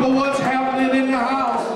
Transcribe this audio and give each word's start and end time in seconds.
for 0.00 0.12
what's 0.14 0.38
happening 0.40 1.02
in 1.02 1.10
the 1.10 1.18
house. 1.18 1.66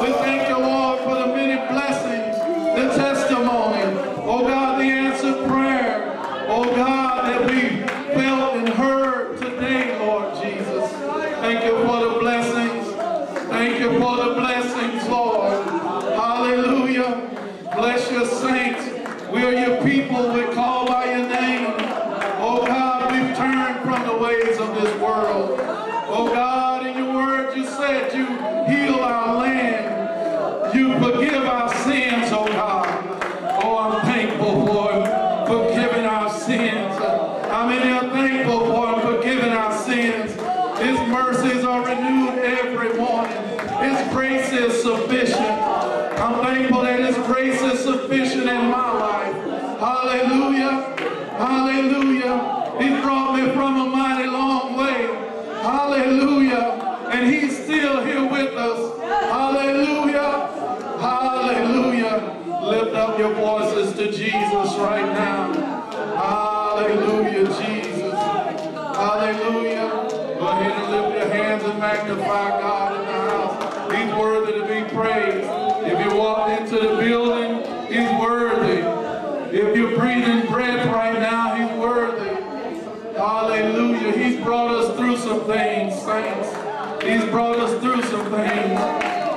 We 0.00 0.12
thank 0.24 0.48
you, 0.48 0.58
Lord, 0.58 0.98
for 1.00 1.14
the 1.14 1.34
many 1.34 1.56
blessings, 1.72 2.36
the 2.76 2.94
testimony. 2.94 3.82
Oh 4.24 4.42
God, 4.46 4.80
the 4.80 4.84
answered 4.84 5.48
prayer. 5.48 6.18
Oh 6.48 6.64
God, 6.64 7.26
that 7.28 7.50
we 7.50 7.86
felt 8.14 8.56
and 8.56 8.68
heard 8.68 9.38
today, 9.38 9.98
Lord 9.98 10.34
Jesus. 10.42 10.90
Thank 11.40 11.64
you 11.64 11.76
for 11.86 12.04
the 12.04 12.18
blessings. 12.20 12.86
Thank 13.48 13.80
you 13.80 13.98
for 13.98 14.16
the 14.16 14.34
blessings, 14.34 15.08
Lord. 15.08 15.64
Hallelujah. 16.14 17.30
Bless 17.74 18.10
your 18.10 18.26
saints. 18.26 18.84
We 19.32 19.42
are 19.42 19.52
your 19.52 19.82
people. 19.82 20.32
We 20.32 20.44
call 20.54 20.86
by 20.86 21.06
your 21.06 21.28
name. 21.28 21.74
Oh 22.42 22.64
God, 22.66 23.12
we've 23.12 23.36
turned 23.36 23.80
from 23.84 24.06
the 24.06 24.22
ways 24.22 24.58
of 24.58 24.74
this 24.74 25.00
world. 25.00 25.58
Oh 26.12 26.28
God, 26.32 26.86
in 26.86 26.96
your 26.96 27.14
word 27.14 27.56
you 27.56 27.64
said 27.64 28.12
you 28.14 28.26
heal 28.26 28.96
our 28.96 29.38
land. 29.38 30.74
You 30.74 30.94
forgive 30.98 31.44
our 31.44 31.72
sins, 31.84 32.32
oh 32.32 32.46
God. 32.46 32.86
Oh, 33.62 33.78
I'm 33.78 34.00
thankful 34.02 34.66
for 34.66 35.46
forgiving 35.46 36.06
our 36.06 36.32
sins. 36.32 36.96
How 37.50 37.66
many 37.68 37.90
are 37.90 38.10
thankful 38.10 38.66
for 38.66 39.00
forgiving 39.00 39.50
our 39.50 39.76
sins? 39.78 40.32
His 40.80 40.98
mercies 41.08 41.64
are 41.64 41.84
renewed 41.84 42.38
every 42.38 42.94
morning. 42.98 43.36
His 43.80 44.12
grace 44.12 44.52
is 44.52 44.82
sufficient. 44.82 45.40
I'm 46.20 46.42
thankful 46.44 46.82
that 46.82 47.00
His 47.00 47.16
grace 47.26 47.60
is 47.62 47.80
sufficient 47.80 48.48
in 48.48 48.70
my 48.70 48.92
life. 48.92 49.34
Hallelujah. 49.78 50.94
Hallelujah. 51.36 52.76
He 52.80 53.00
brought 53.00 53.36
me 53.36 53.52
from 53.52 53.80
a 53.80 53.86
mighty 53.86 54.28
long 54.28 54.76
way. 54.76 55.06
Hallelujah. 55.62 57.08
And 57.10 57.26
He's 57.28 57.62
still 57.64 58.04
here 58.04 58.24
with 58.24 58.54
us. 58.54 58.98
Hallelujah. 59.00 60.48
Hallelujah. 61.00 62.36
Lift 62.62 62.94
up 62.94 63.18
your 63.18 63.34
voices 63.34 63.94
to 63.94 64.12
Jesus 64.12 64.76
right 64.78 65.06
now. 65.06 65.52
Hallelujah, 66.16 67.46
Jesus. 67.46 68.12
Hallelujah. 68.12 70.10
Go 70.38 70.48
ahead 70.48 70.72
and 70.72 70.90
lift 70.90 71.18
your 71.18 71.28
hands 71.34 71.64
and 71.64 71.78
magnify 71.78 72.60
God 72.60 73.00
in 73.00 73.06
the 73.06 73.12
house. 73.12 73.92
He's 73.92 74.14
worthy 74.14 74.52
to 74.52 74.62
be 74.62 74.94
praised. 74.94 75.48
If 75.82 76.04
you 76.04 76.18
walk 76.18 76.60
into 76.60 76.76
the 76.76 76.96
building, 76.96 77.64
He's 77.88 78.20
worthy. 78.20 78.80
If 79.56 79.76
you're 79.76 79.98
breathing 79.98 80.46
breath 80.50 80.86
right 80.86 81.18
now, 81.18 81.54
He's 81.56 81.78
worthy. 81.78 82.42
Hallelujah. 83.16 84.12
He's 84.12 84.42
brought 84.42 84.70
us 84.70 84.96
through 84.96 85.16
some 85.18 85.44
things, 85.44 86.00
saints. 86.00 86.48
He's 87.04 87.24
brought 87.30 87.58
us 87.58 87.78
through 87.82 88.02
some 88.04 88.30
things. 88.30 88.80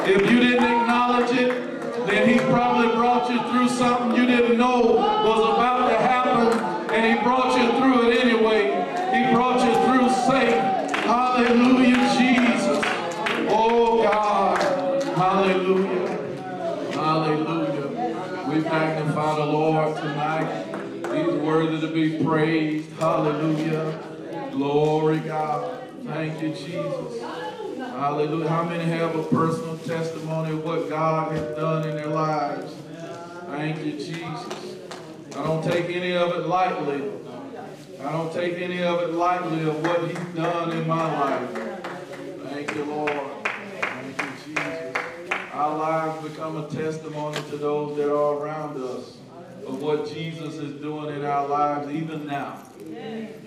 If 0.08 0.30
you 0.30 0.40
didn't 0.40 0.64
acknowledge 0.64 1.36
it, 1.38 2.06
then 2.06 2.30
He 2.30 2.40
probably 2.46 2.96
brought 2.96 3.30
you 3.30 3.40
through 3.52 3.70
something 3.70 4.16
you 4.16 4.26
didn't 4.26 4.58
know 4.58 4.96
was 4.96 5.56
about 5.56 5.90
to 5.90 5.98
happen, 5.98 6.94
and 6.94 7.18
He 7.18 7.24
brought 7.24 7.58
you 7.60 7.68
through 7.80 8.10
it 8.10 8.24
anyway. 8.24 8.68
He 9.14 9.34
brought 9.34 9.60
you 9.66 9.74
through 9.86 10.10
safe. 10.28 10.84
Hallelujah, 11.74 12.20
Jesus. 12.20 12.84
Oh 13.50 14.04
God. 14.04 15.04
Hallelujah. 15.18 16.92
Hallelujah. 16.92 17.88
We 18.48 18.60
magnify 18.60 19.36
the 19.38 19.46
Lord 19.46 19.98
tonight. 19.98 20.66
He's 21.16 21.34
worthy 21.34 21.82
to 21.82 21.92
be 21.92 22.24
praised. 22.24 22.92
Hallelujah. 23.00 24.00
Glory 24.52 25.18
God. 25.22 25.80
Thank 26.06 26.44
you, 26.44 26.50
Jesus. 26.50 27.22
Hallelujah. 27.80 28.50
How 28.50 28.66
many 28.66 28.84
have 28.84 29.16
a 29.16 29.24
personal 29.24 29.80
testimony 29.80 30.52
of 30.52 30.64
what 30.64 30.90
God 30.90 31.32
has 31.32 31.56
done 31.56 31.90
in 31.90 31.96
their 31.96 32.06
lives? 32.06 32.72
Thank 33.48 33.84
you, 33.84 33.94
Jesus. 33.94 34.78
I 35.36 35.44
don't 35.44 35.64
take 35.64 35.90
any 35.90 36.16
of 36.16 36.34
it 36.34 36.46
lightly. 36.46 37.14
I 38.00 38.12
don't 38.12 38.34
take 38.34 38.58
any 38.58 38.84
of 38.84 39.02
it 39.02 39.14
lightly 39.14 39.64
of 39.64 39.82
what 39.82 40.02
he's 40.02 40.36
done 40.36 40.72
in 40.72 40.86
my 40.86 41.20
life. 41.20 41.50
Thank 42.50 42.76
you, 42.76 42.84
Lord. 42.84 43.12
Thank 43.46 44.22
you, 44.22 44.28
Jesus. 44.46 44.98
Our 45.64 45.78
lives 45.78 46.28
become 46.28 46.58
a 46.58 46.68
testimony 46.68 47.38
to 47.50 47.56
those 47.56 47.96
that 47.96 48.14
are 48.14 48.34
around 48.34 48.84
us 48.84 49.16
of 49.66 49.82
what 49.82 50.14
Jesus 50.14 50.56
is 50.56 50.82
doing 50.82 51.16
in 51.16 51.24
our 51.24 51.48
lives 51.48 51.90
even 51.90 52.28
now. 52.28 52.62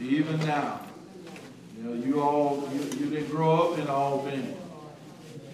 Even 0.01 0.39
now. 0.39 0.81
You 1.77 1.85
know, 1.85 1.93
you 2.07 2.23
all, 2.23 2.67
you, 2.73 2.81
you 2.99 3.11
didn't 3.11 3.29
grow 3.29 3.71
up 3.71 3.79
in 3.79 3.87
Albany. 3.89 4.55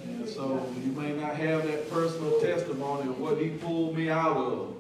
And 0.04 0.28
so 0.28 0.64
you 0.84 0.92
may 0.92 1.12
not 1.14 1.34
have 1.34 1.66
that 1.66 1.90
personal 1.90 2.40
testimony 2.40 3.10
of 3.10 3.18
what 3.18 3.38
he 3.38 3.48
pulled 3.48 3.96
me 3.96 4.08
out 4.08 4.36
of. 4.36 4.76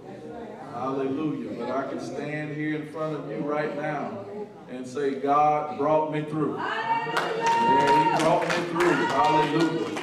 Hallelujah. 0.72 1.50
But 1.58 1.70
I 1.72 1.88
can 1.88 2.00
stand 2.00 2.54
here 2.54 2.76
in 2.76 2.92
front 2.92 3.16
of 3.16 3.28
you 3.28 3.38
right 3.38 3.74
now 3.74 4.24
and 4.70 4.86
say, 4.86 5.16
God 5.16 5.78
brought 5.78 6.12
me 6.12 6.22
through. 6.22 6.54
Yeah, 6.58 8.18
he 8.18 8.22
brought 8.22 8.42
me 8.42 8.64
through. 8.70 8.94
Hallelujah. 9.06 10.01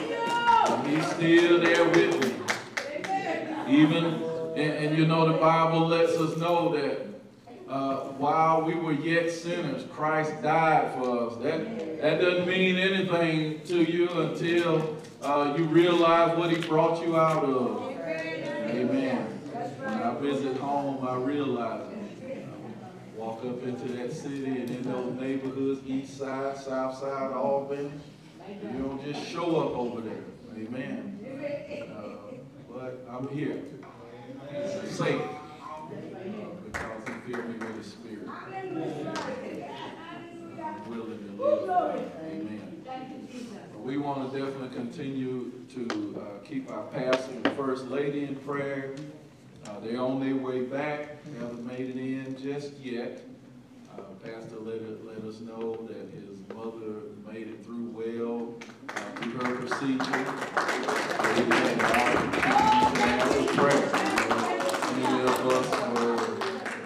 He's 0.89 1.05
still 1.11 1.59
there 1.61 1.85
with 1.85 2.19
me. 2.19 2.33
Even, 3.67 4.05
and, 4.55 4.57
and 4.57 4.97
you 4.97 5.05
know, 5.05 5.31
the 5.31 5.37
Bible 5.37 5.87
lets 5.87 6.13
us 6.13 6.35
know 6.37 6.75
that 6.75 7.05
uh, 7.69 7.97
while 8.17 8.63
we 8.63 8.73
were 8.73 8.93
yet 8.93 9.29
sinners, 9.29 9.85
Christ 9.93 10.41
died 10.41 10.91
for 10.95 11.27
us. 11.27 11.35
That, 11.43 12.01
that 12.01 12.19
doesn't 12.19 12.47
mean 12.47 12.77
anything 12.77 13.61
to 13.65 13.83
you 13.83 14.09
until 14.09 14.97
uh, 15.21 15.53
you 15.55 15.65
realize 15.65 16.35
what 16.35 16.49
he 16.49 16.57
brought 16.67 17.05
you 17.05 17.15
out 17.15 17.43
of. 17.43 17.83
Amen. 17.91 19.25
When 19.27 19.93
I 19.93 20.15
visit 20.15 20.57
home, 20.57 21.07
I 21.07 21.17
realize 21.17 21.93
it. 21.93 22.47
Walk 23.15 23.45
up 23.45 23.61
into 23.63 23.89
that 23.93 24.11
city 24.11 24.47
and 24.47 24.69
in 24.71 24.81
those 24.81 25.13
neighborhoods, 25.19 25.85
east 25.85 26.17
side, 26.17 26.57
south 26.57 26.97
side, 26.97 27.31
Albany. 27.33 27.91
You 28.47 28.79
don't 28.79 29.03
just 29.03 29.23
show 29.27 29.57
up 29.57 29.77
over 29.77 30.01
there. 30.01 30.23
Amen. 30.59 31.19
Uh, 31.95 32.35
but 32.69 33.05
I'm 33.09 33.27
here. 33.29 33.61
Safe. 34.85 35.21
Because 36.65 37.07
he 37.07 37.31
filled 37.31 37.47
me 37.47 37.53
with 37.65 37.77
his 37.77 37.87
spirit. 37.87 38.27
Willing 40.87 41.37
to 41.37 41.43
live. 41.43 42.11
Amen. 42.23 43.27
We 43.83 43.97
want 43.97 44.31
to 44.31 44.37
definitely 44.37 44.75
continue 44.75 45.51
to 45.75 46.21
uh, 46.21 46.45
keep 46.45 46.69
our 46.69 46.83
pastor 46.87 47.31
and 47.43 47.55
first 47.55 47.85
lady 47.87 48.25
in 48.25 48.35
prayer. 48.35 48.95
Uh, 49.65 49.79
they're 49.79 50.01
on 50.01 50.19
their 50.19 50.35
way 50.35 50.63
back. 50.63 51.23
They 51.23 51.39
haven't 51.39 51.65
made 51.65 51.89
it 51.89 51.95
in 51.95 52.37
just 52.41 52.73
yet. 52.79 53.21
Uh, 53.97 54.01
pastor 54.23 54.59
let, 54.59 54.75
it, 54.75 55.05
let 55.05 55.23
us 55.23 55.39
know 55.39 55.77
that 55.87 56.11
his 56.13 56.37
mother 56.53 57.01
made 57.31 57.47
it 57.47 57.63
through 57.65 57.89
well 57.91 58.53
through 59.21 59.33
her 59.33 59.55
procedure. 59.55 60.25
Amen. 61.19 61.77
God 61.77 62.97
answer 62.97 63.45
prayer. 63.53 63.85
Many 64.95 65.21
of 65.23 65.47
us 65.47 65.67
were 65.99 66.17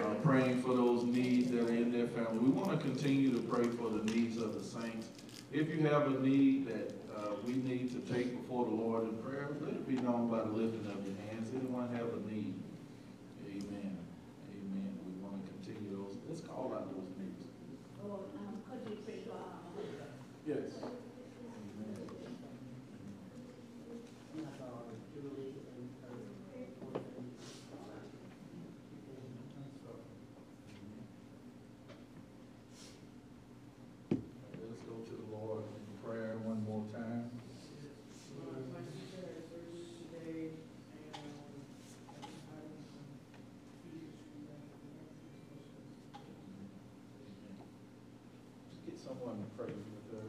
uh, 0.04 0.14
praying 0.22 0.62
for 0.62 0.74
those 0.74 1.04
needs 1.04 1.50
that 1.50 1.68
are 1.68 1.74
in 1.74 1.90
their 1.92 2.08
family. 2.08 2.38
We 2.38 2.50
want 2.50 2.70
to 2.70 2.76
continue 2.76 3.32
to 3.32 3.40
pray 3.42 3.64
for 3.64 3.88
the 3.90 4.02
needs 4.12 4.36
of 4.38 4.54
the 4.54 4.62
saints. 4.62 5.08
If 5.52 5.68
you 5.68 5.86
have 5.86 6.06
a 6.06 6.20
need 6.20 6.66
that 6.66 6.92
uh, 7.16 7.34
we 7.46 7.54
need 7.54 7.90
to 7.92 8.12
take 8.12 8.36
before 8.42 8.64
the 8.64 8.74
Lord 8.74 9.04
in 9.04 9.16
prayer, 9.18 9.48
let 9.60 9.72
it 9.74 9.86
be 9.86 9.94
known 9.94 10.28
by 10.28 10.38
the 10.40 10.50
lifting 10.50 10.86
of 10.90 11.06
your 11.06 11.16
hands. 11.30 11.50
Anyone 11.54 11.88
have 11.94 12.12
a 12.12 12.20
need? 12.28 12.54
Amen. 13.46 13.96
Amen. 14.50 14.98
We 15.06 15.12
want 15.22 15.44
to 15.44 15.52
continue 15.52 15.96
those. 15.96 16.16
Let's 16.28 16.40
call 16.40 16.72
out 16.74 16.90
those 16.92 17.10
needs. 17.20 17.44
Yes. 20.46 20.58
Amen. 20.82 21.94
Let's 34.10 34.82
go 34.86 34.94
to 34.94 35.10
the 35.10 35.36
Lord 35.36 35.62
in 35.64 36.08
prayer 36.08 36.36
one 36.44 36.64
more 36.68 36.84
time. 36.92 37.30
Just 48.70 48.86
get 48.86 48.98
someone 49.00 49.36
to 49.38 49.48
pray 49.56 49.72
with 49.72 50.06
her, 50.12 50.26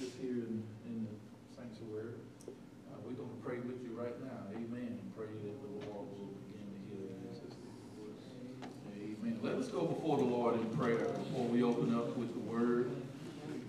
just 0.00 0.16
here 0.20 0.46
in, 0.48 0.62
in 0.86 1.06
the 1.06 1.14
sanctuary. 1.56 2.14
Uh, 2.46 2.96
we're 3.04 3.12
gonna 3.12 3.40
pray 3.44 3.58
with 3.58 3.82
you 3.82 3.92
right 3.98 4.16
now, 4.22 4.38
amen, 4.52 4.98
and 5.00 5.16
pray 5.16 5.26
that 5.26 5.56
the 5.62 5.70
Lord 5.90 6.06
will 6.12 6.32
begin 6.48 6.68
to 6.70 6.80
heal 6.88 7.04
your 7.24 7.34
sister. 7.34 7.68
Amen. 8.96 9.38
Let 9.42 9.54
us 9.54 9.68
go 9.68 9.86
before 9.86 10.18
the 10.18 10.24
Lord 10.24 10.54
in 10.56 10.66
prayer 10.76 11.04
before 11.08 11.46
we 11.46 11.62
open 11.62 11.94
up 11.94 12.16
with 12.16 12.32
the 12.32 12.40
word. 12.40 12.90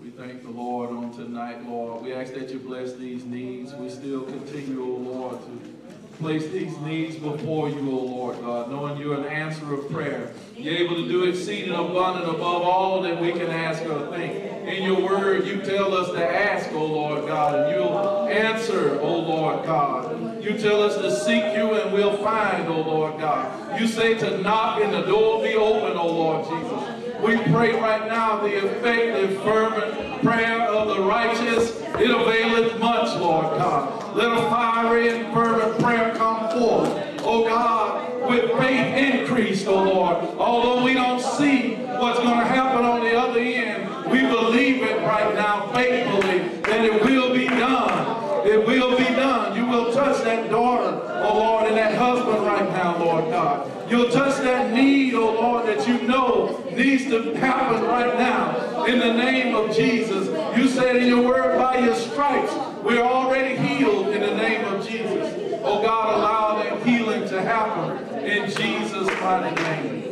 We 0.02 0.10
thank 0.10 0.42
the 0.42 0.50
Lord 0.50 0.90
on 0.90 1.12
tonight, 1.16 1.66
Lord. 1.66 2.02
We 2.02 2.12
ask 2.12 2.34
that 2.34 2.50
you 2.50 2.58
bless 2.58 2.92
these 2.92 3.24
needs. 3.24 3.72
We 3.72 3.88
still 3.88 4.22
continue, 4.24 4.82
O 4.82 4.96
Lord, 4.96 5.40
to 5.40 6.18
place 6.18 6.46
these 6.48 6.76
needs 6.78 7.16
before 7.16 7.70
you, 7.70 7.90
O 7.90 8.04
Lord 8.04 8.38
God, 8.42 8.70
knowing 8.70 8.98
you're 9.00 9.16
an 9.18 9.24
answer 9.24 9.72
of 9.72 9.90
prayer. 9.90 10.34
You're 10.58 10.74
able 10.74 10.96
to 10.96 11.08
do 11.08 11.24
exceeding 11.24 11.72
abundant 11.72 12.28
above 12.28 12.62
all 12.62 13.00
that 13.00 13.18
we 13.18 13.32
can 13.32 13.48
ask 13.48 13.82
or 13.86 14.06
think. 14.14 14.52
In 14.68 14.82
your 14.82 15.00
word, 15.00 15.46
you 15.46 15.62
tell 15.62 15.94
us 15.94 16.10
to 16.10 16.22
ask, 16.22 16.70
O 16.72 16.84
Lord 16.84 17.26
God, 17.26 17.54
and 17.60 17.74
you'll 17.74 18.28
answer, 18.28 19.00
O 19.00 19.20
Lord 19.20 19.64
God. 19.64 20.44
You 20.44 20.52
tell 20.64 20.82
us 20.82 20.96
to 20.96 21.14
seek 21.14 21.44
you 21.54 21.74
and 21.74 21.92
we'll 21.92 22.16
find, 22.24 22.66
O 22.68 22.80
Lord 22.80 23.20
God. 23.20 23.78
You 23.78 23.86
say 23.86 24.14
to 24.14 24.38
knock 24.38 24.80
and 24.80 24.94
the 24.94 25.02
door 25.02 25.36
will 25.36 25.44
be 25.44 25.54
open, 25.54 25.94
O 25.98 26.06
Lord 26.06 26.44
Jesus. 26.44 27.20
We 27.20 27.36
pray 27.52 27.78
right 27.78 28.06
now 28.08 28.40
the 28.40 28.64
effective, 28.64 29.42
fervent 29.42 30.22
prayer 30.22 30.62
of 30.62 30.88
the 30.88 31.02
righteous. 31.02 31.78
It 32.00 32.10
availeth 32.10 32.78
much, 32.78 33.14
Lord 33.20 33.58
God. 33.58 34.16
Let 34.16 34.32
a 34.32 34.40
fiery 34.48 35.10
and 35.10 35.34
fervent 35.34 35.82
prayer 35.82 36.14
come 36.16 36.50
forth, 36.50 37.20
oh 37.20 37.46
God, 37.46 38.26
with 38.26 38.50
faith 38.58 39.20
increased, 39.20 39.66
oh 39.66 39.82
Lord. 39.82 40.16
Although 40.38 40.82
we 40.82 40.94
don't 40.94 41.20
see 41.20 41.74
what's 41.74 42.20
going 42.20 42.38
to 42.38 42.46
happen 42.46 42.86
on 42.86 43.00
the 43.00 43.14
other 43.14 43.38
end, 43.38 44.10
we 44.10 44.20
believe 44.20 44.82
it 44.82 44.98
right 45.02 45.34
now 45.34 45.70
faithfully 45.74 46.38
that 46.62 46.86
it 46.86 47.04
will 47.04 47.34
be 47.34 47.48
done. 47.48 48.24
It 48.46 48.66
will 48.66 48.96
be 48.98 49.04
done. 49.04 49.56
You 49.56 49.64
will 49.64 49.90
touch 49.90 50.22
that 50.24 50.50
daughter, 50.50 51.00
oh 51.24 51.38
Lord, 51.38 51.66
and 51.66 51.76
that 51.78 51.94
husband 51.94 52.44
right 52.44 52.68
now, 52.72 52.98
Lord 53.02 53.30
God. 53.30 53.73
You'll 53.88 54.10
touch 54.10 54.38
that 54.42 54.72
need, 54.72 55.14
oh 55.14 55.34
Lord, 55.34 55.66
that 55.66 55.86
you 55.86 56.00
know 56.02 56.64
needs 56.72 57.04
to 57.04 57.34
happen 57.34 57.82
right 57.84 58.18
now. 58.18 58.84
In 58.84 58.98
the 58.98 59.12
name 59.12 59.54
of 59.54 59.74
Jesus. 59.74 60.28
You 60.56 60.68
said 60.68 60.96
in 60.96 61.06
your 61.06 61.22
word, 61.22 61.58
by 61.58 61.78
your 61.78 61.94
stripes, 61.94 62.52
we're 62.82 63.02
already 63.02 63.56
healed 63.56 64.08
in 64.08 64.20
the 64.20 64.34
name 64.36 64.64
of 64.66 64.86
Jesus. 64.86 65.60
Oh 65.62 65.82
God, 65.82 66.18
allow 66.18 66.62
that 66.62 66.86
healing 66.86 67.28
to 67.28 67.42
happen 67.42 68.24
in 68.24 68.50
Jesus' 68.50 69.08
mighty 69.20 69.54
name. 69.62 70.04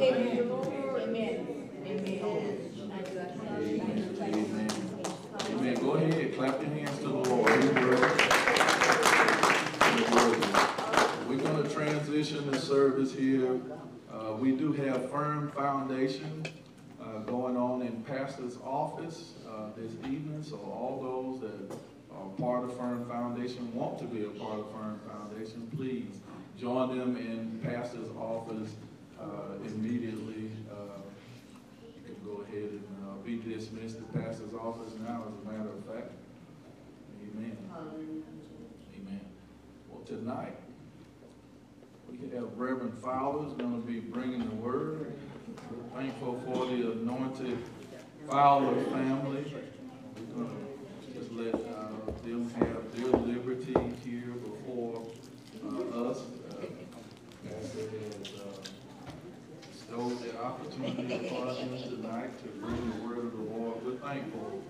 Amen. 0.00 0.50
Amen. 1.06 1.46
Amen. 1.86 2.20
Amen. 5.50 5.74
Go 5.76 5.90
ahead, 5.92 6.34
clap 6.34 6.60
your 6.60 6.70
hands 6.70 6.98
to 6.98 7.04
the 7.04 7.10
Lord. 7.10 7.50
He's 7.62 7.72
worthy. 7.72 8.22
He's 9.96 10.10
worthy. 10.10 10.48
We're 11.28 11.38
going 11.38 11.62
to 11.62 11.68
transition 11.70 12.50
the 12.50 12.58
service 12.74 13.14
here. 13.14 13.60
Uh, 14.12 14.32
we 14.32 14.50
do 14.50 14.72
have 14.72 15.08
firm 15.08 15.48
foundation 15.52 16.44
uh, 17.00 17.18
going 17.20 17.56
on 17.56 17.82
in 17.82 18.02
pastor's 18.02 18.56
office 18.64 19.34
uh, 19.48 19.68
this 19.76 19.92
evening. 20.10 20.42
So 20.42 20.56
all 20.56 20.98
those 21.00 21.40
that 21.42 21.76
are 22.12 22.28
part 22.30 22.64
of 22.64 22.76
Firm 22.76 23.08
Foundation, 23.08 23.72
want 23.72 24.00
to 24.00 24.06
be 24.06 24.24
a 24.24 24.28
part 24.30 24.58
of 24.58 24.72
Firm 24.72 25.00
Foundation, 25.06 25.70
please 25.76 26.18
join 26.58 26.98
them 26.98 27.16
in 27.16 27.60
pastor's 27.62 28.10
office 28.18 28.70
uh, 29.20 29.54
immediately. 29.66 30.50
Uh, 30.68 30.98
you 31.94 32.02
can 32.12 32.16
go 32.24 32.42
ahead 32.42 32.70
and 32.70 32.84
uh, 33.06 33.14
be 33.24 33.36
dismissed 33.36 33.98
to 33.98 34.18
pastor's 34.18 34.52
office 34.54 34.94
now, 35.06 35.22
as 35.28 35.46
a 35.46 35.56
matter 35.56 35.70
of 35.70 35.84
fact. 35.84 36.10
Amen. 37.22 37.56
Amen. 38.96 39.20
Well, 39.88 40.02
tonight, 40.04 40.56
have 42.34 42.56
Reverend 42.56 42.98
Fowler's 42.98 43.52
going 43.54 43.80
to 43.80 43.86
be 43.86 44.00
bringing 44.00 44.48
the 44.48 44.54
word. 44.56 45.12
We're 45.70 46.00
thankful 46.00 46.40
for 46.46 46.66
the 46.66 46.92
anointed 46.92 47.58
Fowler 48.28 48.82
family. 48.84 49.54
We're 50.16 50.44
going 50.44 50.50
to 50.50 51.18
just 51.18 51.32
let 51.32 51.54
uh, 51.54 51.88
them 52.22 52.50
have 52.50 52.96
their 52.96 53.06
liberty 53.06 53.74
here 54.04 54.32
before 54.32 55.06
uh, 55.64 56.10
us. 56.10 56.22
Uh, 56.50 56.66
Pastor 57.48 57.78
has 57.80 58.32
uh, 58.40 58.60
bestowed 59.70 60.18
the 60.22 60.40
opportunity 60.40 61.28
for 61.28 61.46
us 61.46 61.58
tonight 61.82 62.38
to 62.42 62.48
bring 62.60 62.90
the 62.90 63.06
word 63.06 63.18
of 63.26 63.32
the 63.32 63.42
Lord. 63.42 63.84
We're 63.84 63.96
thankful 63.96 64.62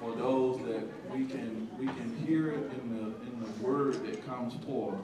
for 0.00 0.14
those 0.16 0.58
that 0.66 0.84
we 1.10 1.24
can 1.26 1.68
we 1.78 1.86
can 1.86 2.16
hear 2.26 2.50
it 2.50 2.70
in 2.80 2.94
the 2.94 3.06
in 3.26 3.40
the 3.40 3.66
word 3.66 4.04
that 4.06 4.24
comes 4.26 4.54
forth. 4.64 5.00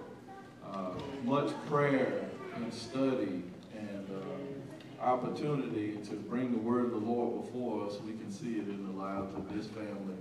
Uh, 0.73 0.91
much 1.25 1.53
prayer 1.69 2.29
and 2.55 2.73
study 2.73 3.43
and 3.77 4.09
uh, 4.11 5.03
opportunity 5.03 5.97
to 6.09 6.15
bring 6.15 6.53
the 6.53 6.59
word 6.59 6.87
of 6.87 6.91
the 6.93 6.97
Lord 6.99 7.45
before 7.45 7.87
us. 7.87 7.99
We 8.01 8.13
can 8.13 8.31
see 8.31 8.55
it 8.59 8.69
in 8.69 8.87
the 8.87 9.03
lives 9.03 9.35
of 9.35 9.53
this 9.55 9.67
family. 9.67 10.15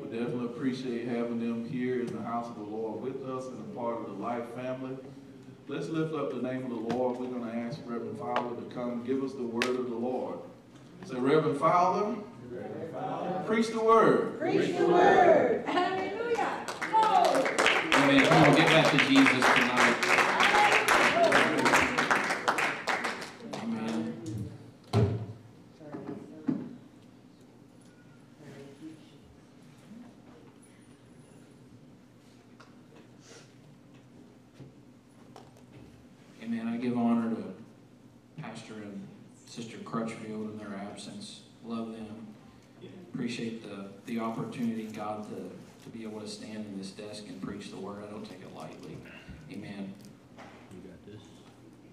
We 0.00 0.08
definitely 0.16 0.46
appreciate 0.46 1.06
having 1.06 1.38
them 1.38 1.68
here 1.68 2.00
in 2.00 2.06
the 2.06 2.22
house 2.22 2.48
of 2.48 2.56
the 2.56 2.62
Lord 2.62 3.00
with 3.00 3.24
us 3.28 3.46
and 3.46 3.58
a 3.60 3.76
part 3.76 3.98
of 4.00 4.06
the 4.06 4.22
Life 4.22 4.52
family. 4.54 4.96
Let's 5.68 5.88
lift 5.88 6.14
up 6.14 6.30
the 6.30 6.42
name 6.42 6.64
of 6.64 6.70
the 6.70 6.96
Lord. 6.96 7.20
We're 7.20 7.28
going 7.28 7.44
to 7.44 7.56
ask 7.56 7.80
Reverend 7.86 8.18
Fowler 8.18 8.56
to 8.56 8.74
come 8.74 9.04
give 9.04 9.22
us 9.22 9.32
the 9.32 9.44
word 9.44 9.64
of 9.64 9.88
the 9.88 9.96
Lord. 9.96 10.38
Say, 11.04 11.16
Reverend 11.16 11.58
Fowler, 11.58 12.16
preach 13.46 13.68
the 13.68 13.80
word. 13.80 14.38
Preach 14.40 14.76
the 14.76 14.86
word. 14.86 15.64
Hallelujah. 15.66 16.66
Go. 16.90 17.61
Come 18.20 18.42
on, 18.44 18.54
get 18.54 18.66
back 18.66 18.90
to 18.90 18.98
Jesus 18.98 19.44
tonight. 19.54 19.96
Amen. 23.54 24.12
Amen. 36.42 36.68
I 36.68 36.76
give 36.76 36.98
honor 36.98 37.34
to 37.34 37.54
Pastor 38.42 38.74
and 38.74 39.08
Sister 39.46 39.78
Crutchfield 39.78 40.50
in 40.50 40.58
their 40.58 40.76
absence. 40.76 41.40
Love 41.64 41.92
them. 41.92 42.26
Appreciate 43.14 43.62
the, 43.62 43.88
the 44.06 44.20
opportunity, 44.20 44.86
God, 44.86 45.26
to, 45.28 45.50
to 45.84 45.90
be 45.96 46.01
able 46.12 46.20
to 46.20 46.28
stand 46.28 46.66
in 46.66 46.78
this 46.78 46.90
desk 46.90 47.24
and 47.28 47.40
preach 47.40 47.70
the 47.70 47.76
word. 47.76 48.04
I 48.06 48.10
don't 48.10 48.24
take 48.24 48.42
it 48.42 48.54
lightly. 48.54 48.98
Amen. 49.50 49.94
You 50.72 50.88
got 50.88 51.06
this. 51.06 51.22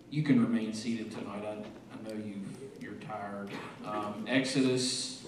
You 0.10 0.24
can 0.24 0.42
remain 0.42 0.74
seated 0.74 1.12
tonight. 1.12 1.44
I, 1.46 1.52
I 1.52 2.10
know 2.10 2.16
you 2.16 2.36
you're 2.82 2.94
tired. 2.96 3.50
Um, 3.86 4.26
Exodus, 4.28 5.26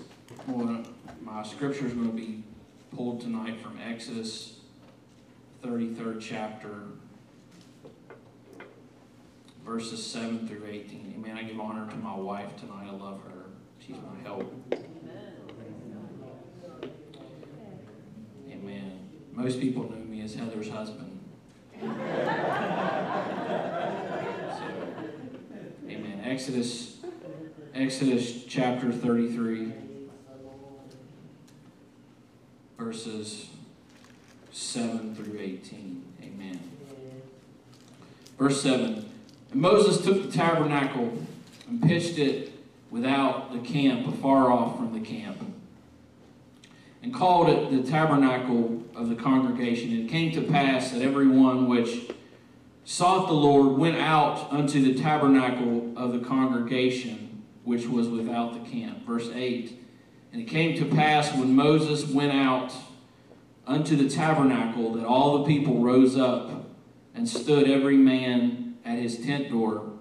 well, 0.48 0.84
my 1.22 1.44
scripture 1.44 1.86
is 1.86 1.94
going 1.94 2.10
to 2.10 2.16
be 2.16 2.44
pulled 2.96 3.22
tonight 3.22 3.62
from 3.62 3.80
Exodus 3.80 4.60
33rd 5.64 6.20
chapter, 6.22 6.70
verses 9.66 10.06
7 10.06 10.48
through 10.48 10.66
18. 10.68 11.14
Amen. 11.18 11.38
I 11.38 11.44
give 11.44 11.60
honor 11.60 11.90
to 11.90 11.98
my 11.98 12.16
wife 12.16 12.58
tonight. 12.58 12.88
I 12.88 12.92
love 12.92 13.22
her. 13.24 13.46
She's 13.80 13.96
my 13.96 14.22
help. 14.24 14.54
Amen. 18.62 19.10
Most 19.34 19.60
people 19.60 19.90
know 19.90 19.96
me 19.96 20.22
as 20.22 20.36
Heather's 20.36 20.70
husband. 20.70 21.20
So, 24.52 24.68
amen. 25.90 26.22
Exodus, 26.24 26.98
Exodus 27.74 28.44
chapter 28.46 28.92
33, 28.92 29.74
verses 32.78 33.48
7 34.52 35.16
through 35.16 35.40
18. 35.40 36.04
Amen. 36.22 36.60
Verse 38.38 38.62
7 38.62 39.10
And 39.52 39.62
Moses 39.62 40.04
took 40.04 40.22
the 40.24 40.32
tabernacle 40.32 41.26
and 41.68 41.82
pitched 41.82 42.20
it 42.20 42.52
without 42.92 43.54
the 43.54 43.60
camp, 43.60 44.08
afar 44.08 44.52
off 44.52 44.78
from 44.78 44.94
the 44.94 45.00
camp 45.00 45.42
and 47.04 47.14
called 47.14 47.50
it 47.50 47.72
the 47.72 47.90
tabernacle 47.90 48.84
of 48.96 49.10
the 49.10 49.16
congregation. 49.16 49.92
And 49.92 50.06
it 50.06 50.12
came 50.12 50.32
to 50.34 50.42
pass 50.42 50.92
that 50.92 51.02
everyone 51.02 51.68
which 51.68 52.12
sought 52.84 53.28
the 53.28 53.34
Lord 53.34 53.78
went 53.78 53.98
out 53.98 54.52
unto 54.52 54.82
the 54.82 55.00
tabernacle 55.02 55.94
of 55.96 56.14
the 56.14 56.20
congregation 56.20 57.44
which 57.64 57.88
was 57.88 58.08
without 58.08 58.54
the 58.54 58.70
camp. 58.70 59.06
Verse 59.06 59.30
8 59.34 59.80
And 60.34 60.42
it 60.42 60.46
came 60.46 60.78
to 60.78 60.86
pass 60.86 61.36
when 61.36 61.56
Moses 61.56 62.06
went 62.06 62.34
out 62.34 62.74
unto 63.68 63.96
the 63.96 64.10
tabernacle 64.10 64.94
that 64.94 65.06
all 65.06 65.40
the 65.40 65.46
people 65.46 65.80
rose 65.80 66.18
up 66.18 66.70
and 67.14 67.28
stood 67.28 67.70
every 67.70 67.98
man 67.98 68.78
at 68.84 68.98
his 68.98 69.24
tent 69.24 69.50
door 69.50 69.92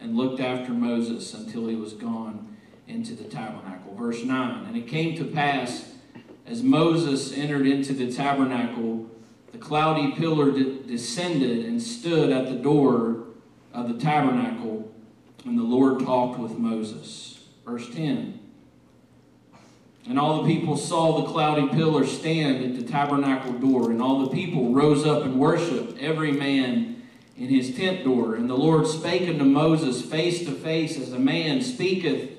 and 0.00 0.16
looked 0.16 0.40
after 0.40 0.72
Moses 0.72 1.32
until 1.32 1.68
he 1.68 1.76
was 1.76 1.92
gone 1.94 2.56
into 2.86 3.14
the 3.14 3.24
tabernacle. 3.24 3.94
Verse 3.94 4.22
9 4.22 4.66
And 4.66 4.76
it 4.76 4.86
came 4.86 5.16
to 5.16 5.24
pass 5.24 5.91
as 6.46 6.62
Moses 6.62 7.32
entered 7.36 7.66
into 7.66 7.92
the 7.92 8.12
tabernacle, 8.12 9.08
the 9.52 9.58
cloudy 9.58 10.12
pillar 10.12 10.50
de- 10.50 10.82
descended 10.82 11.64
and 11.64 11.80
stood 11.80 12.30
at 12.30 12.48
the 12.48 12.56
door 12.56 13.26
of 13.72 13.88
the 13.88 13.98
tabernacle, 13.98 14.92
and 15.44 15.58
the 15.58 15.62
Lord 15.62 16.00
talked 16.00 16.38
with 16.38 16.58
Moses. 16.58 17.44
Verse 17.64 17.88
10 17.94 18.40
And 20.08 20.18
all 20.18 20.42
the 20.42 20.52
people 20.52 20.76
saw 20.76 21.20
the 21.20 21.32
cloudy 21.32 21.68
pillar 21.68 22.04
stand 22.04 22.64
at 22.64 22.76
the 22.76 22.90
tabernacle 22.90 23.52
door, 23.52 23.90
and 23.90 24.02
all 24.02 24.20
the 24.20 24.30
people 24.30 24.72
rose 24.72 25.06
up 25.06 25.24
and 25.24 25.38
worshipped, 25.38 25.98
every 26.00 26.32
man 26.32 27.02
in 27.36 27.48
his 27.48 27.74
tent 27.74 28.04
door. 28.04 28.34
And 28.34 28.48
the 28.50 28.56
Lord 28.56 28.86
spake 28.86 29.28
unto 29.28 29.44
Moses 29.44 30.02
face 30.02 30.44
to 30.44 30.52
face, 30.52 30.98
as 30.98 31.12
a 31.12 31.18
man 31.18 31.62
speaketh 31.62 32.30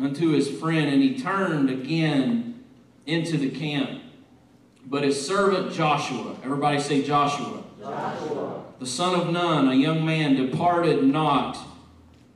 unto 0.00 0.30
his 0.30 0.48
friend, 0.48 0.92
and 0.92 1.02
he 1.02 1.18
turned 1.18 1.70
again 1.70 2.47
into 3.08 3.38
the 3.38 3.50
camp. 3.50 4.02
But 4.86 5.02
his 5.02 5.26
servant 5.26 5.72
Joshua, 5.72 6.36
everybody 6.44 6.78
say 6.78 7.02
Joshua, 7.02 7.64
Joshua. 7.80 8.64
the 8.78 8.86
son 8.86 9.18
of 9.18 9.30
Nun, 9.30 9.68
a 9.68 9.74
young 9.74 10.04
man, 10.04 10.36
departed 10.36 11.02
not 11.02 11.58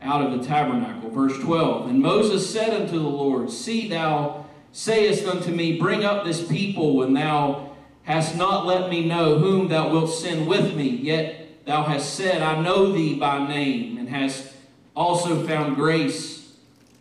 out 0.01 0.23
of 0.27 0.39
the 0.39 0.45
tabernacle. 0.45 1.11
Verse 1.11 1.39
12 1.39 1.91
And 1.91 2.01
Moses 2.01 2.51
said 2.51 2.71
unto 2.71 2.99
the 2.99 3.09
Lord, 3.09 3.51
See, 3.51 3.89
thou 3.89 4.47
sayest 4.73 5.27
unto 5.27 5.51
me, 5.51 5.79
Bring 5.79 6.05
up 6.05 6.25
this 6.25 6.47
people, 6.47 6.97
when 6.97 7.13
thou 7.13 7.71
hast 8.03 8.37
not 8.37 8.67
let 8.67 8.91
me 8.91 9.07
know 9.07 9.39
whom 9.39 9.69
thou 9.69 9.91
wilt 9.91 10.11
send 10.11 10.47
with 10.47 10.75
me. 10.75 10.89
Yet 10.89 11.65
thou 11.67 11.85
hast 11.85 12.15
said, 12.15 12.43
I 12.43 12.61
know 12.61 12.93
thee 12.93 13.15
by 13.15 13.47
name, 13.47 13.99
and 13.99 14.09
hast 14.09 14.53
also 14.97 15.47
found 15.47 15.77
grace 15.77 16.42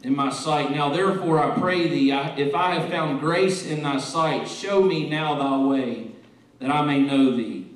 in 0.04 0.16
my 0.16 0.30
sight. 0.30 0.72
Now 0.72 0.90
therefore 0.90 1.40
I 1.40 1.58
pray 1.60 1.88
thee, 1.88 2.12
if 2.12 2.56
I 2.56 2.76
have 2.76 2.90
found 2.90 3.20
grace 3.20 3.66
in 3.66 3.84
thy 3.84 4.00
sight, 4.00 4.48
show 4.48 4.82
me 4.82 5.10
now 5.10 5.36
thy 5.36 5.66
way, 5.66 6.12
that 6.60 6.72
I 6.72 6.84
may 6.84 7.00
know 7.00 7.36
thee, 7.36 7.70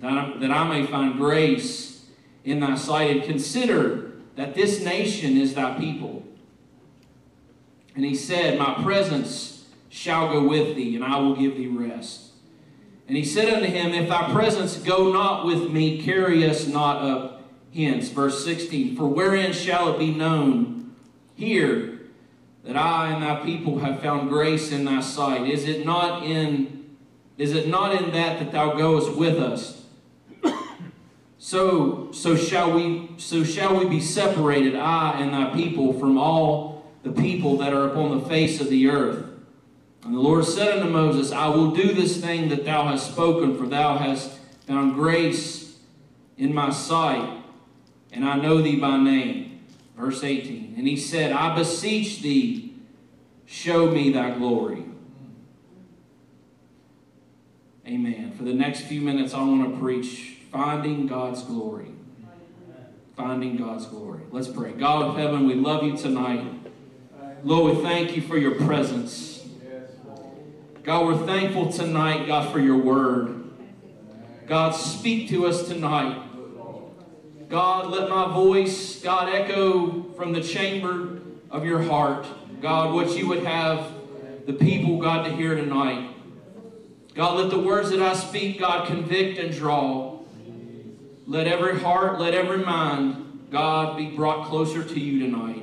that 0.00 0.12
I, 0.12 0.38
that 0.38 0.50
I 0.50 0.68
may 0.68 0.86
find 0.86 1.16
grace 1.16 2.06
in 2.44 2.60
thy 2.60 2.76
sight, 2.76 3.10
and 3.10 3.22
consider 3.22 4.12
that 4.36 4.54
this 4.54 4.80
nation 4.80 5.36
is 5.36 5.54
thy 5.54 5.78
people. 5.78 6.22
And 7.94 8.04
he 8.04 8.14
said, 8.14 8.58
My 8.58 8.74
presence 8.82 9.68
shall 9.88 10.30
go 10.30 10.46
with 10.46 10.76
thee, 10.76 10.94
and 10.94 11.04
I 11.04 11.18
will 11.18 11.34
give 11.34 11.56
thee 11.56 11.68
rest. 11.68 12.22
And 13.08 13.16
he 13.16 13.24
said 13.24 13.52
unto 13.52 13.66
him, 13.66 13.92
If 13.92 14.08
thy 14.08 14.32
presence 14.32 14.76
go 14.76 15.12
not 15.12 15.46
with 15.46 15.70
me, 15.70 16.02
carry 16.02 16.48
us 16.48 16.66
not 16.66 17.02
up 17.02 17.44
hence. 17.74 18.08
Verse 18.08 18.44
16, 18.44 18.96
For 18.96 19.06
wherein 19.06 19.52
shall 19.52 19.94
it 19.94 19.98
be 19.98 20.12
known 20.12 20.75
here 21.36 22.00
that 22.64 22.76
I 22.76 23.12
and 23.12 23.22
thy 23.22 23.44
people 23.44 23.78
have 23.78 24.00
found 24.00 24.28
grace 24.28 24.72
in 24.72 24.84
thy 24.84 25.00
sight? 25.00 25.48
Is 25.48 25.68
it 25.68 25.86
not 25.86 26.24
in 26.24 26.96
is 27.38 27.54
it 27.54 27.68
not 27.68 27.94
in 27.94 28.12
that 28.12 28.38
that 28.38 28.50
thou 28.52 28.74
goest 28.74 29.16
with 29.16 29.38
us? 29.38 29.84
So 31.38 32.10
so 32.12 32.34
shall 32.34 32.72
we 32.72 33.10
so 33.18 33.44
shall 33.44 33.78
we 33.78 33.86
be 33.86 34.00
separated, 34.00 34.74
I 34.74 35.20
and 35.20 35.32
thy 35.32 35.54
people, 35.54 35.92
from 35.92 36.18
all 36.18 36.90
the 37.04 37.12
people 37.12 37.58
that 37.58 37.72
are 37.72 37.86
upon 37.86 38.18
the 38.18 38.24
face 38.24 38.60
of 38.60 38.68
the 38.68 38.88
earth. 38.88 39.24
And 40.02 40.14
the 40.14 40.20
Lord 40.20 40.44
said 40.44 40.78
unto 40.78 40.90
Moses, 40.90 41.30
I 41.30 41.48
will 41.48 41.70
do 41.70 41.92
this 41.92 42.20
thing 42.20 42.48
that 42.48 42.64
thou 42.64 42.86
hast 42.88 43.12
spoken, 43.12 43.56
for 43.56 43.66
thou 43.66 43.96
hast 43.98 44.32
found 44.66 44.94
grace 44.94 45.78
in 46.36 46.54
my 46.54 46.70
sight, 46.70 47.42
and 48.12 48.24
I 48.24 48.36
know 48.36 48.60
thee 48.60 48.76
by 48.76 48.96
name. 48.96 49.60
Verse 49.96 50.22
18. 50.22 50.65
And 50.76 50.86
he 50.86 50.96
said, 50.96 51.32
I 51.32 51.56
beseech 51.56 52.20
thee, 52.20 52.74
show 53.46 53.90
me 53.90 54.12
thy 54.12 54.36
glory. 54.36 54.84
Amen. 57.86 58.32
For 58.36 58.42
the 58.42 58.52
next 58.52 58.82
few 58.82 59.00
minutes, 59.00 59.32
I 59.32 59.38
want 59.38 59.72
to 59.72 59.80
preach 59.80 60.36
finding 60.52 61.06
God's 61.06 61.42
glory. 61.42 61.92
Finding 63.16 63.56
God's 63.56 63.86
glory. 63.86 64.22
Let's 64.30 64.48
pray. 64.48 64.72
God 64.72 65.02
of 65.02 65.16
heaven, 65.16 65.46
we 65.46 65.54
love 65.54 65.82
you 65.82 65.96
tonight. 65.96 66.44
Lord, 67.42 67.76
we 67.76 67.82
thank 67.82 68.14
you 68.14 68.20
for 68.20 68.36
your 68.36 68.56
presence. 68.56 69.48
God, 70.82 71.06
we're 71.06 71.26
thankful 71.26 71.72
tonight, 71.72 72.26
God, 72.26 72.52
for 72.52 72.58
your 72.58 72.76
word. 72.76 73.44
God, 74.46 74.72
speak 74.72 75.30
to 75.30 75.46
us 75.46 75.66
tonight. 75.66 76.25
God, 77.48 77.90
let 77.90 78.08
my 78.08 78.32
voice, 78.32 79.00
God, 79.00 79.28
echo 79.32 80.02
from 80.14 80.32
the 80.32 80.40
chamber 80.40 81.20
of 81.50 81.64
your 81.64 81.82
heart. 81.82 82.26
God, 82.60 82.92
what 82.92 83.16
you 83.16 83.28
would 83.28 83.44
have 83.44 83.92
the 84.46 84.52
people, 84.52 84.98
God, 84.98 85.24
to 85.24 85.30
hear 85.34 85.54
tonight. 85.54 86.10
God, 87.14 87.38
let 87.38 87.50
the 87.50 87.58
words 87.58 87.90
that 87.90 88.00
I 88.00 88.14
speak, 88.14 88.60
God, 88.60 88.86
convict 88.86 89.38
and 89.38 89.52
draw. 89.52 90.20
Let 91.26 91.46
every 91.46 91.80
heart, 91.80 92.20
let 92.20 92.34
every 92.34 92.58
mind, 92.58 93.48
God, 93.50 93.96
be 93.96 94.06
brought 94.06 94.46
closer 94.46 94.84
to 94.84 95.00
you 95.00 95.20
tonight. 95.20 95.62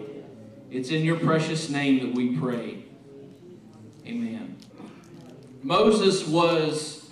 It's 0.72 0.90
in 0.90 1.06
your 1.06 1.18
precious 1.18 1.70
name 1.70 2.00
that 2.00 2.16
we 2.16 2.36
pray. 2.38 2.84
Amen. 4.06 4.58
Moses 5.62 6.28
was 6.28 7.10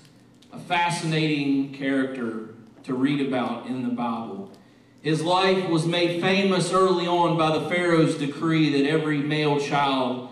a 0.51 0.59
fascinating 0.59 1.73
character 1.73 2.55
to 2.83 2.93
read 2.93 3.25
about 3.25 3.67
in 3.67 3.83
the 3.83 3.89
Bible. 3.89 4.50
His 5.01 5.23
life 5.23 5.67
was 5.67 5.87
made 5.87 6.21
famous 6.21 6.71
early 6.71 7.07
on 7.07 7.35
by 7.35 7.57
the 7.57 7.67
Pharaoh's 7.69 8.15
decree 8.15 8.69
that 8.71 8.87
every 8.87 9.17
male 9.17 9.59
child 9.59 10.29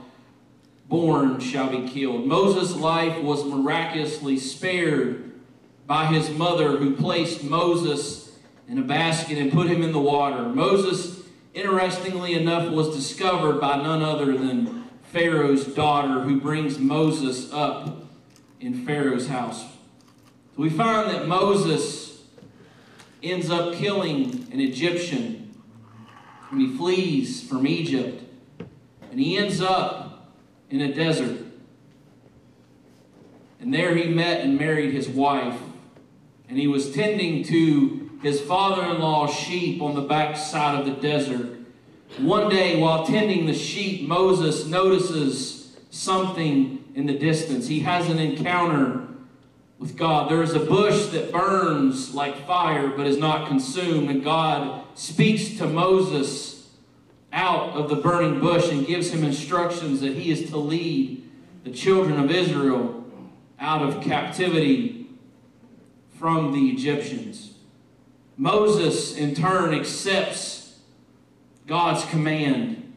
born 0.88 1.39
shall 1.39 1.69
be 1.69 1.88
killed. 1.89 2.27
Moses' 2.27 2.75
life 2.75 3.19
was 3.21 3.45
miraculously 3.45 4.38
spared 4.38 5.31
by 5.88 6.05
his 6.05 6.29
mother, 6.29 6.77
who 6.77 6.95
placed 6.95 7.43
Moses 7.43 8.38
in 8.67 8.77
a 8.77 8.83
basket 8.83 9.39
and 9.39 9.51
put 9.51 9.67
him 9.67 9.81
in 9.81 9.91
the 9.91 9.99
water. 9.99 10.43
Moses, 10.49 11.23
interestingly 11.55 12.33
enough, 12.33 12.71
was 12.71 12.95
discovered 12.95 13.59
by 13.59 13.77
none 13.77 14.03
other 14.03 14.38
than 14.38 14.85
Pharaoh's 15.11 15.65
daughter, 15.65 16.21
who 16.21 16.39
brings 16.39 16.77
Moses 16.77 17.51
up 17.51 18.03
in 18.59 18.85
Pharaoh's 18.85 19.27
house. 19.27 19.63
So 19.63 20.57
we 20.57 20.69
find 20.69 21.09
that 21.09 21.27
Moses 21.27 22.08
ends 23.21 23.49
up 23.49 23.73
killing 23.73 24.47
an 24.51 24.59
Egyptian 24.59 25.39
and 26.51 26.61
he 26.61 26.77
flees 26.77 27.47
from 27.47 27.67
Egypt 27.67 28.23
and 29.11 29.19
he 29.19 29.38
ends 29.38 29.61
up 29.61 30.33
in 30.69 30.81
a 30.81 30.93
desert. 30.93 31.45
And 33.59 33.73
there 33.73 33.95
he 33.95 34.05
met 34.05 34.41
and 34.41 34.57
married 34.57 34.93
his 34.93 35.09
wife. 35.09 35.59
And 36.47 36.57
he 36.57 36.67
was 36.67 36.91
tending 36.91 37.43
to 37.45 38.09
his 38.21 38.41
father 38.41 38.83
in 38.83 38.99
law's 38.99 39.33
sheep 39.33 39.81
on 39.81 39.95
the 39.95 40.01
backside 40.01 40.79
of 40.79 40.85
the 40.85 41.01
desert. 41.01 41.57
One 42.17 42.49
day, 42.49 42.79
while 42.79 43.05
tending 43.05 43.45
the 43.45 43.53
sheep, 43.53 44.07
Moses 44.07 44.65
notices 44.65 45.77
something 45.89 46.83
in 46.95 47.05
the 47.05 47.17
distance. 47.17 47.67
He 47.67 47.81
has 47.81 48.09
an 48.09 48.19
encounter 48.19 49.07
with 49.79 49.95
God. 49.95 50.29
There 50.29 50.43
is 50.43 50.53
a 50.53 50.59
bush 50.59 51.07
that 51.07 51.31
burns 51.31 52.13
like 52.13 52.45
fire 52.45 52.89
but 52.89 53.07
is 53.07 53.17
not 53.17 53.48
consumed, 53.48 54.09
and 54.09 54.24
God 54.24 54.83
speaks 54.93 55.57
to 55.57 55.65
Moses 55.65 56.69
out 57.31 57.71
of 57.71 57.89
the 57.89 57.95
burning 57.95 58.39
bush 58.39 58.69
and 58.69 58.86
gives 58.86 59.12
him 59.12 59.24
instructions 59.24 60.01
that 60.01 60.15
he 60.15 60.31
is 60.31 60.50
to 60.50 60.57
lead 60.57 61.27
the 61.63 61.71
children 61.71 62.19
of 62.19 62.29
Israel 62.29 63.05
out 63.59 63.81
of 63.81 64.03
captivity 64.03 65.07
from 66.17 66.51
the 66.51 66.69
Egyptians. 66.69 67.53
Moses, 68.36 69.15
in 69.15 69.36
turn, 69.36 69.74
accepts 69.74 70.79
God's 71.67 72.03
command 72.05 72.93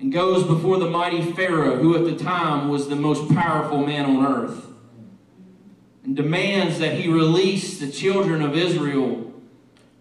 and 0.00 0.12
goes 0.12 0.42
before 0.44 0.78
the 0.78 0.90
mighty 0.90 1.32
Pharaoh, 1.32 1.76
who 1.76 1.94
at 1.94 2.04
the 2.04 2.22
time 2.22 2.68
was 2.68 2.88
the 2.88 2.96
most 2.96 3.32
powerful 3.32 3.86
man 3.86 4.04
on 4.04 4.26
earth 4.26 4.71
and 6.04 6.16
demands 6.16 6.78
that 6.78 6.94
he 6.94 7.08
release 7.08 7.78
the 7.78 7.90
children 7.90 8.42
of 8.42 8.56
Israel. 8.56 9.32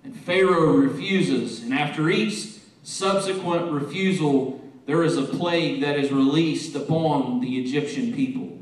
And 0.04 0.16
Pharaoh 0.16 0.74
refuses. 0.74 1.62
And 1.62 1.74
after 1.74 2.10
each 2.10 2.58
subsequent 2.84 3.72
refusal, 3.72 4.62
there 4.86 5.04
is 5.04 5.18
a 5.18 5.24
plague 5.24 5.82
that 5.82 5.98
is 5.98 6.12
released 6.12 6.76
upon 6.76 7.40
the 7.40 7.60
Egyptian 7.60 8.14
people. 8.14 8.58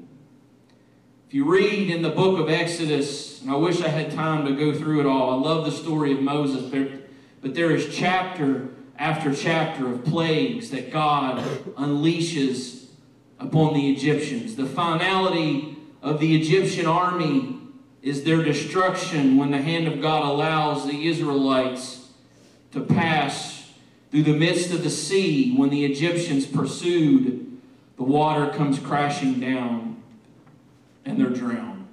If 1.28 1.34
you 1.34 1.46
read 1.46 1.90
in 1.90 2.02
the 2.02 2.10
book 2.10 2.40
of 2.40 2.50
Exodus, 2.50 3.42
and 3.42 3.52
I 3.52 3.56
wish 3.56 3.82
I 3.82 3.88
had 3.88 4.12
time 4.12 4.46
to 4.46 4.52
go 4.54 4.78
through 4.78 5.02
it 5.02 5.06
all, 5.06 5.32
I 5.32 5.36
love 5.36 5.64
the 5.64 5.72
story 5.72 6.12
of 6.12 6.22
Moses, 6.22 6.64
but, 6.64 7.08
but 7.42 7.54
there 7.54 7.72
is 7.72 7.96
chapter 7.96 8.70
after 8.98 9.34
chapter 9.34 9.92
of 9.92 10.04
plagues 10.04 10.72
that 10.72 10.92
God 10.92 11.42
unleashes 11.78 12.88
upon 13.40 13.74
the 13.74 13.92
Egyptians. 13.92 14.56
The 14.56 14.66
finality 14.66 15.78
of 16.02 16.20
the 16.20 16.36
Egyptian 16.36 16.86
army 16.86 17.58
is 18.02 18.24
their 18.24 18.44
destruction 18.44 19.38
when 19.38 19.52
the 19.52 19.62
hand 19.62 19.88
of 19.88 20.02
God 20.02 20.24
allows 20.24 20.88
the 20.88 21.08
Israelites 21.08 22.10
to 22.72 22.82
pass 22.82 23.72
through 24.12 24.24
the 24.24 24.34
midst 24.34 24.72
of 24.74 24.84
the 24.84 24.90
sea. 24.90 25.56
When 25.56 25.70
the 25.70 25.86
Egyptians 25.86 26.46
pursued, 26.46 27.60
the 27.98 28.04
water 28.04 28.52
comes 28.52 28.80
crashing 28.80 29.40
down 29.40 30.02
and 31.06 31.20
they're 31.20 31.30
drowned. 31.30 31.88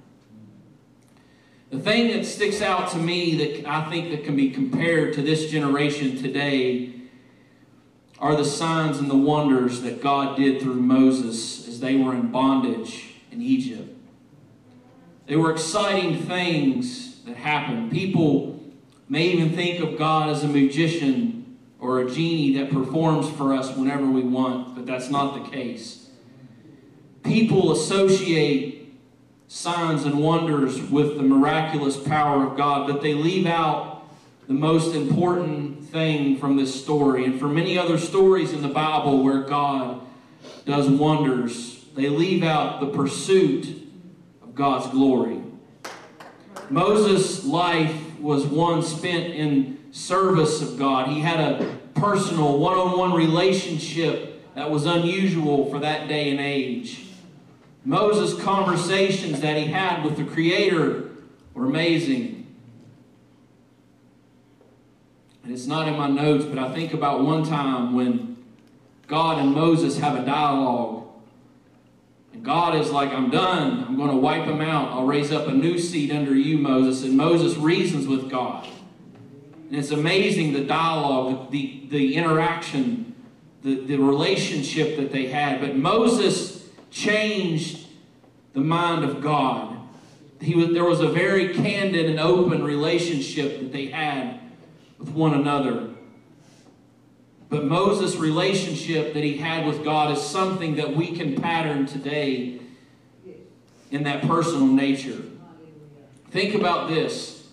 The 1.69 1.79
thing 1.79 2.13
that 2.13 2.25
sticks 2.25 2.61
out 2.61 2.91
to 2.91 2.97
me 2.97 3.35
that 3.35 3.69
I 3.69 3.89
think 3.89 4.11
that 4.11 4.23
can 4.23 4.37
be 4.37 4.51
compared 4.51 5.13
to 5.15 5.21
this 5.21 5.51
generation 5.51 6.17
today 6.17 6.93
are 8.19 8.35
the 8.35 8.45
signs 8.45 8.99
and 8.99 9.09
the 9.09 9.17
wonders 9.17 9.81
that 9.81 10.01
God 10.01 10.37
did 10.37 10.61
through 10.61 10.75
Moses 10.75 11.67
as 11.67 11.81
they 11.81 11.95
were 11.95 12.13
in 12.13 12.31
bondage 12.31 13.15
in 13.31 13.41
Egypt. 13.41 13.96
They 15.27 15.35
were 15.35 15.51
exciting 15.51 16.23
things 16.23 17.21
that 17.25 17.35
happened. 17.35 17.91
People 17.91 18.63
may 19.09 19.27
even 19.27 19.51
think 19.51 19.83
of 19.83 19.97
God 19.97 20.29
as 20.29 20.43
a 20.43 20.47
magician 20.47 21.57
or 21.79 21.99
a 21.99 22.09
genie 22.09 22.57
that 22.57 22.71
performs 22.71 23.29
for 23.29 23.53
us 23.53 23.75
whenever 23.75 24.05
we 24.05 24.21
want, 24.21 24.73
but 24.73 24.85
that's 24.85 25.09
not 25.09 25.33
the 25.33 25.49
case. 25.51 26.09
People 27.23 27.73
associate 27.73 28.95
signs 29.49 30.05
and 30.05 30.17
wonders 30.17 30.81
with 30.81 31.17
the 31.17 31.23
miraculous 31.23 31.97
power 31.97 32.45
of 32.45 32.55
God, 32.55 32.87
but 32.87 33.01
they 33.01 33.13
leave 33.13 33.45
out 33.45 34.07
the 34.47 34.53
most 34.53 34.95
important 34.95 35.83
thing 35.89 36.37
from 36.37 36.55
this 36.55 36.81
story. 36.81 37.25
And 37.25 37.37
for 37.37 37.49
many 37.49 37.77
other 37.77 37.97
stories 37.97 38.53
in 38.53 38.61
the 38.61 38.69
Bible 38.69 39.23
where 39.23 39.41
God 39.41 40.01
does 40.65 40.87
wonders, 40.87 41.83
they 41.95 42.07
leave 42.07 42.43
out 42.43 42.79
the 42.79 42.87
pursuit 42.87 43.86
God's 44.57 44.89
glory. 44.89 45.41
Moses' 46.69 47.45
life 47.45 48.19
was 48.19 48.45
one 48.45 48.81
spent 48.81 49.33
in 49.33 49.77
service 49.91 50.61
of 50.61 50.77
God. 50.77 51.07
He 51.07 51.21
had 51.21 51.39
a 51.39 51.77
personal, 51.93 52.57
one 52.57 52.77
on 52.77 52.97
one 52.97 53.13
relationship 53.13 54.53
that 54.55 54.69
was 54.69 54.85
unusual 54.85 55.69
for 55.69 55.79
that 55.79 56.07
day 56.07 56.31
and 56.31 56.39
age. 56.39 57.05
Moses' 57.85 58.41
conversations 58.43 59.39
that 59.41 59.55
he 59.55 59.65
had 59.65 60.03
with 60.03 60.17
the 60.17 60.25
Creator 60.25 61.09
were 61.53 61.65
amazing. 61.65 62.47
And 65.43 65.53
it's 65.53 65.67
not 65.67 65.87
in 65.87 65.95
my 65.95 66.07
notes, 66.07 66.43
but 66.43 66.59
I 66.59 66.73
think 66.73 66.93
about 66.93 67.23
one 67.23 67.45
time 67.45 67.93
when 67.93 68.43
God 69.07 69.39
and 69.39 69.53
Moses 69.53 69.99
have 69.99 70.15
a 70.15 70.25
dialogue. 70.25 71.06
And 72.37 72.45
God 72.45 72.75
is 72.75 72.91
like, 72.91 73.11
I'm 73.11 73.31
done. 73.31 73.83
I'm 73.87 73.97
going 73.97 74.11
to 74.11 74.15
wipe 74.15 74.45
them 74.45 74.61
out. 74.61 74.91
I'll 74.91 75.07
raise 75.07 75.31
up 75.31 75.47
a 75.47 75.51
new 75.51 75.79
seed 75.79 76.11
under 76.11 76.35
you, 76.35 76.59
Moses. 76.59 77.03
And 77.03 77.17
Moses 77.17 77.57
reasons 77.57 78.07
with 78.07 78.29
God. 78.29 78.67
And 79.67 79.75
it's 79.75 79.89
amazing 79.89 80.53
the 80.53 80.63
dialogue, 80.63 81.49
the, 81.49 81.87
the 81.89 82.15
interaction, 82.15 83.15
the, 83.63 83.81
the 83.81 83.97
relationship 83.97 84.97
that 84.97 85.11
they 85.11 85.27
had. 85.27 85.59
But 85.59 85.75
Moses 85.75 86.69
changed 86.91 87.87
the 88.53 88.61
mind 88.61 89.03
of 89.03 89.19
God. 89.19 89.75
He 90.39 90.55
was, 90.55 90.73
there 90.73 90.85
was 90.85 91.01
a 91.01 91.09
very 91.09 91.55
candid 91.55 92.07
and 92.07 92.19
open 92.19 92.63
relationship 92.63 93.59
that 93.59 93.73
they 93.73 93.87
had 93.87 94.39
with 94.99 95.09
one 95.09 95.33
another. 95.33 95.89
But 97.49 97.65
Moses' 97.65 98.15
relationship 98.17 99.13
that 99.13 99.23
he 99.23 99.37
had 99.37 99.65
with 99.65 99.83
God 99.83 100.15
is 100.15 100.21
something 100.21 100.75
that 100.75 100.95
we 100.95 101.15
can 101.15 101.41
pattern 101.41 101.85
today 101.85 102.59
in 103.91 104.03
that 104.03 104.23
personal 104.23 104.67
nature. 104.67 105.21
Think 106.31 106.55
about 106.55 106.89
this 106.89 107.47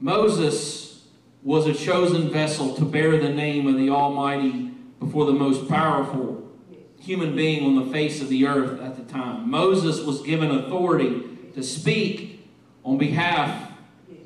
Moses 0.00 1.06
was 1.42 1.66
a 1.66 1.74
chosen 1.74 2.30
vessel 2.30 2.74
to 2.74 2.84
bear 2.84 3.18
the 3.18 3.28
name 3.28 3.66
of 3.66 3.76
the 3.76 3.90
Almighty 3.90 4.70
before 4.98 5.26
the 5.26 5.32
most 5.32 5.68
powerful 5.68 6.50
human 6.98 7.36
being 7.36 7.64
on 7.64 7.84
the 7.84 7.92
face 7.92 8.22
of 8.22 8.30
the 8.30 8.46
earth 8.46 8.80
at 8.80 8.96
the 8.96 9.12
time. 9.12 9.50
Moses 9.50 10.00
was 10.00 10.22
given 10.22 10.50
authority 10.50 11.22
to 11.54 11.62
speak 11.62 12.48
on 12.82 12.96
behalf 12.96 13.72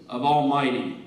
of 0.09 0.23
Almighty. 0.25 1.05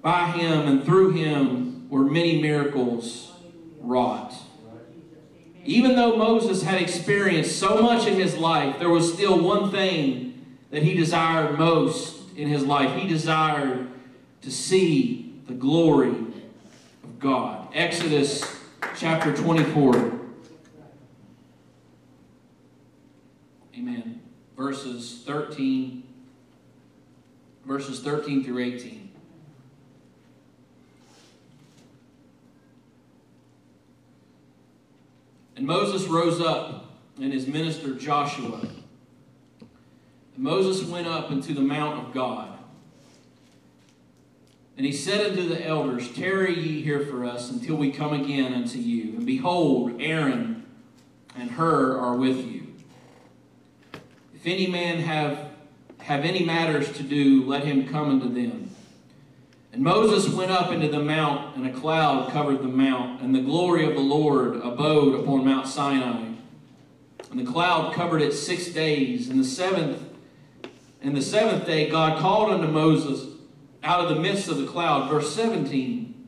By 0.00 0.30
him 0.30 0.68
and 0.68 0.84
through 0.84 1.10
him 1.10 1.67
were 1.88 2.04
many 2.04 2.40
miracles 2.40 3.32
wrought. 3.80 4.34
Even 5.64 5.96
though 5.96 6.16
Moses 6.16 6.62
had 6.62 6.80
experienced 6.80 7.58
so 7.58 7.82
much 7.82 8.06
in 8.06 8.14
his 8.14 8.36
life, 8.36 8.78
there 8.78 8.88
was 8.88 9.12
still 9.12 9.38
one 9.38 9.70
thing 9.70 10.56
that 10.70 10.82
he 10.82 10.94
desired 10.94 11.58
most 11.58 12.16
in 12.36 12.48
his 12.48 12.64
life. 12.64 12.94
He 12.98 13.06
desired 13.06 13.88
to 14.42 14.50
see 14.50 15.40
the 15.46 15.54
glory 15.54 16.10
of 17.04 17.18
God. 17.18 17.68
Exodus 17.74 18.56
chapter 18.96 19.34
24. 19.34 20.12
Amen. 23.76 24.20
Verses 24.56 25.22
13 25.26 26.08
verses 27.68 28.00
13 28.00 28.42
through 28.42 28.58
18. 28.60 29.07
And 35.58 35.66
Moses 35.66 36.06
rose 36.06 36.40
up, 36.40 36.84
and 37.20 37.32
his 37.32 37.48
minister 37.48 37.92
Joshua. 37.92 38.60
And 38.60 39.68
Moses 40.36 40.88
went 40.88 41.08
up 41.08 41.32
into 41.32 41.52
the 41.52 41.60
mount 41.60 42.06
of 42.06 42.14
God. 42.14 42.56
And 44.76 44.86
he 44.86 44.92
said 44.92 45.32
unto 45.32 45.48
the 45.48 45.66
elders, 45.66 46.12
Tarry 46.12 46.56
ye 46.56 46.80
here 46.80 47.04
for 47.04 47.24
us 47.24 47.50
until 47.50 47.74
we 47.74 47.90
come 47.90 48.12
again 48.12 48.54
unto 48.54 48.78
you. 48.78 49.16
And 49.16 49.26
behold, 49.26 50.00
Aaron 50.00 50.64
and 51.36 51.50
Hur 51.50 51.98
are 51.98 52.14
with 52.14 52.46
you. 52.46 52.68
If 54.36 54.46
any 54.46 54.68
man 54.68 55.00
have, 55.00 55.50
have 55.98 56.24
any 56.24 56.44
matters 56.44 56.92
to 56.92 57.02
do, 57.02 57.44
let 57.44 57.64
him 57.64 57.88
come 57.88 58.10
unto 58.10 58.32
them. 58.32 58.67
And 59.78 59.84
Moses 59.84 60.28
went 60.34 60.50
up 60.50 60.72
into 60.72 60.88
the 60.88 60.98
mount, 60.98 61.54
and 61.54 61.64
a 61.64 61.72
cloud 61.72 62.32
covered 62.32 62.62
the 62.62 62.68
mount, 62.68 63.22
and 63.22 63.32
the 63.32 63.40
glory 63.40 63.84
of 63.86 63.94
the 63.94 64.00
Lord 64.00 64.56
abode 64.56 65.20
upon 65.20 65.44
Mount 65.44 65.68
Sinai. 65.68 66.32
And 67.30 67.38
the 67.38 67.44
cloud 67.44 67.94
covered 67.94 68.20
it 68.20 68.32
six 68.32 68.70
days. 68.70 69.28
And 69.28 69.38
the 69.38 69.44
seventh, 69.44 70.02
and 71.00 71.16
the 71.16 71.22
seventh 71.22 71.64
day 71.64 71.88
God 71.88 72.18
called 72.18 72.50
unto 72.50 72.66
Moses 72.66 73.36
out 73.84 74.00
of 74.00 74.08
the 74.08 74.20
midst 74.20 74.48
of 74.48 74.58
the 74.58 74.66
cloud. 74.66 75.08
Verse 75.08 75.32
17. 75.32 76.26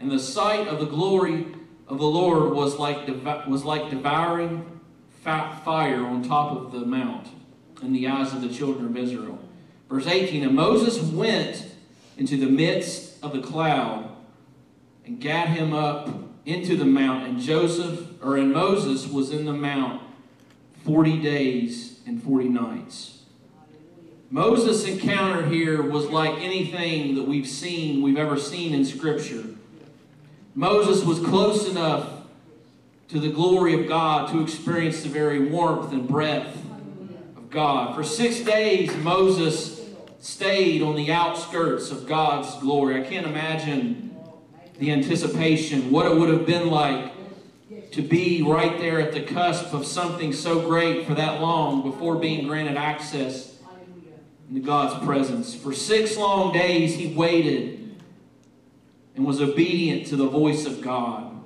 And 0.00 0.10
the 0.10 0.18
sight 0.18 0.66
of 0.66 0.80
the 0.80 0.86
glory 0.86 1.46
of 1.86 1.98
the 1.98 2.04
Lord 2.04 2.54
was 2.54 2.74
like, 2.74 3.06
was 3.46 3.62
like 3.62 3.88
devouring 3.88 4.80
fire 5.22 6.04
on 6.04 6.24
top 6.24 6.50
of 6.50 6.72
the 6.72 6.84
mount 6.84 7.28
in 7.82 7.92
the 7.92 8.08
eyes 8.08 8.32
of 8.32 8.40
the 8.40 8.52
children 8.52 8.86
of 8.86 8.96
Israel. 8.96 9.38
Verse 9.88 10.08
18. 10.08 10.42
And 10.42 10.56
Moses 10.56 11.00
went 11.00 11.70
into 12.16 12.36
the 12.36 12.46
midst 12.46 13.22
of 13.22 13.32
the 13.32 13.40
cloud 13.40 14.10
and 15.04 15.20
gat 15.20 15.48
him 15.48 15.72
up 15.72 16.08
into 16.46 16.76
the 16.76 16.84
mount. 16.84 17.26
And 17.26 17.40
Joseph, 17.40 18.22
or 18.22 18.36
and 18.36 18.52
Moses, 18.52 19.06
was 19.06 19.30
in 19.30 19.44
the 19.44 19.52
mount 19.52 20.02
40 20.84 21.18
days 21.18 22.00
and 22.06 22.22
40 22.22 22.48
nights. 22.48 23.22
Moses' 24.30 24.84
encounter 24.86 25.46
here 25.46 25.80
was 25.82 26.06
like 26.06 26.38
anything 26.40 27.14
that 27.14 27.26
we've 27.26 27.46
seen, 27.46 28.02
we've 28.02 28.18
ever 28.18 28.38
seen 28.38 28.74
in 28.74 28.84
Scripture. 28.84 29.44
Moses 30.54 31.04
was 31.04 31.20
close 31.20 31.68
enough 31.68 32.08
to 33.08 33.20
the 33.20 33.28
glory 33.28 33.80
of 33.80 33.86
God 33.86 34.30
to 34.30 34.42
experience 34.42 35.02
the 35.02 35.08
very 35.08 35.48
warmth 35.48 35.92
and 35.92 36.08
breath 36.08 36.56
of 37.36 37.50
God. 37.50 37.94
For 37.94 38.02
six 38.02 38.40
days, 38.40 38.94
Moses 38.96 39.73
stayed 40.24 40.80
on 40.80 40.96
the 40.96 41.12
outskirts 41.12 41.90
of 41.90 42.06
God's 42.06 42.58
glory. 42.60 42.98
I 42.98 43.06
can't 43.06 43.26
imagine 43.26 44.16
the 44.78 44.90
anticipation, 44.90 45.90
what 45.90 46.06
it 46.06 46.16
would 46.16 46.30
have 46.30 46.46
been 46.46 46.70
like 46.70 47.12
to 47.90 48.00
be 48.00 48.40
right 48.40 48.78
there 48.78 49.00
at 49.00 49.12
the 49.12 49.20
cusp 49.20 49.74
of 49.74 49.84
something 49.84 50.32
so 50.32 50.66
great 50.66 51.06
for 51.06 51.14
that 51.14 51.42
long 51.42 51.82
before 51.82 52.16
being 52.16 52.48
granted 52.48 52.78
access 52.78 53.58
into 54.48 54.62
God's 54.62 55.04
presence. 55.04 55.54
For 55.54 55.74
six 55.74 56.16
long 56.16 56.54
days, 56.54 56.94
he 56.94 57.14
waited 57.14 57.94
and 59.14 59.26
was 59.26 59.42
obedient 59.42 60.06
to 60.06 60.16
the 60.16 60.26
voice 60.26 60.64
of 60.64 60.80
God. 60.80 61.38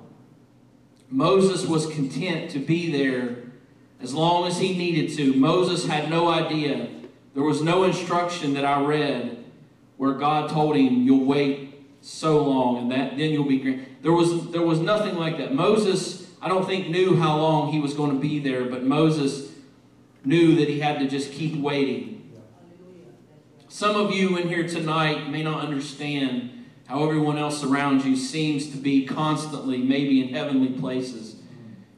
Moses 1.09 1.67
was 1.67 1.85
content 1.87 2.49
to 2.51 2.59
be 2.59 2.89
there 2.89 3.43
as 4.01 4.13
long 4.13 4.47
as 4.47 4.57
he 4.57 4.77
needed 4.77 5.17
to. 5.17 5.33
Moses 5.33 5.85
had 5.85 6.09
no 6.09 6.29
idea 6.29 6.87
there 7.39 7.47
was 7.47 7.61
no 7.61 7.85
instruction 7.85 8.55
that 8.55 8.65
I 8.65 8.81
read 8.83 9.45
where 9.95 10.11
God 10.11 10.49
told 10.49 10.75
him, 10.75 11.03
You'll 11.03 11.23
wait 11.23 11.73
so 12.01 12.43
long 12.43 12.79
and 12.79 12.91
that 12.91 13.17
then 13.17 13.31
you'll 13.31 13.47
be 13.47 13.87
There 14.01 14.11
was 14.11 14.51
there 14.51 14.61
was 14.61 14.81
nothing 14.81 15.15
like 15.15 15.37
that. 15.37 15.55
Moses, 15.55 16.29
I 16.41 16.49
don't 16.49 16.65
think, 16.65 16.89
knew 16.89 17.15
how 17.15 17.37
long 17.37 17.71
he 17.71 17.79
was 17.79 17.93
going 17.93 18.11
to 18.11 18.19
be 18.19 18.39
there, 18.39 18.65
but 18.65 18.83
Moses 18.83 19.53
knew 20.25 20.57
that 20.57 20.67
he 20.67 20.81
had 20.81 20.99
to 20.99 21.07
just 21.07 21.31
keep 21.31 21.55
waiting. 21.55 22.29
Some 23.69 23.95
of 23.95 24.13
you 24.13 24.35
in 24.35 24.49
here 24.49 24.67
tonight 24.67 25.29
may 25.29 25.41
not 25.41 25.63
understand 25.63 26.65
how 26.87 27.05
everyone 27.05 27.37
else 27.37 27.63
around 27.63 28.03
you 28.03 28.17
seems 28.17 28.69
to 28.71 28.77
be 28.77 29.05
constantly, 29.05 29.77
maybe 29.77 30.21
in 30.21 30.33
heavenly 30.33 30.77
places. 30.77 31.37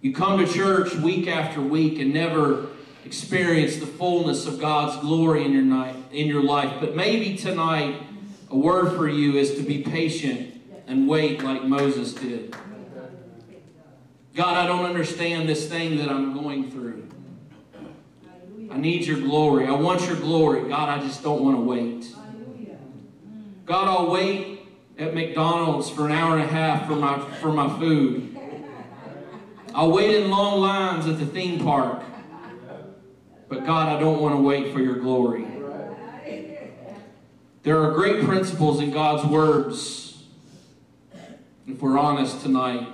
You 0.02 0.14
come 0.14 0.38
to 0.38 0.46
church 0.46 0.94
week 0.94 1.28
after 1.28 1.62
week 1.62 1.98
and 1.98 2.14
never 2.14 2.68
experience 3.06 3.78
the 3.78 3.86
fullness 3.86 4.46
of 4.46 4.60
God's 4.60 4.98
glory 5.02 5.44
in 5.44 5.52
your 5.52 5.64
night 5.64 5.96
in 6.12 6.28
your 6.28 6.44
life. 6.44 6.74
But 6.80 6.96
maybe 6.96 7.36
tonight 7.36 8.02
a 8.50 8.58
word 8.58 8.96
for 8.98 9.08
you 9.08 9.38
is 9.38 9.56
to 9.56 9.64
be 9.64 9.82
patient 9.82 10.62
and 10.88 11.08
wait 11.08 11.44
like 11.44 11.64
Moses 11.64 12.14
did. 12.14 12.56
God, 14.36 14.58
I 14.58 14.66
don't 14.66 14.86
understand 14.86 15.48
this 15.48 15.68
thing 15.68 15.98
that 15.98 16.10
I'm 16.10 16.34
going 16.34 16.72
through. 16.72 17.08
I 18.70 18.78
need 18.78 19.06
your 19.06 19.20
glory. 19.20 19.68
I 19.68 19.72
want 19.72 20.06
your 20.08 20.16
glory. 20.16 20.70
God, 20.70 20.88
I 20.88 21.02
just 21.02 21.24
don't 21.24 21.44
want 21.44 21.58
to 21.58 21.62
wait. 21.62 22.16
God, 23.66 23.88
I'll 23.88 24.10
wait 24.10 24.62
at 24.98 25.14
McDonald's 25.14 25.90
for 25.90 26.06
an 26.06 26.14
hour 26.14 26.38
and 26.38 26.44
a 26.44 26.48
half 26.48 26.88
for 26.88 26.96
my, 26.96 27.20
for 27.42 27.52
my 27.52 27.68
food. 27.80 28.38
I'll 29.74 29.92
wait 29.92 30.16
in 30.16 30.30
long 30.30 30.60
lines 30.60 31.08
at 31.08 31.20
the 31.20 31.26
theme 31.26 31.64
park. 31.64 32.04
But 33.52 33.66
God, 33.66 33.90
I 33.90 34.00
don't 34.00 34.22
want 34.22 34.34
to 34.34 34.42
wait 34.42 34.72
for 34.72 34.80
your 34.80 34.96
glory. 34.96 35.46
There 37.64 37.84
are 37.84 37.92
great 37.92 38.24
principles 38.24 38.80
in 38.80 38.92
God's 38.92 39.28
words. 39.28 40.24
If 41.68 41.82
we're 41.82 42.00
honest 42.00 42.42
tonight, 42.42 42.88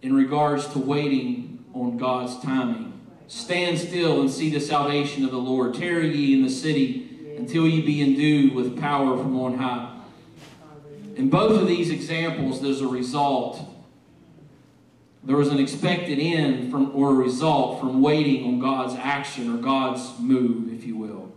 in 0.00 0.14
regards 0.14 0.66
to 0.68 0.78
waiting 0.78 1.62
on 1.74 1.98
God's 1.98 2.40
timing. 2.40 2.98
Stand 3.26 3.78
still 3.78 4.22
and 4.22 4.30
see 4.30 4.48
the 4.48 4.60
salvation 4.60 5.26
of 5.26 5.30
the 5.30 5.36
Lord. 5.36 5.74
Tarry 5.74 6.16
ye 6.16 6.32
in 6.32 6.42
the 6.42 6.50
city 6.50 7.36
until 7.36 7.68
ye 7.68 7.82
be 7.82 8.00
endued 8.00 8.54
with 8.54 8.80
power 8.80 9.14
from 9.18 9.38
on 9.38 9.58
high. 9.58 9.94
In 11.16 11.28
both 11.28 11.60
of 11.60 11.68
these 11.68 11.90
examples, 11.90 12.62
there's 12.62 12.80
a 12.80 12.88
result. 12.88 13.60
There 15.28 15.36
was 15.36 15.48
an 15.48 15.58
expected 15.58 16.18
end 16.18 16.70
from, 16.70 16.90
or 16.96 17.10
a 17.10 17.12
result 17.12 17.80
from 17.80 18.00
waiting 18.00 18.46
on 18.46 18.60
God's 18.60 18.94
action 18.94 19.54
or 19.54 19.58
God's 19.58 20.18
move, 20.18 20.72
if 20.72 20.86
you 20.86 20.96
will. 20.96 21.30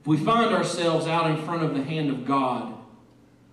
If 0.00 0.06
we 0.06 0.16
find 0.16 0.54
ourselves 0.54 1.06
out 1.06 1.30
in 1.30 1.36
front 1.44 1.64
of 1.64 1.74
the 1.74 1.82
hand 1.82 2.08
of 2.08 2.24
God, 2.24 2.72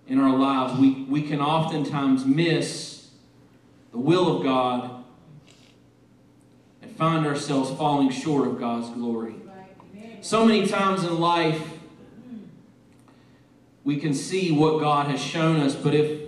in 0.08 0.18
our 0.18 0.34
lives, 0.34 0.80
we, 0.80 1.02
we 1.02 1.20
can 1.20 1.42
oftentimes 1.42 2.24
miss 2.24 3.10
the 3.92 3.98
will 3.98 4.38
of 4.38 4.42
God 4.42 5.04
and 6.80 6.90
find 6.96 7.26
ourselves 7.26 7.70
falling 7.72 8.08
short 8.08 8.48
of 8.48 8.58
God's 8.58 8.88
glory. 8.88 9.34
So 10.22 10.46
many 10.46 10.66
times 10.66 11.04
in 11.04 11.20
life, 11.20 11.72
we 13.84 13.98
can 13.98 14.14
see 14.14 14.50
what 14.50 14.80
God 14.80 15.10
has 15.10 15.20
shown 15.20 15.60
us, 15.60 15.74
but 15.74 15.92
if 15.92 16.25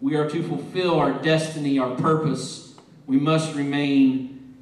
we 0.00 0.16
are 0.16 0.28
to 0.30 0.42
fulfill 0.42 0.98
our 0.98 1.12
destiny, 1.12 1.78
our 1.78 1.94
purpose, 1.96 2.74
we 3.06 3.18
must 3.18 3.54
remain 3.54 4.56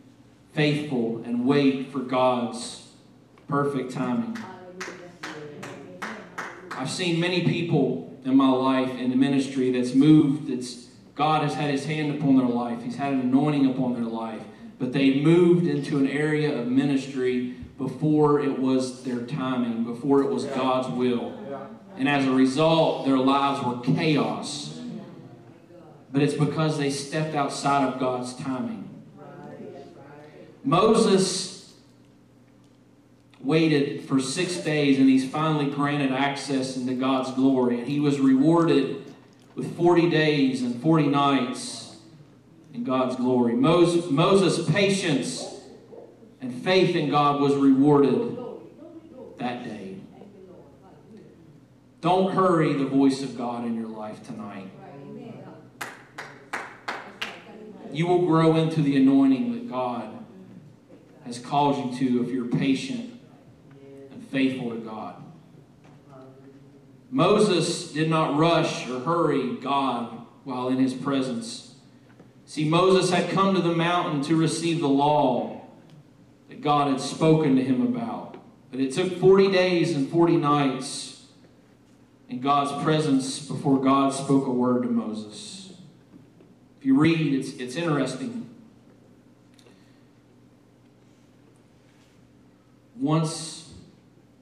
faithful 0.55 1.22
and 1.25 1.44
wait 1.44 1.92
for 1.92 1.99
God's 1.99 2.88
perfect 3.49 3.92
timing. 3.92 4.38
I've 6.70 6.90
seen 6.90 7.20
many 7.20 7.44
people 7.44 8.18
in 8.25 8.37
my 8.37 8.51
life 8.51 8.90
in 8.99 9.11
the 9.11 9.16
ministry 9.16 9.70
that's 9.70 9.94
moved, 9.94 10.49
that's 10.49 10.87
God 11.16 11.42
has 11.42 11.55
had 11.55 11.70
his 11.70 11.87
hand 11.87 12.14
upon 12.14 12.37
their 12.37 12.46
life. 12.46 12.83
He's 12.83 12.96
had 12.96 13.14
an 13.14 13.20
anointing 13.20 13.66
upon 13.66 13.94
their 13.94 14.05
life. 14.05 14.42
But 14.79 14.92
they 14.92 15.20
moved 15.20 15.66
into 15.66 15.96
an 15.96 16.07
area 16.07 16.55
of 16.55 16.68
ministry 16.68 17.55
before 17.79 18.40
it 18.40 18.59
was 18.59 19.03
their 19.03 19.20
timing, 19.20 19.85
before 19.85 20.22
it 20.22 20.31
was 20.31 20.44
God's 20.44 20.88
will. 20.88 21.33
And 21.96 22.07
as 22.07 22.27
a 22.27 22.31
result, 22.31 23.07
their 23.07 23.16
lives 23.16 23.64
were 23.64 23.94
chaos. 23.94 24.75
But 26.16 26.22
it's 26.22 26.33
because 26.33 26.79
they 26.79 26.88
stepped 26.88 27.35
outside 27.35 27.87
of 27.87 28.00
God's 28.00 28.33
timing. 28.37 28.88
Moses 30.64 31.74
waited 33.38 34.02
for 34.05 34.18
six 34.18 34.57
days 34.57 34.98
and 34.98 35.11
he's 35.11 35.29
finally 35.29 35.70
granted 35.70 36.12
access 36.12 36.74
into 36.79 36.94
God's 36.94 37.33
glory. 37.33 37.81
And 37.81 37.87
he 37.87 38.00
was 38.00 38.18
rewarded 38.18 39.05
with 39.57 39.76
40 39.76 40.09
days 40.09 40.62
and 40.62 40.81
40 40.81 41.09
nights 41.09 41.98
in 42.72 42.83
God's 42.83 43.16
glory. 43.16 43.52
Moses, 43.52 44.11
Moses' 44.11 44.66
patience 44.70 45.61
and 46.40 46.64
faith 46.64 46.96
in 46.96 47.11
God 47.11 47.42
was 47.42 47.55
rewarded 47.57 48.38
that 49.37 49.64
day. 49.64 49.98
Don't 52.00 52.33
hurry 52.33 52.72
the 52.72 52.87
voice 52.87 53.22
of 53.22 53.37
God 53.37 53.66
in 53.66 53.74
your 53.74 53.88
life 53.88 54.26
tonight. 54.26 54.70
You 57.96 58.06
will 58.06 58.26
grow 58.26 58.56
into 58.56 58.82
the 58.82 58.94
anointing 58.98 59.54
that 59.54 59.70
God 59.70 60.22
has 61.24 61.38
called 61.38 61.98
you 61.98 61.98
to 61.98 62.22
if 62.22 62.30
you're 62.30 62.44
patient 62.44 63.18
and 64.12 64.28
faithful 64.28 64.70
to 64.70 64.76
God. 64.76 65.14
Moses 67.11 67.92
did 67.92 68.11
not 68.11 68.37
rush 68.37 68.87
or 68.87 69.00
hurry 69.00 69.56
God 69.56 70.26
while 70.44 70.68
in 70.68 70.76
his 70.76 70.92
presence. 70.92 71.74
See, 72.44 72.68
Moses 72.68 73.11
had 73.11 73.30
come 73.30 73.54
to 73.54 73.62
the 73.62 73.74
mountain 73.74 74.20
to 74.24 74.37
receive 74.37 74.80
the 74.80 74.88
law 74.88 75.62
that 76.50 76.61
God 76.61 76.90
had 76.90 77.00
spoken 77.00 77.56
to 77.56 77.64
him 77.64 77.80
about. 77.80 78.37
But 78.70 78.80
it 78.80 78.92
took 78.92 79.18
40 79.18 79.50
days 79.50 79.96
and 79.96 80.06
40 80.11 80.37
nights 80.37 81.24
in 82.28 82.42
God's 82.42 82.85
presence 82.85 83.38
before 83.38 83.80
God 83.80 84.12
spoke 84.12 84.46
a 84.46 84.52
word 84.52 84.82
to 84.82 84.88
Moses. 84.90 85.56
You 86.87 86.96
read, 86.96 87.35
it's, 87.35 87.57
it's 87.57 87.75
interesting. 87.75 88.49
Once 92.94 93.75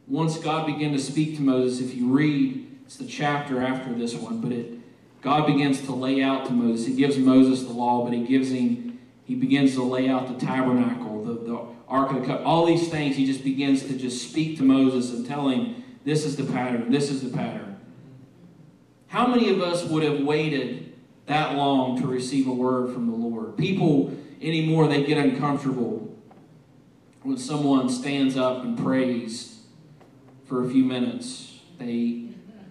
once 0.07 0.37
God 0.37 0.67
began 0.67 0.93
to 0.93 0.99
speak 0.99 1.37
to 1.37 1.43
Moses, 1.43 1.81
if 1.81 1.97
you 1.97 2.13
read, 2.13 2.81
it's 2.85 2.99
the 2.99 3.07
chapter 3.07 3.63
after 3.63 3.95
this 3.95 4.15
one, 4.15 4.43
but 4.43 4.53
it 4.53 4.79
God 5.23 5.47
begins 5.47 5.81
to 5.87 5.95
lay 5.95 6.23
out 6.23 6.45
to 6.45 6.53
Moses. 6.53 6.87
He 6.87 6.95
gives 6.95 7.17
Moses 7.17 7.63
the 7.63 7.73
law, 7.73 8.05
but 8.05 8.13
he 8.13 8.27
gives 8.27 8.51
him, 8.51 9.01
he 9.25 9.35
begins 9.35 9.73
to 9.77 9.83
lay 9.83 10.11
out 10.11 10.29
the 10.29 10.47
tabernacle, 10.47 11.25
the, 11.25 11.33
the 11.33 11.67
Ark 11.89 12.11
of 12.11 12.17
the 12.17 12.21
Covenant, 12.27 12.45
all 12.45 12.67
these 12.67 12.91
things. 12.91 13.17
He 13.17 13.25
just 13.25 13.43
begins 13.43 13.85
to 13.85 13.97
just 13.97 14.29
speak 14.29 14.59
to 14.59 14.65
Moses 14.65 15.15
and 15.15 15.27
tell 15.27 15.49
him, 15.49 15.83
this 16.05 16.27
is 16.27 16.37
the 16.37 16.45
pattern, 16.45 16.91
this 16.91 17.11
is 17.11 17.23
the 17.23 17.35
pattern. 17.35 17.81
How 19.07 19.27
many 19.27 19.49
of 19.49 19.63
us 19.63 19.83
would 19.85 20.03
have 20.03 20.21
waited 20.21 20.94
that 21.27 21.57
long 21.57 22.01
to 22.01 22.07
receive 22.07 22.47
a 22.47 22.53
word 22.53 22.93
from 22.93 23.11
the 23.11 23.17
Lord? 23.17 23.57
People 23.57 24.17
anymore, 24.41 24.89
they 24.89 25.05
get 25.05 25.19
uncomfortable 25.19 26.15
when 27.23 27.39
someone 27.39 27.89
stands 27.89 28.37
up 28.37 28.63
and 28.65 28.79
prays 28.79 29.61
for 30.47 30.65
a 30.65 30.71
few 30.71 30.85
minutes. 30.85 31.61
They 31.79 32.29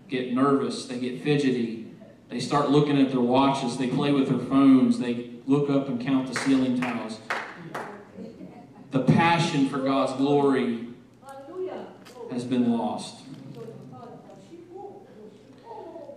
get 0.08 0.34
nervous, 0.34 0.86
they 0.86 1.00
get 1.00 1.24
fidgety, 1.24 1.92
they 2.30 2.39
start 2.39 2.70
looking 2.70 3.02
at 3.02 3.12
their 3.12 3.20
watches, 3.20 3.78
they 3.78 3.88
play 3.88 4.12
with 4.12 4.30
their 4.30 4.39
phones, 4.39 5.00
they 5.00 5.32
look 5.48 5.70
up 5.70 5.88
and 5.88 6.00
count 6.00 6.32
the 6.32 6.39
ceiling 6.39 6.80
tiles. 6.80 7.20
The 8.92 9.02
passion 9.02 9.70
for 9.70 9.80
God's 9.80 10.13
glory 10.13 10.88
has 12.32 12.46
been 12.46 12.72
lost. 12.72 13.22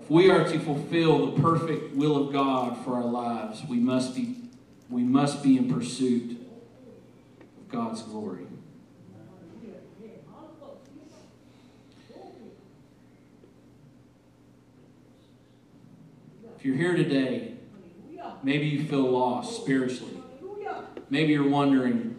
If 0.06 0.10
we 0.10 0.30
are 0.30 0.44
to 0.44 0.60
fulfill 0.60 1.32
the 1.32 1.42
perfect 1.42 1.96
will 1.96 2.28
of 2.28 2.32
God 2.32 2.84
for 2.84 2.94
our 2.94 3.04
lives, 3.04 3.64
we 3.68 3.78
must 3.78 4.14
be, 4.14 4.36
we 4.88 5.02
must 5.02 5.42
be 5.42 5.56
in 5.56 5.68
pursuit 5.68 6.38
of 7.40 7.68
God's 7.68 8.02
glory. 8.02 8.46
If 16.56 16.64
you're 16.64 16.76
here 16.76 16.94
today, 16.94 17.54
maybe 18.44 18.66
you 18.66 18.84
feel 18.84 19.10
lost 19.10 19.60
spiritually. 19.60 20.22
Maybe 21.10 21.32
you're 21.32 21.48
wondering 21.48 22.12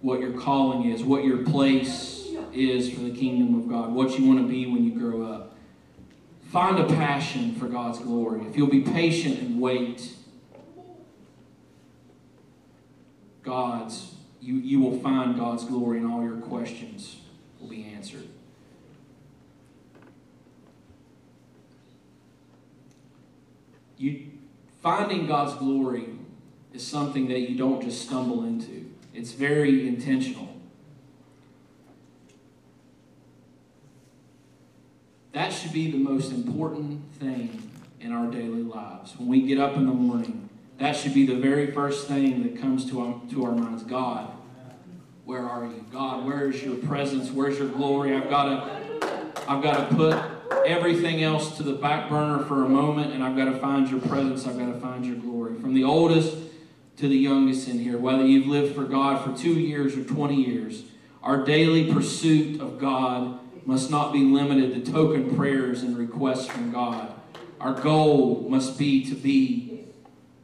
what 0.00 0.20
your 0.20 0.32
calling 0.32 0.90
is, 0.90 1.04
what 1.04 1.24
your 1.24 1.44
place 1.44 2.28
is 2.54 2.90
for 2.90 3.00
the 3.00 3.14
kingdom 3.14 3.54
of 3.60 3.68
God, 3.68 3.92
what 3.92 4.18
you 4.18 4.26
want 4.26 4.40
to 4.40 4.48
be 4.48 4.64
when 4.64 4.82
you 4.82 4.98
grow 4.98 5.20
up. 5.30 5.55
Find 6.50 6.78
a 6.78 6.86
passion 6.86 7.54
for 7.54 7.66
God's 7.66 7.98
glory. 7.98 8.46
If 8.46 8.56
you'll 8.56 8.68
be 8.68 8.80
patient 8.80 9.40
and 9.40 9.60
wait, 9.60 10.12
God's, 13.42 14.14
you, 14.40 14.54
you 14.54 14.80
will 14.80 14.98
find 15.00 15.36
God's 15.36 15.64
glory 15.64 15.98
and 15.98 16.06
all 16.06 16.22
your 16.22 16.36
questions 16.36 17.20
will 17.60 17.68
be 17.68 17.84
answered. 17.84 18.28
you 23.98 24.30
finding 24.82 25.26
God's 25.26 25.54
glory 25.54 26.06
is 26.72 26.86
something 26.86 27.28
that 27.28 27.40
you 27.40 27.56
don't 27.56 27.82
just 27.82 28.02
stumble 28.02 28.44
into. 28.44 28.90
It's 29.14 29.32
very 29.32 29.88
intentional. 29.88 30.55
That 35.36 35.52
should 35.52 35.74
be 35.74 35.90
the 35.90 35.98
most 35.98 36.32
important 36.32 37.12
thing 37.16 37.70
in 38.00 38.10
our 38.10 38.30
daily 38.30 38.62
lives. 38.62 39.14
When 39.18 39.28
we 39.28 39.42
get 39.42 39.58
up 39.58 39.76
in 39.76 39.84
the 39.84 39.92
morning, 39.92 40.48
that 40.78 40.96
should 40.96 41.12
be 41.12 41.26
the 41.26 41.34
very 41.34 41.72
first 41.72 42.08
thing 42.08 42.42
that 42.42 42.58
comes 42.58 42.88
to 42.88 43.02
our, 43.02 43.20
to 43.32 43.44
our 43.44 43.52
minds. 43.52 43.82
God, 43.82 44.30
where 45.26 45.46
are 45.46 45.66
you? 45.66 45.84
God, 45.92 46.24
where 46.24 46.48
is 46.48 46.62
your 46.62 46.76
presence? 46.76 47.30
Where's 47.30 47.58
your 47.58 47.68
glory? 47.68 48.16
I've 48.16 48.30
got 48.30 48.44
to 48.46 49.42
I've 49.46 49.62
got 49.62 49.90
to 49.90 49.94
put 49.94 50.18
everything 50.66 51.22
else 51.22 51.58
to 51.58 51.62
the 51.62 51.74
back 51.74 52.08
burner 52.08 52.42
for 52.44 52.64
a 52.64 52.68
moment 52.70 53.12
and 53.12 53.22
I've 53.22 53.36
got 53.36 53.52
to 53.52 53.58
find 53.58 53.90
your 53.90 54.00
presence. 54.00 54.46
I've 54.46 54.58
got 54.58 54.72
to 54.72 54.80
find 54.80 55.04
your 55.04 55.16
glory. 55.16 55.60
From 55.60 55.74
the 55.74 55.84
oldest 55.84 56.34
to 56.96 57.08
the 57.08 57.14
youngest 57.14 57.68
in 57.68 57.78
here, 57.78 57.98
whether 57.98 58.24
you've 58.24 58.46
lived 58.46 58.74
for 58.74 58.84
God 58.84 59.22
for 59.22 59.38
2 59.38 59.50
years 59.50 59.98
or 59.98 60.02
20 60.02 60.34
years, 60.34 60.84
our 61.22 61.44
daily 61.44 61.92
pursuit 61.92 62.58
of 62.58 62.78
God 62.78 63.38
must 63.66 63.90
not 63.90 64.12
be 64.12 64.20
limited 64.20 64.72
to 64.72 64.92
token 64.92 65.34
prayers 65.36 65.82
and 65.82 65.98
requests 65.98 66.46
from 66.46 66.70
God. 66.70 67.12
Our 67.60 67.74
goal 67.74 68.46
must 68.48 68.78
be 68.78 69.04
to 69.06 69.14
be 69.14 69.84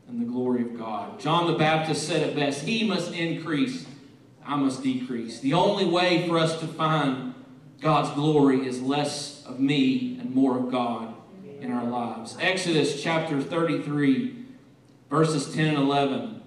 in 0.09 0.19
the 0.19 0.25
glory 0.25 0.63
of 0.63 0.77
God. 0.77 1.21
John 1.21 1.47
the 1.47 1.57
Baptist 1.57 2.07
said 2.07 2.29
it 2.29 2.35
best 2.35 2.65
He 2.65 2.85
must 2.87 3.13
increase, 3.13 3.87
I 4.45 4.57
must 4.57 4.83
decrease. 4.83 5.39
The 5.39 5.55
only 5.55 5.87
way 5.87 6.29
for 6.29 6.37
us 6.37 6.59
to 6.61 6.67
find 6.67 7.35
God's 7.81 8.11
glory 8.11 8.67
is 8.67 8.83
less 8.83 9.45
of 9.47 9.61
me 9.61 10.19
and 10.19 10.35
more 10.35 10.59
of 10.59 10.71
God 10.73 11.15
in 11.61 11.71
our 11.71 11.85
lives. 11.85 12.37
Exodus 12.41 13.01
chapter 13.01 13.41
33, 13.41 14.37
verses 15.09 15.55
10 15.55 15.69
and 15.69 15.79
11. 15.79 16.43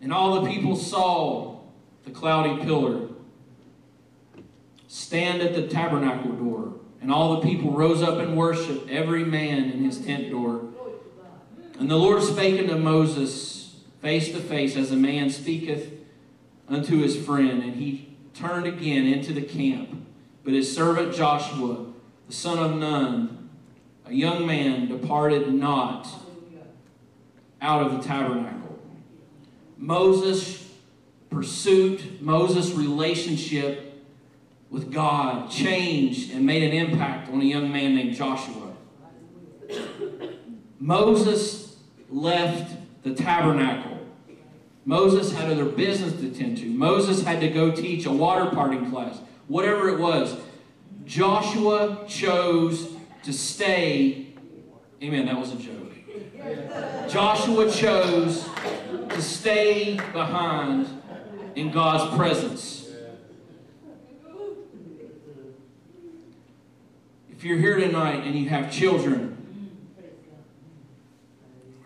And 0.00 0.12
all 0.12 0.40
the 0.40 0.50
people 0.50 0.74
saw 0.74 1.60
the 2.04 2.10
cloudy 2.10 2.64
pillar 2.64 3.09
stand 4.90 5.40
at 5.40 5.54
the 5.54 5.68
tabernacle 5.68 6.32
door. 6.32 6.74
And 7.00 7.12
all 7.12 7.36
the 7.36 7.48
people 7.48 7.70
rose 7.70 8.02
up 8.02 8.18
and 8.18 8.36
worshiped, 8.36 8.90
every 8.90 9.24
man 9.24 9.70
in 9.70 9.84
his 9.84 10.04
tent 10.04 10.30
door. 10.30 10.64
And 11.78 11.88
the 11.88 11.96
Lord 11.96 12.22
spake 12.22 12.60
unto 12.60 12.76
Moses 12.76 13.76
face 14.02 14.32
to 14.32 14.40
face, 14.40 14.76
as 14.76 14.90
a 14.90 14.96
man 14.96 15.30
speaketh 15.30 15.92
unto 16.68 16.98
his 16.98 17.16
friend. 17.16 17.62
And 17.62 17.76
he 17.76 18.16
turned 18.34 18.66
again 18.66 19.06
into 19.06 19.32
the 19.32 19.42
camp. 19.42 20.06
But 20.42 20.54
his 20.54 20.74
servant 20.74 21.14
Joshua, 21.14 21.86
the 22.26 22.32
son 22.32 22.58
of 22.58 22.76
Nun, 22.76 23.48
a 24.06 24.12
young 24.12 24.44
man, 24.44 24.88
departed 24.88 25.54
not 25.54 26.08
out 27.62 27.86
of 27.86 27.92
the 27.92 28.02
tabernacle. 28.06 28.78
Moses' 29.78 30.68
pursuit, 31.30 32.20
Moses' 32.20 32.72
relationship 32.72 33.89
with 34.70 34.92
God 34.92 35.50
changed 35.50 36.32
and 36.32 36.46
made 36.46 36.62
an 36.62 36.72
impact 36.72 37.28
on 37.30 37.40
a 37.40 37.44
young 37.44 37.72
man 37.72 37.96
named 37.96 38.14
Joshua. 38.14 38.72
Moses 40.78 41.76
left 42.08 42.76
the 43.02 43.14
tabernacle. 43.14 43.98
Moses 44.84 45.32
had 45.32 45.50
other 45.50 45.66
business 45.66 46.14
to 46.20 46.30
tend 46.30 46.58
to. 46.58 46.66
Moses 46.66 47.22
had 47.22 47.40
to 47.40 47.48
go 47.48 47.70
teach 47.70 48.06
a 48.06 48.10
water 48.10 48.46
parting 48.50 48.90
class, 48.90 49.18
whatever 49.48 49.88
it 49.88 49.98
was. 49.98 50.36
Joshua 51.04 52.04
chose 52.08 52.92
to 53.24 53.32
stay. 53.32 54.28
Amen, 55.02 55.26
that 55.26 55.38
was 55.38 55.52
a 55.52 55.56
joke. 55.56 55.92
Joshua 57.08 57.70
chose 57.70 58.48
to 59.08 59.20
stay 59.20 59.96
behind 60.12 60.88
in 61.56 61.70
God's 61.70 62.16
presence. 62.16 62.79
If 67.40 67.46
you're 67.46 67.56
here 67.56 67.78
tonight 67.78 68.26
and 68.26 68.34
you 68.34 68.50
have 68.50 68.70
children, 68.70 69.74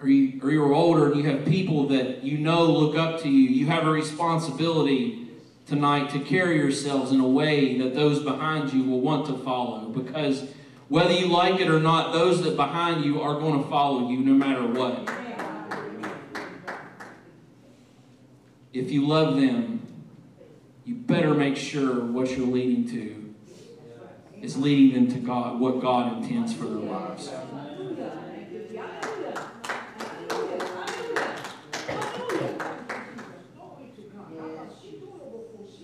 or, 0.02 0.08
you, 0.08 0.40
or 0.42 0.50
you're 0.50 0.72
older 0.72 1.12
and 1.12 1.22
you 1.22 1.30
have 1.30 1.44
people 1.44 1.86
that 1.90 2.24
you 2.24 2.38
know 2.38 2.64
look 2.64 2.96
up 2.96 3.22
to 3.22 3.28
you, 3.28 3.50
you 3.50 3.66
have 3.66 3.86
a 3.86 3.90
responsibility 3.90 5.28
tonight 5.68 6.10
to 6.10 6.18
carry 6.18 6.56
yourselves 6.56 7.12
in 7.12 7.20
a 7.20 7.28
way 7.28 7.78
that 7.78 7.94
those 7.94 8.18
behind 8.18 8.72
you 8.72 8.82
will 8.82 9.00
want 9.00 9.26
to 9.26 9.38
follow. 9.44 9.90
Because 9.90 10.44
whether 10.88 11.12
you 11.12 11.28
like 11.28 11.60
it 11.60 11.70
or 11.70 11.78
not, 11.78 12.12
those 12.12 12.42
that 12.42 12.56
behind 12.56 13.04
you 13.04 13.22
are 13.22 13.38
going 13.38 13.62
to 13.62 13.70
follow 13.70 14.10
you 14.10 14.18
no 14.18 14.32
matter 14.32 14.66
what. 14.66 15.08
If 18.72 18.90
you 18.90 19.06
love 19.06 19.36
them, 19.36 19.86
you 20.84 20.96
better 20.96 21.32
make 21.32 21.56
sure 21.56 22.00
what 22.00 22.36
you're 22.36 22.44
leading 22.44 22.88
to 22.88 23.23
is 24.44 24.58
leading 24.58 25.06
them 25.06 25.14
to 25.14 25.18
God, 25.18 25.58
what 25.58 25.80
God 25.80 26.22
intends 26.22 26.52
for 26.52 26.64
their 26.64 26.74
lives. 26.74 27.30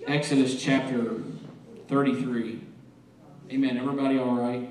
Exodus 0.07 0.61
chapter 0.61 1.23
33. 1.87 2.61
Amen. 3.51 3.77
Everybody 3.77 4.19
all 4.19 4.35
right? 4.35 4.69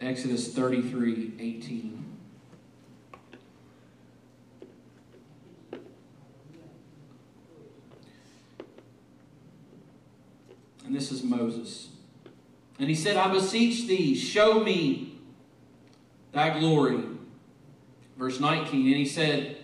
Exodus 0.00 0.54
33 0.54 1.32
18. 1.40 2.04
And 10.94 10.94
this 10.94 11.10
is 11.10 11.24
Moses. 11.44 11.88
And 12.78 12.88
he 12.88 12.94
said, 12.94 13.16
I 13.16 13.32
beseech 13.32 13.86
thee, 13.86 14.14
show 14.14 14.60
me 14.60 15.18
thy 16.32 16.58
glory. 16.58 17.04
Verse 18.18 18.40
19. 18.40 18.86
And 18.86 18.96
he 18.96 19.06
said, 19.06 19.58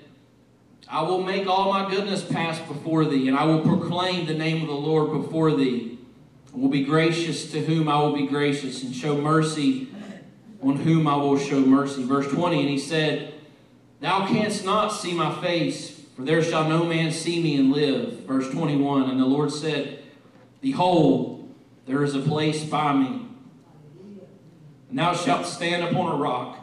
I 0.88 1.02
will 1.02 1.22
make 1.22 1.46
all 1.46 1.72
my 1.72 1.88
goodness 1.88 2.24
pass 2.24 2.58
before 2.60 3.04
thee, 3.04 3.28
and 3.28 3.36
I 3.36 3.44
will 3.44 3.60
proclaim 3.60 4.26
the 4.26 4.34
name 4.34 4.62
of 4.62 4.68
the 4.68 4.74
Lord 4.74 5.12
before 5.22 5.52
thee. 5.52 5.98
I 6.52 6.58
will 6.58 6.68
be 6.68 6.84
gracious 6.84 7.50
to 7.52 7.64
whom 7.64 7.88
I 7.88 8.00
will 8.00 8.12
be 8.12 8.26
gracious, 8.26 8.82
and 8.82 8.94
show 8.94 9.16
mercy 9.16 9.88
on 10.62 10.76
whom 10.76 11.06
I 11.06 11.16
will 11.16 11.38
show 11.38 11.60
mercy. 11.60 12.02
Verse 12.02 12.28
20. 12.28 12.60
And 12.60 12.68
he 12.68 12.78
said, 12.78 13.34
Thou 14.00 14.26
canst 14.26 14.64
not 14.64 14.88
see 14.88 15.14
my 15.14 15.40
face, 15.40 16.00
for 16.16 16.22
there 16.22 16.42
shall 16.42 16.68
no 16.68 16.84
man 16.84 17.12
see 17.12 17.42
me 17.42 17.56
and 17.56 17.72
live. 17.72 18.24
Verse 18.26 18.50
21. 18.50 19.10
And 19.10 19.20
the 19.20 19.26
Lord 19.26 19.52
said, 19.52 20.02
Behold, 20.60 21.39
there 21.90 22.04
is 22.04 22.14
a 22.14 22.20
place 22.20 22.64
by 22.64 22.92
me, 22.92 23.26
and 24.88 24.98
thou 24.98 25.12
shalt 25.12 25.44
stand 25.44 25.82
upon 25.82 26.12
a 26.12 26.16
rock. 26.16 26.56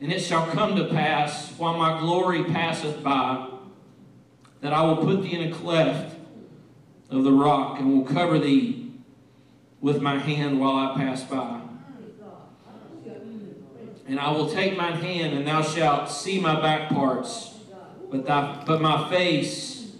And 0.00 0.12
it 0.12 0.20
shall 0.20 0.46
come 0.48 0.76
to 0.76 0.84
pass, 0.84 1.52
while 1.56 1.76
my 1.76 1.98
glory 1.98 2.44
passeth 2.44 3.02
by, 3.02 3.48
that 4.60 4.74
I 4.74 4.82
will 4.82 4.98
put 4.98 5.22
thee 5.22 5.32
in 5.32 5.50
a 5.50 5.54
cleft 5.54 6.16
of 7.08 7.24
the 7.24 7.32
rock, 7.32 7.80
and 7.80 7.90
will 7.90 8.04
cover 8.04 8.38
thee 8.38 8.92
with 9.80 10.02
my 10.02 10.18
hand 10.18 10.60
while 10.60 10.76
I 10.76 10.94
pass 10.94 11.24
by. 11.24 11.62
And 14.06 14.20
I 14.20 14.30
will 14.32 14.50
take 14.50 14.76
mine 14.76 15.00
hand, 15.00 15.34
and 15.34 15.46
thou 15.46 15.62
shalt 15.62 16.10
see 16.10 16.40
my 16.40 16.60
back 16.60 16.90
parts, 16.90 17.54
but, 18.10 18.26
thy, 18.26 18.62
but 18.66 18.82
my 18.82 19.08
face 19.08 19.92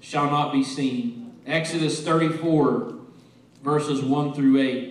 shall 0.00 0.30
not 0.30 0.52
be 0.52 0.62
seen. 0.62 1.34
Exodus 1.44 2.04
34, 2.04 2.95
verses 3.66 4.00
1 4.00 4.32
through 4.32 4.60
8. 4.60 4.84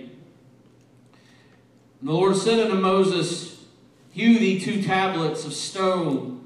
And 2.01 2.09
the 2.09 2.11
Lord 2.11 2.35
said 2.35 2.59
unto 2.59 2.75
Moses, 2.75 3.63
Hew 4.11 4.37
thee 4.37 4.59
two 4.59 4.83
tablets 4.83 5.45
of 5.45 5.53
stone, 5.53 6.45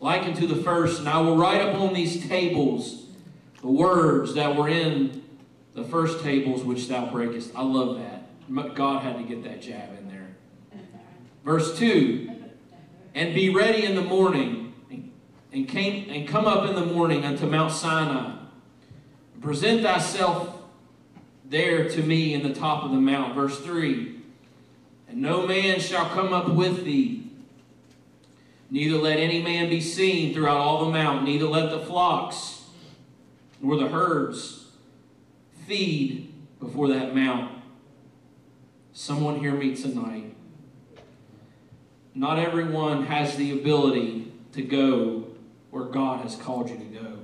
like 0.00 0.22
unto 0.22 0.48
the 0.48 0.56
first, 0.56 0.98
and 0.98 1.08
I 1.08 1.20
will 1.20 1.36
write 1.36 1.68
upon 1.68 1.94
these 1.94 2.26
tables 2.28 3.06
the 3.60 3.68
words 3.68 4.34
that 4.34 4.56
were 4.56 4.68
in 4.68 5.22
the 5.74 5.84
first 5.84 6.20
tables 6.24 6.64
which 6.64 6.88
thou 6.88 7.12
breakest. 7.12 7.54
I 7.54 7.62
love 7.62 7.98
that. 7.98 8.74
God 8.74 9.04
had 9.04 9.16
to 9.16 9.22
get 9.22 9.44
that 9.44 9.62
jab 9.62 9.96
in 9.96 10.08
there. 10.08 10.34
Verse 11.44 11.78
2 11.78 12.28
And 13.14 13.34
be 13.36 13.50
ready 13.50 13.84
in 13.84 13.94
the 13.94 14.02
morning, 14.02 14.74
and, 15.52 15.68
came, 15.68 16.10
and 16.10 16.26
come 16.26 16.46
up 16.46 16.68
in 16.68 16.74
the 16.74 16.86
morning 16.86 17.24
unto 17.24 17.46
Mount 17.46 17.70
Sinai. 17.70 18.34
Present 19.40 19.82
thyself 19.82 20.57
there 21.48 21.88
to 21.88 22.02
me 22.02 22.34
in 22.34 22.42
the 22.42 22.54
top 22.54 22.84
of 22.84 22.90
the 22.90 23.00
mount. 23.00 23.34
Verse 23.34 23.58
3 23.60 24.16
And 25.08 25.22
no 25.22 25.46
man 25.46 25.80
shall 25.80 26.06
come 26.06 26.32
up 26.32 26.48
with 26.50 26.84
thee, 26.84 27.30
neither 28.70 28.96
let 28.96 29.18
any 29.18 29.42
man 29.42 29.68
be 29.68 29.80
seen 29.80 30.34
throughout 30.34 30.58
all 30.58 30.84
the 30.84 30.92
mount, 30.92 31.24
neither 31.24 31.46
let 31.46 31.70
the 31.70 31.80
flocks 31.80 32.64
nor 33.60 33.76
the 33.76 33.88
herds 33.88 34.66
feed 35.66 36.32
before 36.60 36.88
that 36.88 37.14
mount. 37.14 37.52
Someone 38.92 39.38
hear 39.38 39.52
me 39.52 39.76
tonight. 39.76 40.34
Not 42.14 42.38
everyone 42.38 43.06
has 43.06 43.36
the 43.36 43.52
ability 43.52 44.32
to 44.52 44.62
go 44.62 45.28
where 45.70 45.84
God 45.84 46.22
has 46.22 46.34
called 46.34 46.68
you 46.68 46.76
to 46.76 46.84
go. 46.84 47.17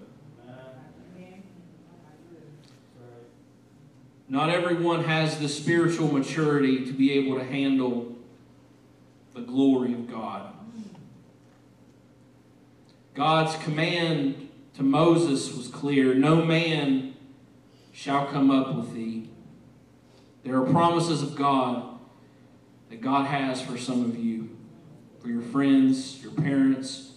Not 4.34 4.50
everyone 4.50 5.04
has 5.04 5.38
the 5.38 5.48
spiritual 5.48 6.12
maturity 6.12 6.84
to 6.86 6.92
be 6.92 7.12
able 7.12 7.38
to 7.38 7.44
handle 7.44 8.16
the 9.32 9.42
glory 9.42 9.92
of 9.92 10.10
God. 10.10 10.52
God's 13.14 13.54
command 13.62 14.48
to 14.74 14.82
Moses 14.82 15.56
was 15.56 15.68
clear 15.68 16.14
No 16.14 16.44
man 16.44 17.14
shall 17.92 18.26
come 18.26 18.50
up 18.50 18.74
with 18.74 18.92
thee. 18.92 19.30
There 20.42 20.56
are 20.56 20.66
promises 20.66 21.22
of 21.22 21.36
God 21.36 21.96
that 22.90 23.00
God 23.00 23.26
has 23.26 23.62
for 23.62 23.78
some 23.78 24.04
of 24.04 24.18
you, 24.18 24.56
for 25.22 25.28
your 25.28 25.42
friends, 25.42 26.20
your 26.20 26.32
parents, 26.32 27.12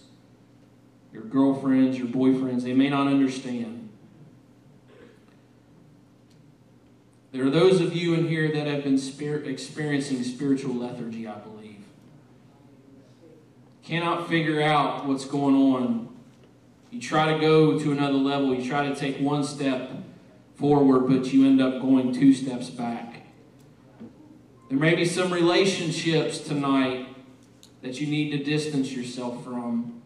your 1.12 1.24
girlfriends, 1.24 1.98
your 1.98 2.06
boyfriends. 2.06 2.62
They 2.62 2.74
may 2.74 2.88
not 2.88 3.08
understand. 3.08 3.77
There 7.30 7.46
are 7.46 7.50
those 7.50 7.80
of 7.80 7.94
you 7.94 8.14
in 8.14 8.26
here 8.26 8.50
that 8.52 8.66
have 8.66 8.84
been 8.84 8.94
experiencing 8.94 10.22
spiritual 10.22 10.74
lethargy, 10.74 11.26
I 11.26 11.36
believe. 11.38 11.84
Cannot 13.82 14.28
figure 14.28 14.62
out 14.62 15.06
what's 15.06 15.26
going 15.26 15.54
on. 15.54 16.08
You 16.90 17.00
try 17.00 17.32
to 17.34 17.38
go 17.38 17.78
to 17.78 17.92
another 17.92 18.14
level, 18.14 18.54
you 18.54 18.66
try 18.66 18.88
to 18.88 18.94
take 18.94 19.18
one 19.18 19.44
step 19.44 19.90
forward, 20.56 21.06
but 21.08 21.32
you 21.32 21.46
end 21.46 21.60
up 21.60 21.82
going 21.82 22.12
two 22.12 22.32
steps 22.32 22.70
back. 22.70 23.26
There 24.70 24.78
may 24.78 24.94
be 24.94 25.04
some 25.04 25.32
relationships 25.32 26.40
tonight 26.40 27.08
that 27.82 28.00
you 28.00 28.06
need 28.06 28.30
to 28.30 28.42
distance 28.42 28.90
yourself 28.90 29.44
from. 29.44 30.02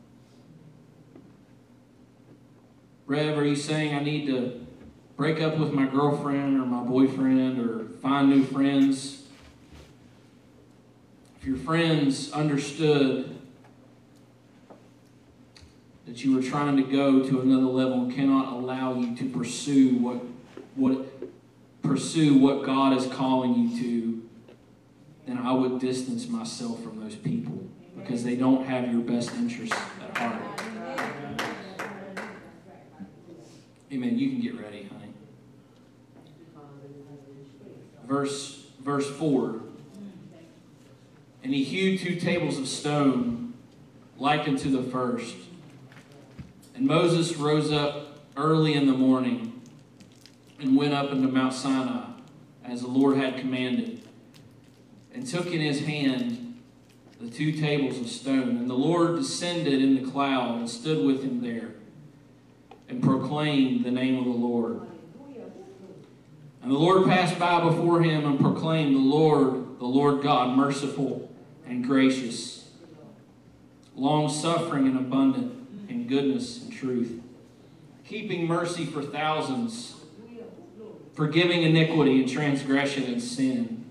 Rev, 3.06 3.38
are 3.38 3.44
you 3.44 3.56
saying 3.56 3.94
I 3.94 4.00
need 4.00 4.26
to 4.26 4.62
break 5.16 5.40
up 5.40 5.59
with 5.59 5.72
my 5.72 5.87
girlfriend 5.87 6.61
or 6.61 6.66
my 6.66 6.83
boyfriend 6.83 7.59
or 7.61 7.88
find 8.01 8.31
new 8.31 8.44
friends? 8.44 9.25
If 11.40 11.46
your 11.46 11.57
friends 11.57 12.31
understood 12.33 13.37
that 16.07 16.25
you 16.25 16.37
were 16.37 16.42
trying 16.42 16.77
to 16.77 16.83
go 16.83 17.27
to 17.27 17.40
another 17.40 17.66
level 17.66 18.03
and 18.03 18.14
cannot 18.14 18.53
allow 18.53 18.94
you 18.94 19.16
to 19.16 19.29
pursue 19.29 19.96
what 19.96 20.22
what 20.75 21.07
pursue 21.83 22.38
what 22.38 22.64
God 22.64 22.96
is 22.96 23.07
calling 23.07 23.55
you 23.55 23.83
to, 23.83 24.29
then 25.27 25.38
I 25.38 25.53
would 25.53 25.81
distance 25.81 26.29
myself 26.29 26.83
from 26.83 27.01
those 27.01 27.16
people 27.16 27.68
because 27.96 28.25
they 28.25 28.37
don't 28.37 28.64
have 28.66 28.90
your 28.90 29.03
best 29.03 29.33
interests 29.35 29.77
at 30.01 30.16
heart. 30.16 30.42
Amen. 33.92 34.18
You 34.18 34.31
can 34.31 34.40
get 34.40 34.59
ready, 34.59 34.85
honey. 34.85 35.01
Verse 38.12 38.66
verse 38.79 39.09
4. 39.09 39.59
And 41.42 41.55
he 41.55 41.64
hewed 41.64 41.98
two 41.98 42.16
tables 42.16 42.59
of 42.59 42.68
stone 42.68 43.55
like 44.18 44.46
unto 44.46 44.70
the 44.70 44.83
first. 44.90 45.35
And 46.75 46.87
Moses 46.87 47.35
rose 47.38 47.72
up 47.72 48.18
early 48.37 48.75
in 48.75 48.87
the 48.87 48.92
morning 48.92 49.62
and 50.61 50.77
went 50.77 50.92
up 50.92 51.11
into 51.11 51.27
Mount 51.27 51.55
Sinai, 51.55 52.05
as 52.66 52.83
the 52.83 52.88
Lord 52.88 53.16
had 53.16 53.38
commanded, 53.38 54.03
and 55.14 55.27
took 55.27 55.46
in 55.46 55.62
his 55.62 55.81
hand 55.81 56.61
the 57.18 57.31
two 57.31 57.53
tables 57.53 57.98
of 57.98 58.09
stone. 58.09 58.59
And 58.59 58.68
the 58.68 58.75
Lord 58.75 59.16
descended 59.16 59.81
in 59.81 59.94
the 59.94 60.11
cloud 60.11 60.59
and 60.59 60.68
stood 60.68 61.03
with 61.07 61.22
him 61.22 61.40
there, 61.40 61.70
and 62.90 63.03
proclaimed 63.03 63.87
the 63.87 63.90
name 63.90 64.18
of 64.18 64.27
the 64.27 64.31
Lord. 64.31 64.83
And 66.62 66.70
the 66.70 66.79
Lord 66.79 67.07
passed 67.07 67.38
by 67.38 67.61
before 67.61 68.03
him 68.03 68.25
and 68.25 68.38
proclaimed, 68.38 68.94
The 68.94 69.01
Lord, 69.01 69.79
the 69.79 69.87
Lord 69.87 70.22
God, 70.22 70.57
merciful 70.57 71.31
and 71.66 71.85
gracious, 71.85 72.68
long 73.96 74.29
suffering 74.29 74.87
and 74.87 74.96
abundant 74.96 75.88
in 75.88 76.07
goodness 76.07 76.62
and 76.62 76.72
truth, 76.72 77.20
keeping 78.05 78.46
mercy 78.46 78.85
for 78.85 79.03
thousands 79.03 79.96
forgiving 81.14 81.62
iniquity 81.62 82.20
and 82.20 82.29
transgression 82.31 83.05
and 83.05 83.22
sin. 83.22 83.85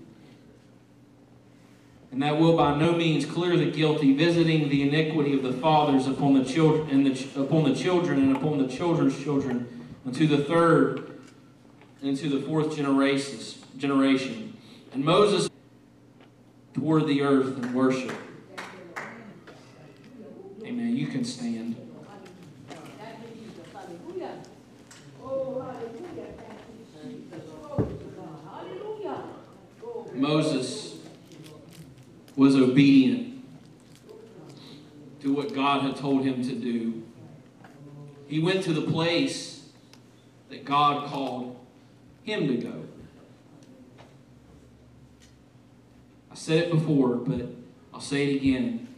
And 2.10 2.22
that 2.22 2.38
will 2.38 2.56
by 2.56 2.76
no 2.76 2.92
means 2.92 3.24
clear 3.24 3.56
the 3.56 3.70
guilty, 3.70 4.14
visiting 4.14 4.68
the 4.68 4.82
iniquity 4.86 5.34
of 5.34 5.42
the 5.42 5.52
fathers 5.52 6.06
upon 6.06 6.34
the 6.34 6.44
children 6.44 6.90
and 6.90 7.06
the, 7.06 7.40
upon 7.40 7.64
the 7.64 7.74
children 7.74 8.18
and 8.18 8.36
upon 8.36 8.58
the 8.58 8.68
children's 8.68 9.18
children, 9.22 9.86
unto 10.04 10.26
the 10.26 10.44
third 10.44 11.11
into 12.02 12.28
the 12.28 12.44
fourth 12.46 12.76
generation. 12.76 14.56
And 14.92 15.04
Moses 15.04 15.48
toward 16.74 17.06
the 17.06 17.22
earth 17.22 17.56
and 17.62 17.74
worship. 17.74 18.12
Amen. 20.64 20.96
You 20.96 21.06
can 21.06 21.24
stand. 21.24 21.76
Moses 30.14 30.98
was 32.36 32.54
obedient 32.56 33.44
to 35.20 35.32
what 35.32 35.54
God 35.54 35.82
had 35.82 35.96
told 35.96 36.24
him 36.24 36.42
to 36.42 36.54
do. 36.54 37.02
He 38.26 38.38
went 38.38 38.62
to 38.64 38.72
the 38.72 38.82
place 38.82 39.68
that 40.48 40.64
God 40.64 41.08
called 41.08 41.58
him 42.24 42.48
to 42.48 42.56
go. 42.56 42.84
I 46.30 46.34
said 46.34 46.64
it 46.64 46.70
before, 46.70 47.16
but 47.16 47.46
I'll 47.92 48.00
say 48.00 48.32
it 48.32 48.36
again. 48.36 48.88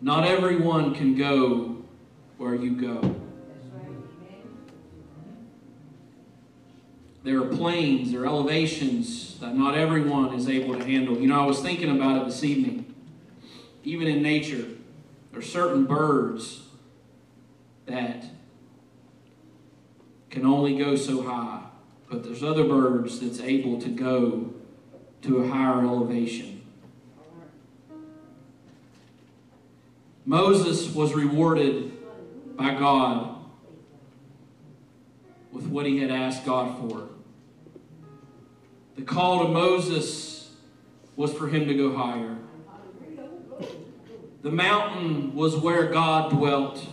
Not 0.00 0.26
everyone 0.26 0.94
can 0.94 1.16
go 1.16 1.76
where 2.38 2.54
you 2.54 2.76
go. 2.76 3.14
there 7.24 7.40
are 7.40 7.46
planes, 7.46 8.12
there 8.12 8.20
are 8.20 8.26
elevations 8.26 9.40
that 9.40 9.56
not 9.56 9.76
everyone 9.76 10.34
is 10.34 10.48
able 10.48 10.78
to 10.78 10.84
handle. 10.84 11.18
You 11.18 11.26
know, 11.26 11.42
I 11.42 11.46
was 11.46 11.60
thinking 11.60 11.90
about 11.90 12.20
it 12.20 12.26
this 12.26 12.44
evening. 12.44 12.94
Even 13.82 14.06
in 14.06 14.22
nature, 14.22 14.66
there 15.30 15.40
are 15.40 15.42
certain 15.42 15.86
birds 15.86 16.64
that 17.86 18.26
can 20.28 20.44
only 20.44 20.76
go 20.76 20.96
so 20.96 21.22
high, 21.22 21.62
but 22.14 22.22
there's 22.22 22.44
other 22.44 22.62
birds 22.62 23.18
that's 23.18 23.40
able 23.40 23.80
to 23.80 23.88
go 23.88 24.54
to 25.20 25.38
a 25.38 25.48
higher 25.48 25.80
elevation. 25.80 26.62
Moses 30.24 30.94
was 30.94 31.12
rewarded 31.12 31.92
by 32.56 32.72
God 32.74 33.36
with 35.50 35.66
what 35.66 35.86
he 35.86 35.98
had 35.98 36.12
asked 36.12 36.46
God 36.46 36.78
for. 36.78 37.08
The 38.94 39.02
call 39.02 39.42
to 39.42 39.48
Moses 39.48 40.52
was 41.16 41.34
for 41.34 41.48
him 41.48 41.66
to 41.66 41.74
go 41.74 41.96
higher. 41.96 42.36
The 44.42 44.52
mountain 44.52 45.34
was 45.34 45.56
where 45.56 45.88
God 45.88 46.30
dwelt. 46.30 46.86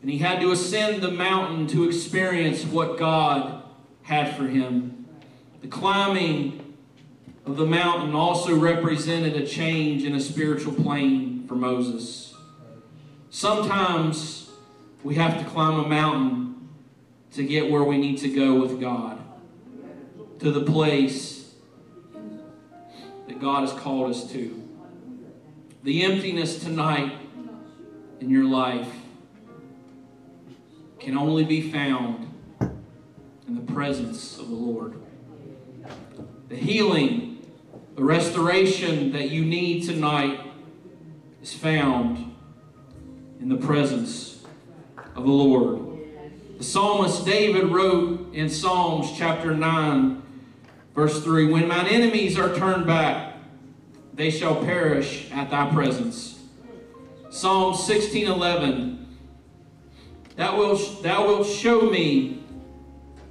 And 0.00 0.10
he 0.10 0.18
had 0.18 0.40
to 0.40 0.52
ascend 0.52 1.02
the 1.02 1.10
mountain 1.10 1.66
to 1.68 1.84
experience 1.84 2.64
what 2.64 2.98
God 2.98 3.62
had 4.02 4.36
for 4.36 4.46
him. 4.46 5.06
The 5.60 5.68
climbing 5.68 6.76
of 7.44 7.56
the 7.56 7.66
mountain 7.66 8.14
also 8.14 8.54
represented 8.54 9.34
a 9.34 9.46
change 9.46 10.04
in 10.04 10.14
a 10.14 10.20
spiritual 10.20 10.72
plane 10.72 11.46
for 11.48 11.56
Moses. 11.56 12.34
Sometimes 13.30 14.50
we 15.02 15.16
have 15.16 15.38
to 15.38 15.44
climb 15.44 15.80
a 15.80 15.88
mountain 15.88 16.68
to 17.32 17.44
get 17.44 17.70
where 17.70 17.84
we 17.84 17.98
need 17.98 18.18
to 18.18 18.28
go 18.28 18.60
with 18.60 18.80
God 18.80 19.18
to 20.38 20.50
the 20.50 20.62
place 20.62 21.54
that 23.26 23.40
God 23.40 23.60
has 23.60 23.72
called 23.72 24.10
us 24.10 24.30
to. 24.32 24.62
The 25.82 26.04
emptiness 26.04 26.62
tonight 26.62 27.12
in 28.20 28.30
your 28.30 28.44
life 28.44 28.90
can 30.98 31.16
only 31.16 31.44
be 31.44 31.70
found 31.70 32.32
in 32.60 33.54
the 33.54 33.72
presence 33.72 34.38
of 34.38 34.48
the 34.48 34.54
Lord. 34.54 35.00
The 36.48 36.56
healing, 36.56 37.46
the 37.94 38.04
restoration 38.04 39.12
that 39.12 39.30
you 39.30 39.44
need 39.44 39.84
tonight 39.84 40.40
is 41.42 41.54
found 41.54 42.34
in 43.40 43.48
the 43.48 43.56
presence 43.56 44.44
of 45.14 45.24
the 45.24 45.30
Lord. 45.30 45.98
The 46.58 46.64
psalmist 46.64 47.24
David 47.24 47.66
wrote 47.66 48.34
in 48.34 48.48
Psalms 48.48 49.12
chapter 49.16 49.54
9 49.54 50.18
Verse 50.98 51.22
3 51.22 51.52
When 51.52 51.68
mine 51.68 51.86
enemies 51.86 52.36
are 52.36 52.52
turned 52.56 52.84
back, 52.84 53.36
they 54.12 54.30
shall 54.30 54.56
perish 54.64 55.30
at 55.30 55.48
thy 55.48 55.70
presence. 55.70 56.40
Psalm 57.30 57.76
16 57.76 58.26
11. 58.26 58.97
Thou 60.38 60.56
wilt, 60.56 61.02
thou 61.02 61.26
wilt 61.26 61.48
show 61.48 61.80
me 61.80 62.44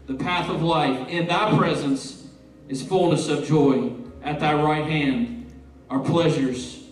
the 0.07 0.15
path 0.15 0.49
of 0.49 0.61
life. 0.61 1.07
In 1.07 1.25
thy 1.25 1.57
presence 1.57 2.27
is 2.67 2.85
fullness 2.85 3.29
of 3.29 3.45
joy. 3.45 3.93
At 4.23 4.41
thy 4.41 4.53
right 4.61 4.85
hand 4.85 5.49
are 5.89 5.99
pleasures 5.99 6.83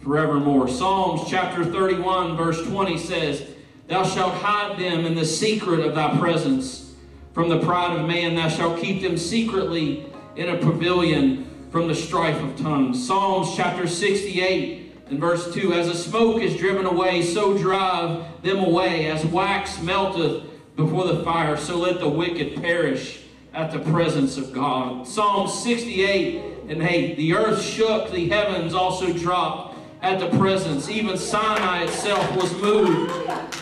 forevermore. 0.00 0.68
Psalms 0.68 1.28
chapter 1.28 1.64
31, 1.64 2.36
verse 2.36 2.64
20 2.64 2.96
says, 2.98 3.48
Thou 3.88 4.04
shalt 4.04 4.34
hide 4.34 4.78
them 4.78 5.06
in 5.06 5.16
the 5.16 5.24
secret 5.24 5.80
of 5.80 5.96
thy 5.96 6.16
presence. 6.18 6.94
From 7.32 7.48
the 7.48 7.58
pride 7.58 7.98
of 7.98 8.06
man, 8.06 8.36
thou 8.36 8.48
shalt 8.48 8.80
keep 8.80 9.02
them 9.02 9.18
secretly 9.18 10.06
in 10.36 10.50
a 10.50 10.58
pavilion 10.58 11.68
from 11.72 11.88
the 11.88 11.96
strife 11.96 12.40
of 12.40 12.56
tongues. 12.56 13.04
Psalms 13.04 13.56
chapter 13.56 13.88
68 13.88 14.83
and 15.08 15.18
verse 15.18 15.52
2 15.52 15.72
As 15.72 15.88
a 15.88 15.94
smoke 15.94 16.40
is 16.40 16.56
driven 16.56 16.86
away, 16.86 17.22
so 17.22 17.56
drive 17.56 18.24
them 18.42 18.58
away. 18.58 19.10
As 19.10 19.24
wax 19.26 19.80
melteth 19.82 20.44
before 20.76 21.06
the 21.06 21.22
fire, 21.22 21.56
so 21.56 21.78
let 21.78 22.00
the 22.00 22.08
wicked 22.08 22.60
perish 22.62 23.20
at 23.52 23.70
the 23.70 23.78
presence 23.78 24.36
of 24.36 24.52
God. 24.52 25.06
Psalm 25.06 25.48
68 25.48 26.68
and 26.68 26.82
8 26.82 27.16
The 27.16 27.34
earth 27.34 27.62
shook, 27.62 28.10
the 28.10 28.28
heavens 28.28 28.74
also 28.74 29.12
dropped 29.12 29.78
at 30.02 30.20
the 30.20 30.36
presence. 30.38 30.88
Even 30.88 31.16
Sinai 31.16 31.84
itself 31.84 32.36
was 32.36 32.52
moved 32.60 33.10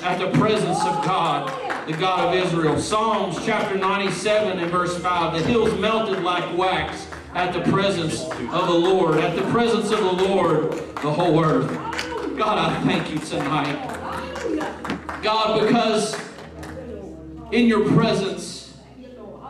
at 0.03 0.19
the 0.19 0.31
presence 0.39 0.81
of 0.85 1.05
God, 1.05 1.49
the 1.87 1.97
God 1.97 2.35
of 2.35 2.47
Israel. 2.47 2.79
Psalms 2.81 3.37
chapter 3.45 3.77
97 3.77 4.59
and 4.59 4.71
verse 4.71 4.99
5 4.99 5.35
The 5.35 5.47
hills 5.47 5.79
melted 5.79 6.23
like 6.23 6.57
wax 6.57 7.07
at 7.35 7.53
the 7.53 7.61
presence 7.71 8.25
of 8.25 8.67
the 8.67 8.75
Lord. 8.75 9.19
At 9.19 9.37
the 9.37 9.43
presence 9.51 9.91
of 9.91 10.01
the 10.01 10.13
Lord, 10.13 10.73
the 10.73 11.11
whole 11.11 11.43
earth. 11.45 11.71
God, 12.37 12.59
I 12.59 12.81
thank 12.83 13.11
you 13.11 13.19
tonight. 13.19 13.89
God, 15.23 15.67
because 15.67 16.19
in 17.53 17.67
your 17.67 17.89
presence, 17.93 18.75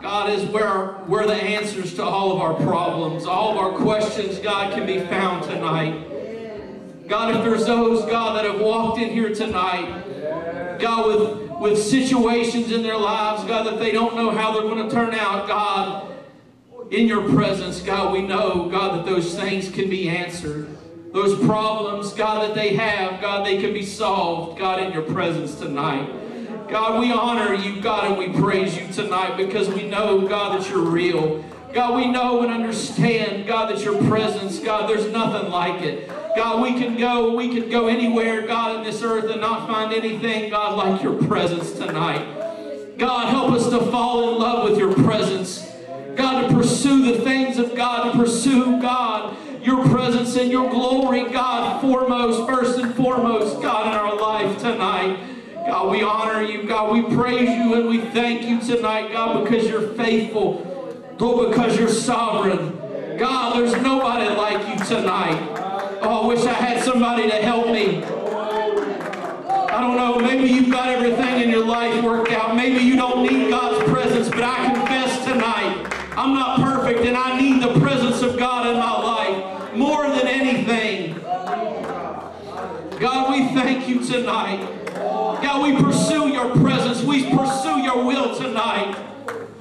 God, 0.01 0.29
is 0.29 0.43
where, 0.49 0.93
where 1.07 1.25
the 1.25 1.35
answers 1.35 1.93
to 1.95 2.03
all 2.03 2.33
of 2.33 2.41
our 2.41 2.53
problems, 2.65 3.25
all 3.25 3.51
of 3.51 3.57
our 3.57 3.71
questions, 3.79 4.37
God, 4.39 4.73
can 4.73 4.85
be 4.85 4.99
found 4.99 5.43
tonight. 5.43 7.07
God, 7.07 7.35
if 7.35 7.43
there's 7.43 7.65
those, 7.65 8.05
God, 8.09 8.37
that 8.37 8.45
have 8.45 8.61
walked 8.61 8.99
in 8.99 9.09
here 9.09 9.33
tonight, 9.33 10.79
God, 10.79 11.07
with, 11.07 11.49
with 11.59 11.81
situations 11.81 12.71
in 12.71 12.83
their 12.83 12.97
lives, 12.97 13.43
God, 13.45 13.65
that 13.65 13.79
they 13.79 13.91
don't 13.91 14.15
know 14.15 14.31
how 14.31 14.53
they're 14.53 14.69
going 14.69 14.87
to 14.87 14.93
turn 14.93 15.13
out, 15.13 15.47
God, 15.47 16.12
in 16.91 17.07
your 17.07 17.29
presence, 17.33 17.81
God, 17.81 18.13
we 18.13 18.21
know, 18.21 18.69
God, 18.69 18.97
that 18.97 19.05
those 19.05 19.35
things 19.35 19.69
can 19.69 19.89
be 19.89 20.09
answered. 20.09 20.67
Those 21.11 21.37
problems, 21.45 22.13
God, 22.13 22.47
that 22.47 22.55
they 22.55 22.75
have, 22.75 23.21
God, 23.21 23.45
they 23.45 23.61
can 23.61 23.73
be 23.73 23.85
solved, 23.85 24.59
God, 24.59 24.81
in 24.81 24.91
your 24.91 25.03
presence 25.03 25.55
tonight. 25.55 26.09
God, 26.69 26.99
we 26.99 27.11
honor 27.11 27.53
you, 27.53 27.81
God, 27.81 28.05
and 28.05 28.17
we 28.17 28.39
praise 28.41 28.75
you 28.75 28.91
tonight 28.91 29.37
because 29.37 29.69
we 29.69 29.87
know, 29.87 30.27
God, 30.27 30.59
that 30.59 30.69
you're 30.69 30.81
real. 30.81 31.43
God, 31.71 31.95
we 31.95 32.07
know 32.07 32.41
and 32.41 32.51
understand, 32.51 33.47
God, 33.47 33.69
that 33.69 33.83
your 33.83 34.01
presence, 34.07 34.59
God, 34.59 34.89
there's 34.89 35.11
nothing 35.11 35.51
like 35.51 35.81
it. 35.83 36.07
God, 36.35 36.61
we 36.61 36.73
can 36.79 36.97
go, 36.97 37.35
we 37.35 37.49
can 37.49 37.69
go 37.69 37.87
anywhere, 37.87 38.47
God, 38.47 38.77
in 38.77 38.83
this 38.83 39.03
earth 39.03 39.29
and 39.29 39.41
not 39.41 39.67
find 39.67 39.93
anything, 39.93 40.49
God, 40.49 40.77
like 40.77 41.03
your 41.03 41.21
presence 41.23 41.73
tonight. 41.73 42.97
God, 42.97 43.29
help 43.29 43.51
us 43.51 43.69
to 43.69 43.79
fall 43.91 44.33
in 44.33 44.39
love 44.39 44.69
with 44.69 44.79
your 44.79 44.93
presence. 44.93 45.72
God, 46.15 46.47
to 46.47 46.55
pursue 46.55 47.11
the 47.11 47.23
things 47.23 47.57
of 47.57 47.75
God, 47.75 48.11
to 48.11 48.17
pursue, 48.17 48.81
God, 48.81 49.37
your 49.61 49.87
presence 49.89 50.35
and 50.35 50.51
your 50.51 50.69
glory, 50.69 51.29
God, 51.31 51.81
foremost, 51.81 52.49
first 52.49 52.79
and 52.79 52.93
foremost, 52.95 53.61
God, 53.61 53.87
in 53.87 53.93
our 53.93 54.15
life 54.19 54.59
tonight. 54.59 55.19
God, 55.67 55.91
we 55.91 56.03
honor 56.03 56.41
you. 56.43 56.63
God, 56.67 56.91
we 56.91 57.15
praise 57.15 57.49
you 57.49 57.75
and 57.75 57.87
we 57.87 57.99
thank 58.11 58.43
you 58.43 58.59
tonight, 58.59 59.11
God, 59.13 59.43
because 59.43 59.67
you're 59.67 59.93
faithful. 59.93 60.69
Lord, 61.19 61.51
because 61.51 61.79
you're 61.79 61.87
sovereign. 61.87 62.77
God, 63.17 63.55
there's 63.55 63.81
nobody 63.81 64.29
like 64.35 64.67
you 64.67 64.85
tonight. 64.85 65.39
Oh, 66.01 66.23
I 66.23 66.27
wish 66.27 66.45
I 66.45 66.51
had 66.51 66.83
somebody 66.83 67.29
to 67.29 67.35
help 67.37 67.67
me. 67.67 68.03
I 68.03 69.79
don't 69.79 69.95
know, 69.95 70.19
maybe 70.19 70.51
you've 70.51 70.69
got 70.69 70.89
everything 70.89 71.43
in 71.43 71.49
your 71.49 71.65
life 71.65 72.03
worked 72.03 72.31
out. 72.31 72.57
Maybe 72.57 72.83
you 72.83 72.97
don't 72.97 73.23
need 73.23 73.49
God's 73.49 73.89
presence, 73.89 74.27
but 74.27 74.43
I 74.43 74.73
confess 74.73 75.23
tonight, 75.23 75.82
I'm 76.23 76.33
not 76.35 76.61
perfect 76.61 77.01
and 77.01 77.17
I 77.17 77.37
need 77.37 77.61
the 77.61 77.77
presence 77.81 78.21
of 78.21 78.39
God 78.39 78.65
in 78.67 78.77
my 78.77 78.97
life 78.97 79.75
more 79.75 80.07
than 80.07 80.25
anything. 80.25 81.19
God, 82.97 83.29
we 83.29 83.49
thank 83.53 83.89
you 83.89 84.05
tonight. 84.05 84.65
God, 84.93 85.63
we 85.63 85.83
pursue 85.83 86.29
your 86.29 86.49
presence. 86.51 87.03
We 87.03 87.29
pursue 87.29 87.81
your 87.81 88.05
will 88.05 88.33
tonight. 88.37 88.95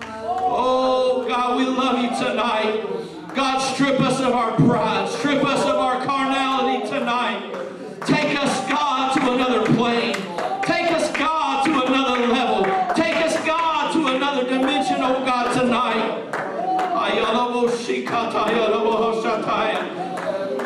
Oh, 0.03 1.25
God, 1.27 1.59
we 1.59 1.65
love 1.65 1.99
you 1.99 2.11
tonight. 2.11 3.35
God, 3.35 3.59
strip 3.75 3.99
us 3.99 4.21
of 4.21 4.33
our 4.33 4.55
pride. 4.55 5.09
Strip 5.09 5.45
us 5.45 5.65
of 5.65 5.75
our 5.75 6.05
carnality 6.05 6.52
Oh, 18.35 18.49
oh, 18.74 19.20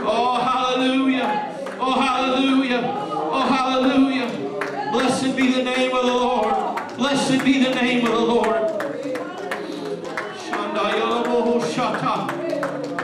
oh, 0.06 0.40
hallelujah. 0.40 1.76
Oh, 1.80 2.00
hallelujah. 2.00 2.80
Oh, 2.84 3.46
hallelujah. 3.48 4.28
Blessed 4.92 5.36
be 5.36 5.52
the 5.52 5.64
name 5.64 5.92
of 5.94 6.06
the 6.06 6.12
Lord. 6.12 6.54
Blessed 6.96 7.44
be 7.44 7.64
the 7.64 7.74
name 7.74 8.06
of 8.06 8.12
the 8.12 8.20
Lord. 8.20 8.56
Oh, 11.28 11.60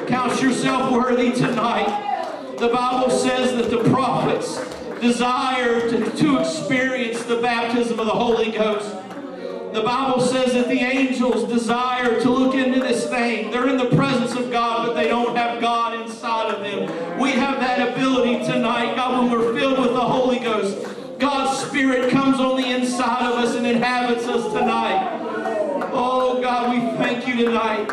Count 0.06 0.40
yourself 0.40 0.92
worthy 0.92 1.32
tonight. 1.32 2.54
The 2.58 2.68
Bible 2.68 3.10
says 3.10 3.56
that 3.56 3.68
the 3.68 3.82
prophets 3.90 4.60
desire 5.00 5.90
to, 5.90 6.08
to 6.18 6.38
experience 6.38 7.24
the 7.24 7.40
baptism 7.40 7.98
of 7.98 8.06
the 8.06 8.12
Holy 8.12 8.52
Ghost. 8.52 8.94
The 9.72 9.82
Bible 9.82 10.20
says 10.20 10.52
that 10.52 10.68
the 10.68 10.80
angels 10.80 11.50
desire 11.50 12.20
to 12.20 12.30
look 12.30 12.54
into 12.54 12.80
this 12.80 13.08
thing. 13.08 13.50
They're 13.50 13.68
in 13.68 13.78
the 13.78 13.96
presence 13.96 14.34
of 14.34 14.50
God, 14.50 14.86
but 14.86 14.94
they 14.94 15.08
don't 15.08 15.34
have 15.34 15.62
God 15.62 15.98
inside 15.98 16.54
of 16.54 16.60
them. 16.60 17.18
We 17.18 17.30
have 17.30 17.58
that 17.60 17.94
ability 17.96 18.44
tonight, 18.44 18.96
God, 18.96 19.22
when 19.22 19.32
we're 19.32 19.58
filled 19.58 19.78
with 19.78 19.94
the 19.94 20.00
Holy 20.00 20.40
Ghost. 20.40 20.76
God's 21.18 21.58
Spirit 21.66 22.10
comes 22.10 22.38
on 22.38 22.60
the 22.60 22.68
inside 22.68 23.22
of 23.22 23.38
us 23.38 23.56
and 23.56 23.66
inhabits 23.66 24.26
us 24.26 24.52
tonight. 24.52 25.20
Oh, 25.94 26.42
God, 26.42 26.70
we 26.74 26.80
thank 26.98 27.26
you 27.26 27.46
tonight. 27.46 27.88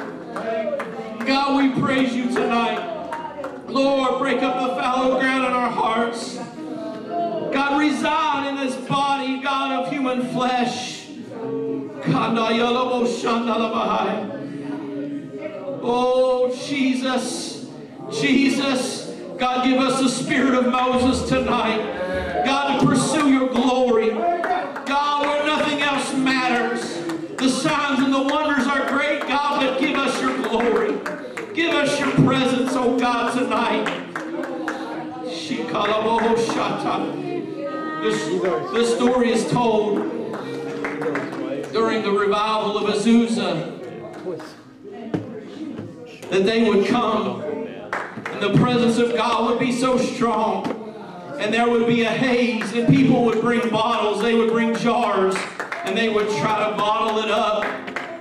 God, 1.26 1.64
we 1.64 1.82
praise 1.82 2.14
you 2.14 2.26
tonight. 2.26 2.88
Lord, 3.68 4.20
break 4.20 4.42
up 4.42 4.68
the 4.68 4.76
fallow 4.82 5.20
ground 5.20 5.46
in 5.46 5.54
our 5.54 5.70
hearts. 5.70 6.36
God, 7.54 7.80
reside 7.80 8.50
in 8.50 8.56
this 8.58 8.76
body, 8.88 9.40
God, 9.40 9.86
of 9.86 9.92
human 9.92 10.28
flesh. 10.34 10.89
Oh, 15.82 16.56
Jesus, 16.68 17.68
Jesus, 18.12 19.16
God, 19.38 19.66
give 19.66 19.80
us 19.82 20.02
the 20.02 20.10
spirit 20.10 20.54
of 20.54 20.68
Moses 20.72 21.28
tonight. 21.30 22.44
God, 22.46 22.80
to 22.80 22.86
pursue 22.86 23.32
your 23.32 23.50
glory. 23.50 24.10
God, 24.10 25.26
where 25.26 25.46
nothing 25.46 25.82
else 25.82 26.14
matters. 26.14 26.82
The 27.38 27.50
signs 27.50 28.04
and 28.04 28.14
the 28.14 28.22
wonders 28.22 28.68
are 28.68 28.90
great, 28.90 29.22
God, 29.22 29.62
but 29.62 29.80
give 29.80 29.96
us 29.96 30.22
your 30.22 30.38
glory. 30.44 30.98
Give 31.54 31.74
us 31.74 32.00
your 32.00 32.12
presence, 32.12 32.72
oh 32.74 33.00
God, 33.00 33.34
tonight. 33.34 33.86
This, 38.04 38.24
this 38.74 38.96
story 38.96 39.32
is 39.32 39.50
told 39.50 40.19
during 41.80 42.04
the 42.04 42.12
revival 42.12 42.78
of 42.78 42.94
Azusa 42.94 43.80
that 46.30 46.44
they 46.44 46.70
would 46.70 46.86
come 46.88 47.42
and 47.42 48.42
the 48.42 48.54
presence 48.60 48.98
of 48.98 49.16
God 49.16 49.50
would 49.50 49.60
be 49.60 49.72
so 49.72 49.98
strong 49.98 50.66
and 51.40 51.54
there 51.54 51.70
would 51.70 51.88
be 51.88 52.02
a 52.02 52.10
haze 52.10 52.74
and 52.74 52.86
people 52.94 53.24
would 53.24 53.40
bring 53.40 53.70
bottles, 53.70 54.22
they 54.22 54.36
would 54.36 54.52
bring 54.52 54.76
jars 54.76 55.38
and 55.86 55.98
they 55.98 56.10
would 56.10 56.28
try 56.40 56.70
to 56.70 56.76
bottle 56.76 57.20
it 57.20 57.32
up 57.32 57.64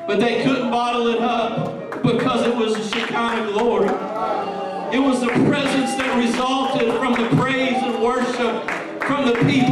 but 0.06 0.20
they 0.20 0.44
couldn't 0.44 0.70
bottle 0.70 1.08
it 1.08 1.18
up 1.18 2.00
because 2.04 2.46
it 2.46 2.54
was 2.54 2.74
the 2.74 2.96
Shekinah 2.96 3.50
glory. 3.54 3.88
It 4.94 5.00
was 5.00 5.20
the 5.20 5.32
presence 5.50 5.96
that 5.96 6.16
resulted 6.16 6.94
from 7.00 7.14
the 7.14 7.42
praise 7.42 7.82
and 7.82 8.00
worship 8.00 8.70
from 9.02 9.26
the 9.26 9.34
people 9.50 9.67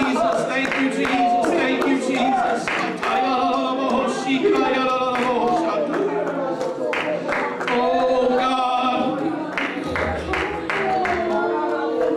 Jesus, 0.00 0.44
thank 0.46 0.80
you, 0.80 0.90
Jesus, 0.90 1.46
thank 1.46 1.86
you, 1.86 1.98
Jesus. 1.98 2.66
Oh 7.72 8.28
God, 8.28 9.20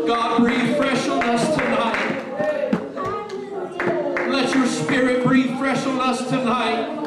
God 0.08 0.42
breathe 0.42 0.78
fresh 0.78 1.08
on 1.10 1.24
us 1.24 1.56
tonight. 1.56 2.00
Let 4.30 4.56
your 4.56 4.66
spirit 4.68 5.26
breathe 5.26 5.58
fresh 5.58 5.86
on 5.86 6.00
us 6.00 6.30
tonight. 6.30 7.04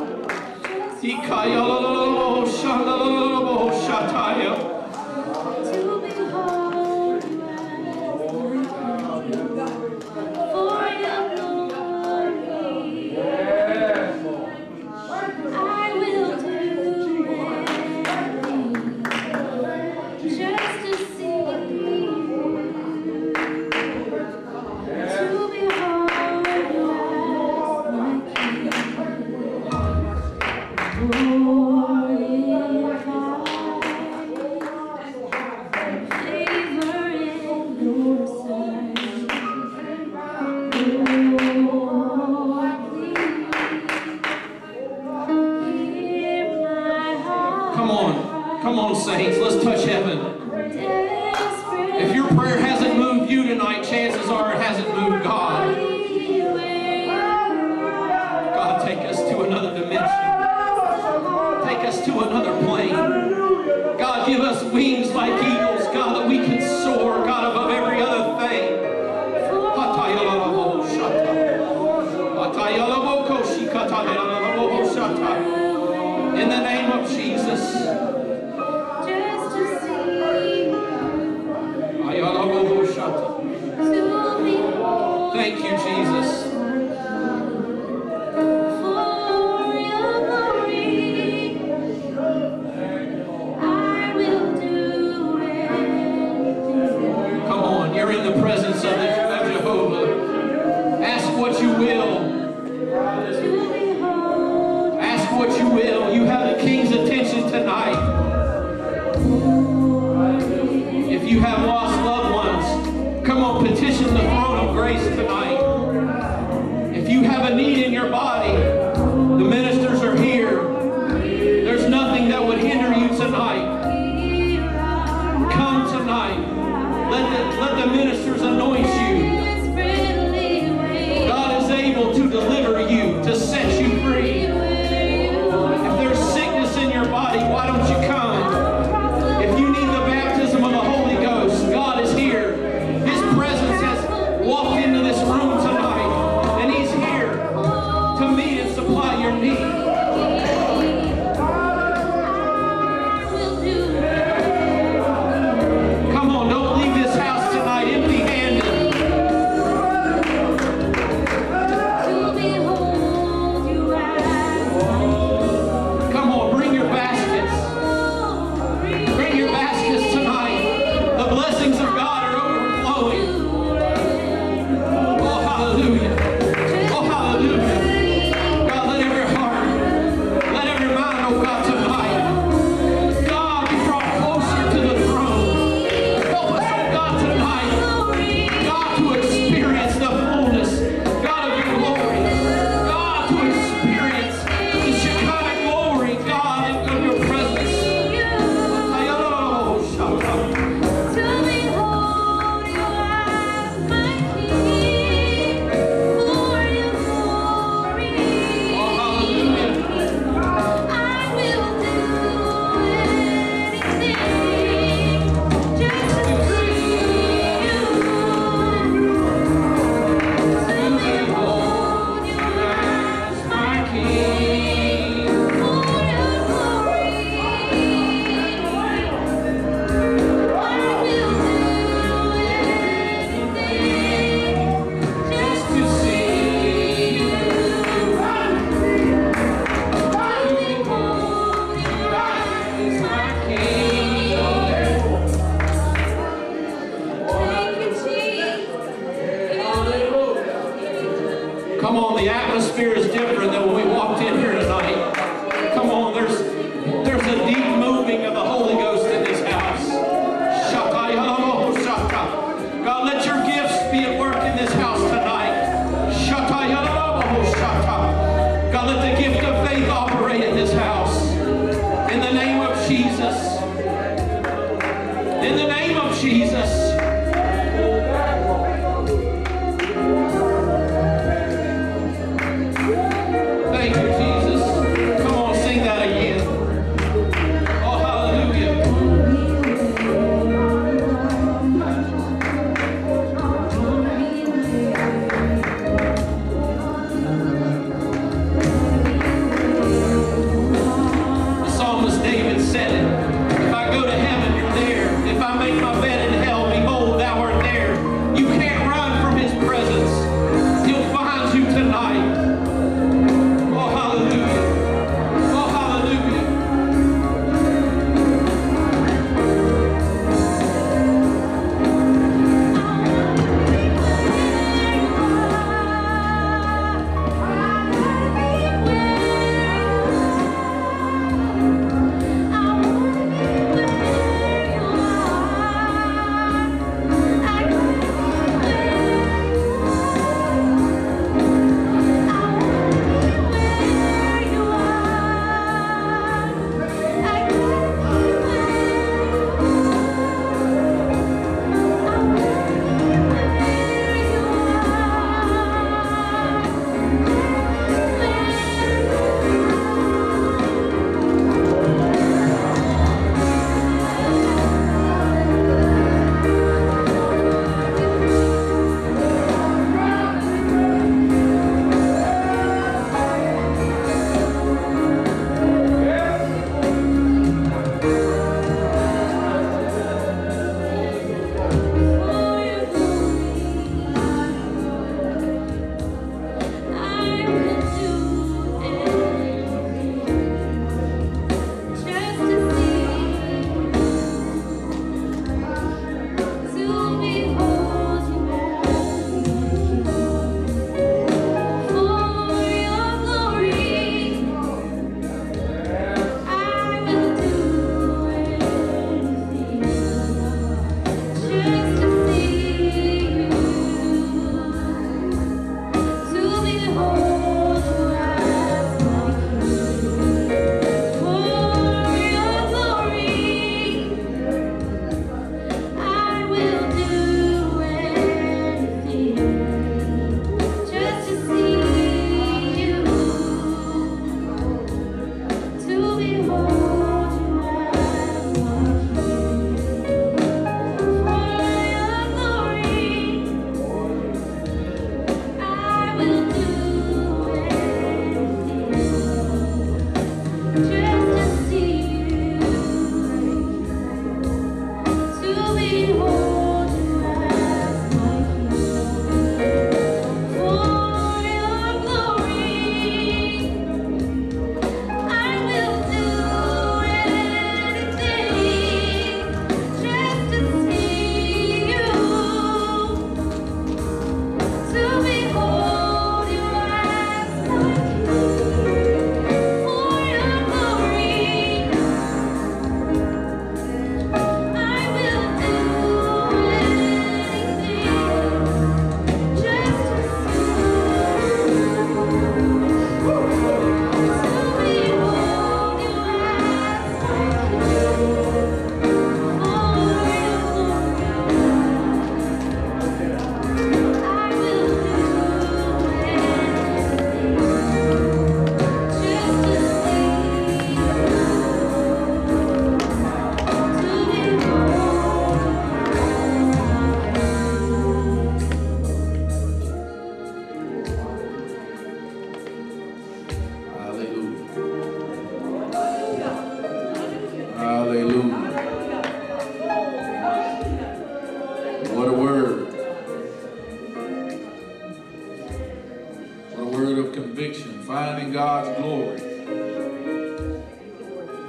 tonight. 107.59 108.06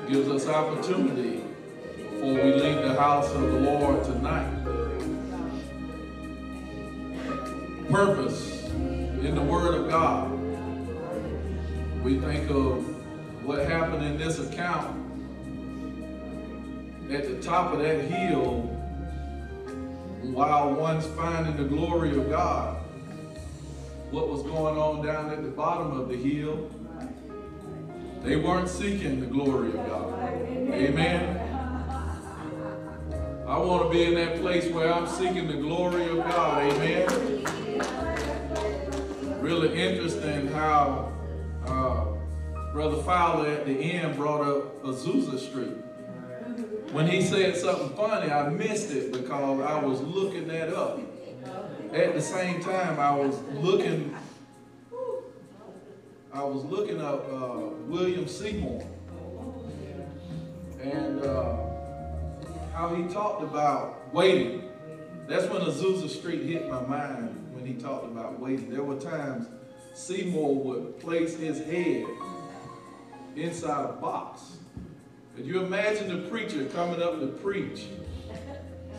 Gives 0.09 0.29
us 0.29 0.47
opportunity 0.47 1.43
before 1.97 2.33
we 2.33 2.53
leave 2.53 2.81
the 2.81 2.95
house 2.97 3.29
of 3.33 3.41
the 3.41 3.59
Lord 3.59 4.05
tonight. 4.05 4.49
Purpose 7.89 8.67
in 8.69 9.35
the 9.35 9.41
Word 9.41 9.75
of 9.75 9.89
God. 9.89 10.31
We 12.05 12.19
think 12.19 12.49
of 12.49 12.85
what 13.45 13.67
happened 13.67 14.05
in 14.05 14.17
this 14.17 14.39
account. 14.39 14.95
At 17.11 17.27
the 17.27 17.41
top 17.41 17.73
of 17.73 17.79
that 17.79 17.99
hill, 18.05 18.61
while 20.21 20.73
one's 20.73 21.05
finding 21.07 21.57
the 21.57 21.65
glory 21.65 22.17
of 22.17 22.29
God, 22.29 22.77
what 24.11 24.29
was 24.29 24.41
going 24.43 24.77
on 24.77 25.05
down 25.05 25.31
at 25.31 25.43
the 25.43 25.49
bottom 25.49 25.99
of 25.99 26.07
the 26.07 26.15
hill? 26.15 26.71
They 28.24 28.36
weren't 28.36 28.70
seeking 28.70 29.20
the 29.20 29.28
glory 29.28 29.70
of 29.70 29.76
God. 29.88 30.13
Amen. 30.72 31.38
I 33.47 33.57
want 33.59 33.84
to 33.84 33.89
be 33.89 34.03
in 34.03 34.15
that 34.15 34.39
place 34.41 34.70
where 34.72 34.93
I'm 34.93 35.07
seeking 35.07 35.47
the 35.47 35.53
glory 35.53 36.09
of 36.09 36.18
God. 36.18 36.63
Amen. 36.63 37.07
Really 39.41 39.80
interesting 39.80 40.47
how 40.47 41.13
uh, 41.65 42.05
Brother 42.74 43.01
Fowler 43.03 43.47
at 43.49 43.65
the 43.65 43.72
end 43.72 44.18
brought 44.18 44.41
up 44.41 44.84
Azusa 44.84 45.39
Street. 45.39 45.78
When 46.91 47.07
he 47.07 47.22
said 47.22 47.55
something 47.55 47.95
funny, 47.95 48.32
I 48.32 48.49
missed 48.49 48.91
it 48.91 49.11
because 49.13 49.61
I 49.61 49.80
was 49.80 50.01
looking 50.01 50.47
that 50.47 50.74
up. 50.74 50.99
At 51.93 52.13
the 52.13 52.22
same 52.22 52.61
time, 52.61 52.99
I 52.99 53.15
was 53.15 53.39
looking, 53.53 54.15
I 56.38 56.43
was 56.43 56.63
looking 56.65 57.01
up 57.01 57.27
uh, 57.33 57.61
William 57.88 58.27
Seymour 58.27 58.85
and 60.79 61.19
uh, 61.23 61.55
how 62.75 62.93
he 62.93 63.11
talked 63.11 63.41
about 63.41 64.13
waiting. 64.13 64.69
That's 65.27 65.47
when 65.47 65.63
Azusa 65.63 66.07
Street 66.07 66.43
hit 66.43 66.69
my 66.69 66.81
mind 66.81 67.35
when 67.55 67.65
he 67.65 67.73
talked 67.73 68.05
about 68.05 68.39
waiting. 68.39 68.69
There 68.69 68.83
were 68.83 68.99
times 68.99 69.47
Seymour 69.95 70.53
would 70.57 70.99
place 70.99 71.35
his 71.35 71.57
head 71.65 72.05
inside 73.35 73.89
a 73.89 73.93
box. 73.93 74.57
Could 75.35 75.47
you 75.47 75.63
imagine 75.63 76.07
the 76.07 76.29
preacher 76.29 76.65
coming 76.65 77.01
up 77.01 77.19
to 77.19 77.25
preach? 77.25 77.88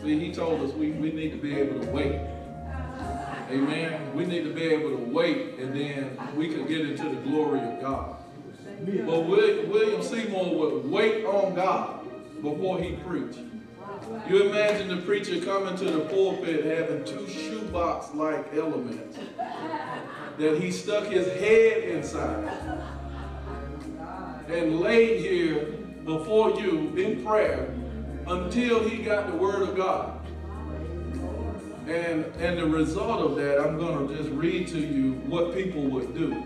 See, 0.03 0.19
he 0.19 0.33
told 0.33 0.59
us 0.59 0.75
we, 0.75 0.91
we 0.91 1.13
need 1.13 1.31
to 1.31 1.37
be 1.37 1.55
able 1.55 1.79
to 1.79 1.89
wait. 1.89 2.19
Amen. 3.49 4.13
We 4.13 4.25
need 4.25 4.43
to 4.43 4.53
be 4.53 4.63
able 4.63 4.91
to 4.91 5.03
wait 5.03 5.57
and 5.59 5.75
then 5.75 6.17
we 6.35 6.49
can 6.49 6.67
get 6.67 6.81
into 6.81 7.03
the 7.03 7.21
glory 7.21 7.61
of 7.61 7.81
God. 7.81 8.17
But 8.85 9.25
William 9.27 10.03
Seymour 10.03 10.55
would 10.55 10.89
wait 10.89 11.25
on 11.25 11.55
God 11.55 12.05
before 12.41 12.79
he 12.79 12.95
preached. 12.97 13.39
You 14.27 14.43
imagine 14.49 14.87
the 14.87 15.01
preacher 15.01 15.41
coming 15.41 15.75
to 15.77 15.85
the 15.85 16.01
pulpit 16.05 16.65
having 16.65 17.03
two 17.03 17.27
shoebox-like 17.27 18.53
elements 18.53 19.17
that 20.37 20.61
he 20.61 20.71
stuck 20.71 21.05
his 21.05 21.27
head 21.39 21.83
inside 21.83 22.51
and 24.47 24.79
laid 24.79 25.19
here 25.19 25.65
before 26.05 26.51
you 26.51 26.95
in 26.95 27.23
prayer 27.23 27.73
until 28.27 28.87
he 28.87 29.03
got 29.03 29.27
the 29.27 29.35
word 29.35 29.63
of 29.63 29.75
God. 29.75 30.19
And, 31.89 32.23
and 32.35 32.59
the 32.59 32.67
result 32.67 33.31
of 33.31 33.35
that, 33.37 33.59
I'm 33.59 33.79
going 33.79 34.07
to 34.07 34.15
just 34.15 34.29
read 34.29 34.67
to 34.67 34.79
you 34.79 35.13
what 35.25 35.55
people 35.55 35.81
would 35.81 36.13
do. 36.13 36.43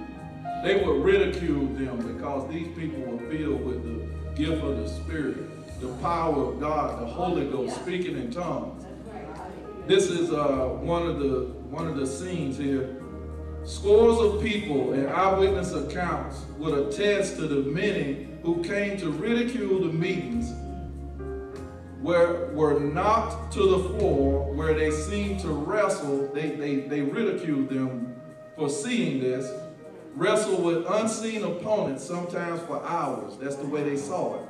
They 0.63 0.81
would 0.81 1.03
ridicule 1.03 1.65
them 1.65 2.15
because 2.15 2.49
these 2.49 2.73
people 2.77 3.01
were 3.01 3.29
filled 3.29 3.65
with 3.65 3.83
the 3.83 4.35
gift 4.35 4.63
of 4.63 4.77
the 4.77 4.87
Spirit, 4.87 5.81
the 5.81 5.89
power 5.95 6.45
of 6.45 6.61
God, 6.61 7.01
the 7.01 7.07
Holy 7.07 7.45
Ghost, 7.49 7.75
speaking 7.75 8.15
in 8.15 8.31
tongues. 8.31 8.85
This 9.85 10.09
is 10.09 10.31
uh, 10.31 10.77
one 10.79 11.05
of 11.05 11.19
the 11.19 11.51
one 11.69 11.87
of 11.87 11.97
the 11.97 12.07
scenes 12.07 12.57
here. 12.57 13.03
Scores 13.65 14.19
of 14.19 14.41
people 14.41 14.93
and 14.93 15.09
eyewitness 15.09 15.73
accounts 15.73 16.45
would 16.57 16.87
attest 16.87 17.35
to 17.35 17.47
the 17.47 17.69
many 17.69 18.29
who 18.43 18.63
came 18.63 18.97
to 18.99 19.09
ridicule 19.09 19.81
the 19.81 19.91
meetings 19.91 20.53
were, 22.03 22.51
were 22.53 22.79
knocked 22.79 23.53
to 23.53 23.61
the 23.61 23.79
floor 23.89 24.53
where 24.53 24.73
they 24.73 24.91
seemed 24.91 25.39
to 25.39 25.47
wrestle. 25.47 26.29
They, 26.33 26.51
they, 26.51 26.75
they 26.81 27.01
ridiculed 27.01 27.69
them 27.69 28.21
for 28.57 28.69
seeing 28.69 29.21
this, 29.21 29.49
wrestle 30.13 30.61
with 30.61 30.85
unseen 30.85 31.43
opponents, 31.43 32.03
sometimes 32.03 32.61
for 32.63 32.83
hours. 32.85 33.37
That's 33.37 33.55
the 33.55 33.65
way 33.65 33.83
they 33.83 33.97
saw 33.97 34.35
it. 34.35 34.49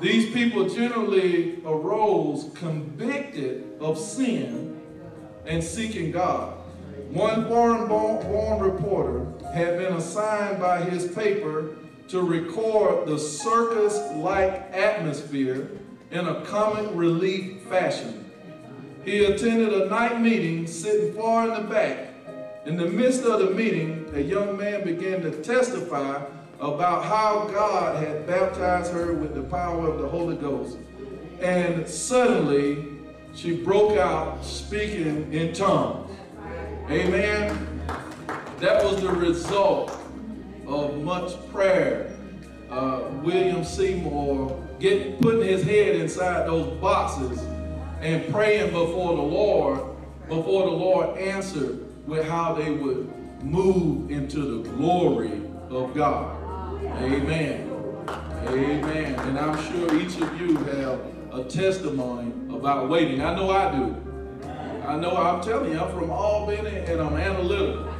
These 0.00 0.32
people 0.32 0.68
generally 0.68 1.60
arose 1.64 2.50
convicted 2.54 3.64
of 3.80 3.98
sin 3.98 4.80
and 5.46 5.64
seeking 5.64 6.12
God. 6.12 6.54
One 7.10 7.48
foreign 7.48 7.88
born, 7.88 8.22
born 8.26 8.60
reporter 8.60 9.26
had 9.54 9.78
been 9.78 9.94
assigned 9.94 10.60
by 10.60 10.82
his 10.82 11.10
paper 11.12 11.76
to 12.08 12.20
record 12.20 13.08
the 13.08 13.18
circus 13.18 13.98
like 14.16 14.52
atmosphere 14.72 15.70
in 16.10 16.26
a 16.26 16.40
comic 16.42 16.88
relief 16.94 17.62
fashion. 17.62 18.30
He 19.04 19.24
attended 19.24 19.72
a 19.72 19.88
night 19.88 20.20
meeting 20.20 20.66
sitting 20.66 21.14
far 21.14 21.48
in 21.48 21.62
the 21.62 21.68
back. 21.68 22.08
In 22.66 22.76
the 22.76 22.86
midst 22.86 23.22
of 23.24 23.40
the 23.40 23.50
meeting, 23.50 24.10
a 24.14 24.20
young 24.20 24.56
man 24.56 24.84
began 24.84 25.22
to 25.22 25.30
testify 25.42 26.22
about 26.60 27.04
how 27.04 27.48
God 27.52 28.02
had 28.02 28.26
baptized 28.26 28.92
her 28.92 29.14
with 29.14 29.34
the 29.34 29.42
power 29.42 29.88
of 29.88 30.00
the 30.00 30.08
Holy 30.08 30.36
Ghost. 30.36 30.78
And 31.40 31.88
suddenly, 31.88 32.84
she 33.34 33.56
broke 33.56 33.96
out 33.96 34.44
speaking 34.44 35.32
in 35.32 35.52
tongues. 35.52 36.10
Amen. 36.90 37.82
That 38.58 38.82
was 38.82 39.00
the 39.00 39.10
result 39.10 39.96
of 40.66 41.00
much 41.02 41.32
prayer. 41.50 42.16
Uh, 42.68 43.04
William 43.22 43.64
Seymour 43.64 44.67
getting 44.78 45.16
putting 45.18 45.42
his 45.42 45.64
head 45.64 45.96
inside 45.96 46.46
those 46.46 46.78
boxes 46.80 47.42
and 48.00 48.32
praying 48.32 48.72
before 48.72 49.16
the 49.16 49.22
Lord, 49.22 49.80
before 50.28 50.66
the 50.66 50.76
Lord 50.76 51.18
answered 51.18 51.84
with 52.06 52.26
how 52.26 52.54
they 52.54 52.70
would 52.70 53.12
move 53.42 54.10
into 54.10 54.62
the 54.62 54.68
glory 54.70 55.42
of 55.70 55.94
God. 55.94 56.36
Amen. 57.02 57.68
Amen. 58.46 59.14
And 59.14 59.38
I'm 59.38 59.62
sure 59.70 59.94
each 60.00 60.20
of 60.20 60.40
you 60.40 60.56
have 60.56 61.00
a 61.32 61.44
testimony 61.44 62.32
about 62.56 62.88
waiting. 62.88 63.20
I 63.20 63.34
know 63.34 63.50
I 63.50 63.74
do. 63.76 63.96
I 64.86 64.96
know 64.96 65.16
I'm 65.16 65.42
telling 65.42 65.72
you, 65.72 65.78
I'm 65.78 65.92
from 65.92 66.10
Albany 66.10 66.76
and 66.76 67.00
I'm 67.00 67.16
analytical. 67.16 67.92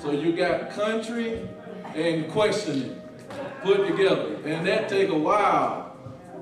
So 0.00 0.12
you 0.12 0.36
got 0.36 0.70
country 0.70 1.48
and 1.94 2.30
questioning 2.30 3.00
put 3.62 3.88
together. 3.88 4.36
And 4.44 4.66
that 4.66 4.88
take 4.88 5.08
a 5.08 5.18
while 5.18 5.89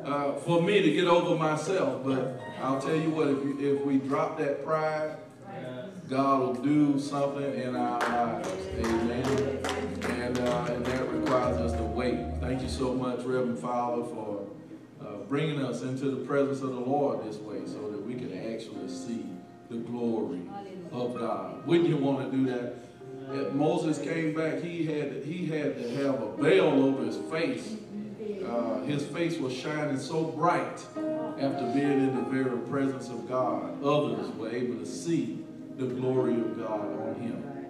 uh, 0.08 0.32
for 0.34 0.62
me 0.62 0.80
to 0.82 0.90
get 0.90 1.06
over 1.06 1.36
myself. 1.36 2.04
But 2.04 2.40
I'll 2.62 2.80
tell 2.80 2.96
you 2.96 3.10
what, 3.10 3.28
if, 3.28 3.44
you, 3.44 3.76
if 3.76 3.84
we 3.84 3.98
drop 3.98 4.38
that 4.38 4.64
pride, 4.64 5.16
God 6.08 6.40
will 6.40 6.54
do 6.54 6.98
something 6.98 7.54
in 7.54 7.76
our 7.76 8.00
lives. 8.00 8.48
Amen. 8.78 9.58
And, 10.04 10.38
uh, 10.38 10.66
and 10.70 10.86
that 10.86 11.12
requires 11.12 11.58
us 11.58 11.72
to 11.72 11.82
wait. 11.82 12.18
Thank 12.40 12.62
you 12.62 12.68
so 12.68 12.94
much, 12.94 13.18
Reverend 13.18 13.58
Fowler, 13.58 14.04
for 14.04 14.46
uh, 15.02 15.16
bringing 15.28 15.62
us 15.62 15.82
into 15.82 16.10
the 16.10 16.24
presence 16.24 16.62
of 16.62 16.70
the 16.70 16.80
Lord 16.80 17.28
this 17.28 17.36
way 17.36 17.60
so 17.66 17.90
that 17.90 18.02
we 18.02 18.14
can 18.14 18.32
actually 18.52 18.88
see 18.88 19.26
the 19.68 19.76
glory 19.76 20.40
of 20.92 21.18
God. 21.18 21.66
Wouldn't 21.66 21.90
you 21.90 21.98
want 21.98 22.30
to 22.30 22.36
do 22.36 22.46
that? 22.46 22.76
If 23.30 23.52
Moses 23.52 23.98
came 23.98 24.34
back, 24.34 24.62
he 24.62 24.86
had, 24.86 25.22
he 25.22 25.44
had 25.44 25.76
to 25.76 25.90
have 25.96 26.22
a 26.22 26.36
veil 26.38 26.64
over 26.64 27.04
his 27.04 27.18
face. 27.30 27.76
Uh, 28.44 28.82
his 28.82 29.04
face 29.06 29.38
was 29.38 29.52
shining 29.52 29.98
so 29.98 30.24
bright 30.24 30.80
after 31.38 31.70
being 31.74 32.00
in 32.00 32.14
the 32.14 32.22
very 32.30 32.58
presence 32.68 33.08
of 33.08 33.28
God. 33.28 33.82
Others 33.82 34.30
were 34.36 34.50
able 34.50 34.78
to 34.78 34.86
see 34.86 35.44
the 35.76 35.86
glory 35.86 36.34
of 36.34 36.58
God 36.58 36.80
on 36.80 37.14
him. 37.20 37.66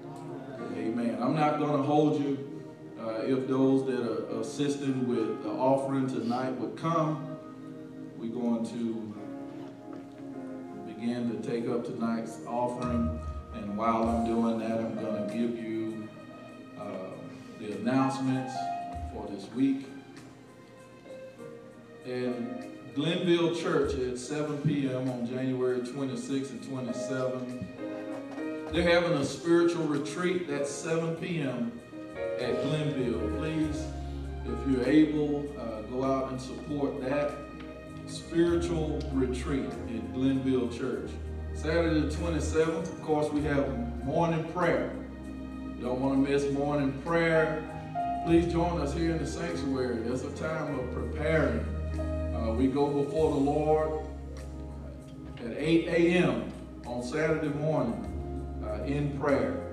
Amen. 0.77 1.19
I'm 1.21 1.35
not 1.35 1.59
going 1.59 1.77
to 1.77 1.83
hold 1.83 2.23
you. 2.23 2.63
Uh, 3.01 3.23
if 3.23 3.47
those 3.47 3.87
that 3.87 4.01
are 4.01 4.41
assisting 4.41 5.09
with 5.09 5.43
the 5.43 5.51
offering 5.51 6.07
tonight 6.07 6.51
would 6.53 6.77
come, 6.77 7.39
we're 8.17 8.31
going 8.31 8.67
to 8.67 9.15
begin 10.87 11.31
to 11.31 11.49
take 11.49 11.69
up 11.69 11.85
tonight's 11.85 12.39
offering. 12.47 13.21
And 13.55 13.77
while 13.77 14.09
I'm 14.09 14.27
doing 14.27 14.59
that, 14.61 14.79
I'm 14.79 14.95
going 14.97 15.29
to 15.29 15.35
give 15.35 15.59
you 15.59 16.09
uh, 16.79 17.11
the 17.61 17.73
announcements 17.73 18.53
for 19.13 19.27
this 19.31 19.51
week. 19.53 19.87
In 22.09 22.65
Glenville 22.95 23.55
Church 23.55 23.93
at 23.93 24.17
7 24.17 24.63
p.m. 24.63 25.11
on 25.11 25.27
January 25.27 25.87
26 25.87 26.51
and 26.51 26.63
27, 26.67 27.69
they're 28.73 28.83
having 28.83 29.13
a 29.19 29.25
spiritual 29.25 29.85
retreat 29.85 30.49
at 30.49 30.67
7 30.67 31.17
p.m. 31.17 31.71
at 32.41 32.63
Glenville. 32.63 33.37
Please, 33.37 33.85
if 34.47 34.71
you're 34.71 34.89
able, 34.89 35.55
uh, 35.61 35.83
go 35.83 36.03
out 36.03 36.31
and 36.31 36.41
support 36.41 36.99
that 37.03 37.33
spiritual 38.07 39.03
retreat 39.13 39.67
at 39.67 40.15
Glenville 40.15 40.71
Church. 40.71 41.11
Saturday 41.53 42.01
the 42.01 42.09
27th, 42.09 42.91
of 42.91 43.03
course, 43.03 43.31
we 43.31 43.43
have 43.43 43.69
morning 44.03 44.51
prayer. 44.55 44.91
You 45.77 45.85
don't 45.85 46.01
want 46.01 46.25
to 46.25 46.33
miss 46.33 46.51
morning 46.55 46.91
prayer. 47.05 47.63
Please 48.25 48.51
join 48.51 48.81
us 48.81 48.95
here 48.95 49.11
in 49.11 49.19
the 49.19 49.27
sanctuary. 49.27 50.03
It's 50.07 50.23
a 50.23 50.31
time 50.31 50.79
of 50.79 50.91
preparing. 50.95 51.67
Uh, 52.39 52.53
we 52.53 52.69
go 52.69 52.87
before 52.87 53.33
the 53.33 53.41
Lord 53.41 54.07
at 55.45 55.57
8 55.57 55.89
a.m. 55.89 56.53
on 56.87 57.03
Saturday 57.03 57.49
morning 57.49 58.05
uh, 58.65 58.85
in 58.85 59.19
prayer. 59.19 59.65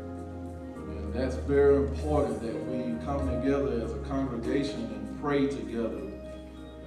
And 0.75 1.13
that's 1.13 1.35
very 1.35 1.75
important 1.75 2.41
that 2.41 2.55
we 2.65 3.05
come 3.05 3.29
together 3.29 3.81
as 3.83 3.93
a 3.93 3.99
congregation 4.09 4.81
and 4.81 5.21
pray 5.21 5.47
together 5.47 6.01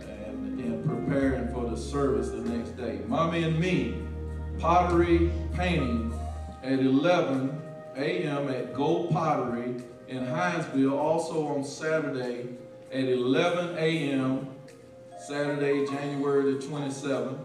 and, 0.00 0.58
and 0.58 0.84
preparing 0.84 1.52
for 1.52 1.70
the 1.70 1.76
service 1.76 2.30
the 2.30 2.40
next 2.40 2.76
day. 2.76 3.00
Mommy 3.06 3.44
and 3.44 3.58
me, 3.58 3.94
pottery 4.58 5.30
painting 5.54 6.12
at 6.64 6.80
11 6.80 7.62
a.m. 7.96 8.48
at 8.48 8.74
Gold 8.74 9.10
Pottery 9.10 9.76
in 10.08 10.24
Hinesville, 10.26 10.98
also 10.98 11.46
on 11.46 11.62
Saturday 11.62 12.48
at 12.90 13.04
11 13.04 13.76
a.m. 13.78 14.48
Saturday, 15.28 15.84
January 15.84 16.54
the 16.54 16.58
27th. 16.58 17.38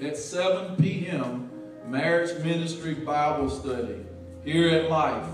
At 0.00 0.16
7 0.16 0.76
p.m., 0.76 1.50
Marriage 1.86 2.42
Ministry 2.42 2.94
Bible 2.94 3.50
Study 3.50 3.98
here 4.46 4.70
at 4.70 4.88
Life, 4.88 5.28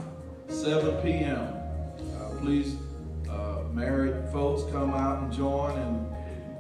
7 0.49 1.01
p.m. 1.03 1.39
Uh, 1.39 2.35
please, 2.41 2.75
uh, 3.31 3.61
married 3.71 4.29
folks, 4.33 4.69
come 4.73 4.93
out 4.93 5.23
and 5.23 5.33
join. 5.33 5.79
And 5.79 6.13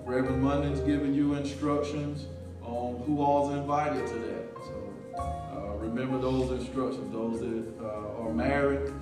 Reverend 0.07 0.40
Munning's 0.40 0.78
giving 0.78 1.14
you 1.14 1.34
instructions 1.34 2.26
on 2.62 3.03
who 3.05 3.22
all's 3.22 3.53
invited 3.55 4.07
to 4.07 4.14
that. 4.14 4.44
So 4.66 5.18
uh, 5.18 5.78
remember 5.78 6.20
those 6.20 6.53
instructions. 6.53 7.12
Those 7.12 7.40
that 7.40 7.84
uh, 7.84 8.22
are 8.22 8.32
married, 8.32 8.92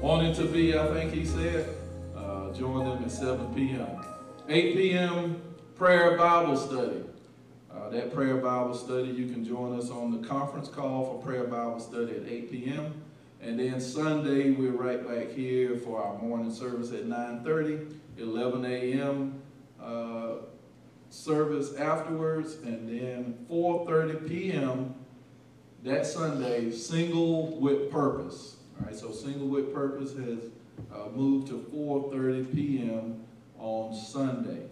wanting 0.00 0.34
to 0.34 0.46
be, 0.46 0.76
I 0.76 0.88
think 0.88 1.12
he 1.12 1.24
said, 1.24 1.68
uh, 2.16 2.52
join 2.52 2.84
them 2.84 3.04
at 3.04 3.12
7 3.12 3.54
p.m. 3.54 3.86
8 4.50 4.74
p.m. 4.74 5.40
prayer 5.76 6.18
Bible 6.18 6.56
study. 6.56 7.04
Uh, 7.72 7.88
that 7.90 8.12
prayer 8.12 8.36
Bible 8.38 8.74
study, 8.74 9.06
you 9.06 9.32
can 9.32 9.44
join 9.44 9.78
us 9.78 9.90
on 9.90 10.10
the 10.10 10.26
conference 10.26 10.68
call 10.68 11.04
for 11.04 11.24
prayer 11.24 11.44
Bible 11.44 11.78
study 11.78 12.16
at 12.16 12.26
8 12.26 12.50
p.m. 12.50 13.00
And 13.40 13.60
then 13.60 13.80
Sunday, 13.80 14.50
we're 14.50 14.72
right 14.72 15.06
back 15.06 15.30
here 15.30 15.76
for 15.76 16.02
our 16.02 16.18
morning 16.18 16.52
service 16.52 16.90
at 16.90 17.06
9.30, 17.06 17.94
11 18.18 18.64
a.m. 18.64 19.40
Uh, 19.80 20.32
service 21.10 21.76
afterwards, 21.76 22.56
and 22.64 22.88
then 22.88 23.46
4.30 23.48 24.28
p.m. 24.28 24.94
that 25.84 26.04
Sunday, 26.08 26.72
Single 26.72 27.56
with 27.60 27.88
Purpose. 27.92 28.56
All 28.80 28.86
right, 28.86 28.96
so 28.96 29.12
Single 29.12 29.46
with 29.46 29.72
Purpose 29.72 30.12
has 30.16 30.50
uh, 30.92 31.08
moved 31.14 31.46
to 31.46 31.64
4.30 31.72 32.52
p.m. 32.52 33.26
on 33.60 33.94
Sunday. 33.94 34.62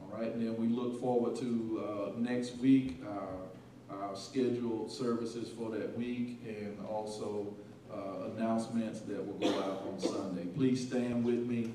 All 0.00 0.18
right, 0.18 0.32
and 0.32 0.42
then 0.42 0.56
we 0.56 0.66
look 0.68 1.00
forward 1.00 1.36
to 1.36 1.84
uh, 1.86 2.18
next 2.18 2.56
week, 2.56 3.02
our, 3.06 3.98
our 3.98 4.16
scheduled 4.16 4.90
services 4.90 5.50
for 5.50 5.70
that 5.70 5.96
week, 5.96 6.40
and 6.46 6.78
also 6.88 7.54
uh, 7.92 8.30
announcements 8.36 9.00
that 9.00 9.24
will 9.24 9.34
go 9.34 9.58
out 9.60 9.84
on 9.86 10.00
Sunday. 10.00 10.44
Please 10.56 10.86
stand 10.86 11.24
with 11.24 11.46
me. 11.46 11.72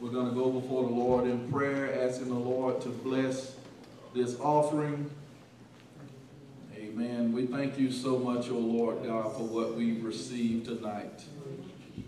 We're 0.00 0.10
going 0.10 0.28
to 0.28 0.34
go 0.34 0.50
before 0.50 0.82
the 0.84 0.92
Lord 0.92 1.26
in 1.26 1.50
prayer, 1.50 2.06
asking 2.06 2.28
the 2.28 2.34
Lord 2.34 2.82
to 2.82 2.88
bless 2.88 3.56
this 4.14 4.38
offering. 4.40 5.10
Amen. 6.76 7.32
We 7.32 7.46
thank 7.46 7.78
you 7.78 7.90
so 7.90 8.18
much, 8.18 8.48
O 8.48 8.56
oh 8.56 8.58
Lord 8.58 9.04
God, 9.04 9.34
for 9.36 9.44
what 9.44 9.74
we've 9.74 10.04
received 10.04 10.66
tonight. 10.66 11.22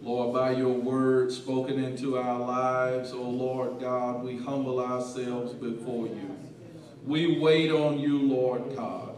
Lord, 0.01 0.35
by 0.35 0.53
your 0.53 0.73
word 0.73 1.33
spoken 1.33 1.83
into 1.83 2.19
our 2.19 2.39
lives, 2.39 3.13
O 3.13 3.19
oh 3.19 3.31
Lord 3.31 3.81
God, 3.81 4.23
we 4.23 4.37
humble 4.37 4.81
ourselves 4.81 5.53
before 5.53 6.07
you. 6.07 6.37
We 7.05 7.39
wait 7.39 7.71
on 7.71 7.99
you, 7.99 8.19
Lord 8.19 8.77
God. 8.77 9.15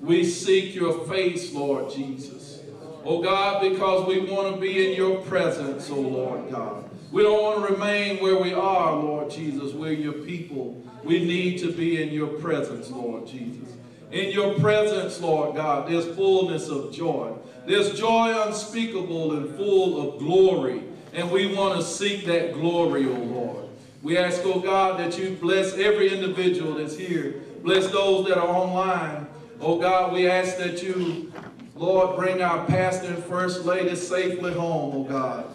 We 0.00 0.24
seek 0.24 0.74
your 0.74 1.06
face, 1.06 1.52
Lord 1.52 1.90
Jesus. 1.90 2.60
Oh 3.04 3.22
God, 3.22 3.62
because 3.62 4.06
we 4.06 4.20
want 4.20 4.54
to 4.54 4.60
be 4.60 4.90
in 4.90 4.96
your 4.96 5.20
presence, 5.22 5.90
oh 5.90 6.00
Lord 6.00 6.50
God. 6.50 6.90
We 7.10 7.22
don't 7.22 7.42
want 7.42 7.66
to 7.66 7.72
remain 7.72 8.22
where 8.22 8.36
we 8.36 8.52
are, 8.52 8.94
Lord 8.94 9.30
Jesus. 9.30 9.72
We're 9.72 9.92
your 9.92 10.12
people. 10.12 10.82
We 11.02 11.24
need 11.24 11.58
to 11.60 11.72
be 11.72 12.02
in 12.02 12.10
your 12.10 12.28
presence, 12.28 12.90
Lord 12.90 13.26
Jesus. 13.26 13.68
In 14.12 14.30
your 14.30 14.54
presence, 14.58 15.20
Lord 15.20 15.56
God, 15.56 15.88
there's 15.88 16.06
fullness 16.14 16.68
of 16.68 16.92
joy. 16.92 17.32
There's 17.70 17.96
joy 17.96 18.34
unspeakable 18.46 19.36
and 19.36 19.54
full 19.56 20.00
of 20.00 20.18
glory. 20.18 20.82
And 21.12 21.30
we 21.30 21.54
want 21.54 21.78
to 21.78 21.86
seek 21.86 22.24
that 22.26 22.54
glory, 22.54 23.06
O 23.06 23.12
oh 23.12 23.20
Lord. 23.20 23.68
We 24.02 24.18
ask, 24.18 24.40
oh 24.44 24.58
God, 24.58 24.98
that 24.98 25.16
you 25.16 25.36
bless 25.40 25.74
every 25.74 26.12
individual 26.12 26.74
that's 26.74 26.96
here. 26.96 27.42
Bless 27.62 27.86
those 27.86 28.26
that 28.26 28.38
are 28.38 28.48
online. 28.48 29.28
Oh 29.60 29.78
God, 29.78 30.12
we 30.12 30.28
ask 30.28 30.56
that 30.58 30.82
you, 30.82 31.32
Lord, 31.76 32.16
bring 32.16 32.42
our 32.42 32.66
pastor 32.66 33.06
and 33.06 33.22
first 33.24 33.64
lady 33.64 33.94
safely 33.94 34.52
home, 34.52 34.92
oh 34.96 35.04
God. 35.04 35.46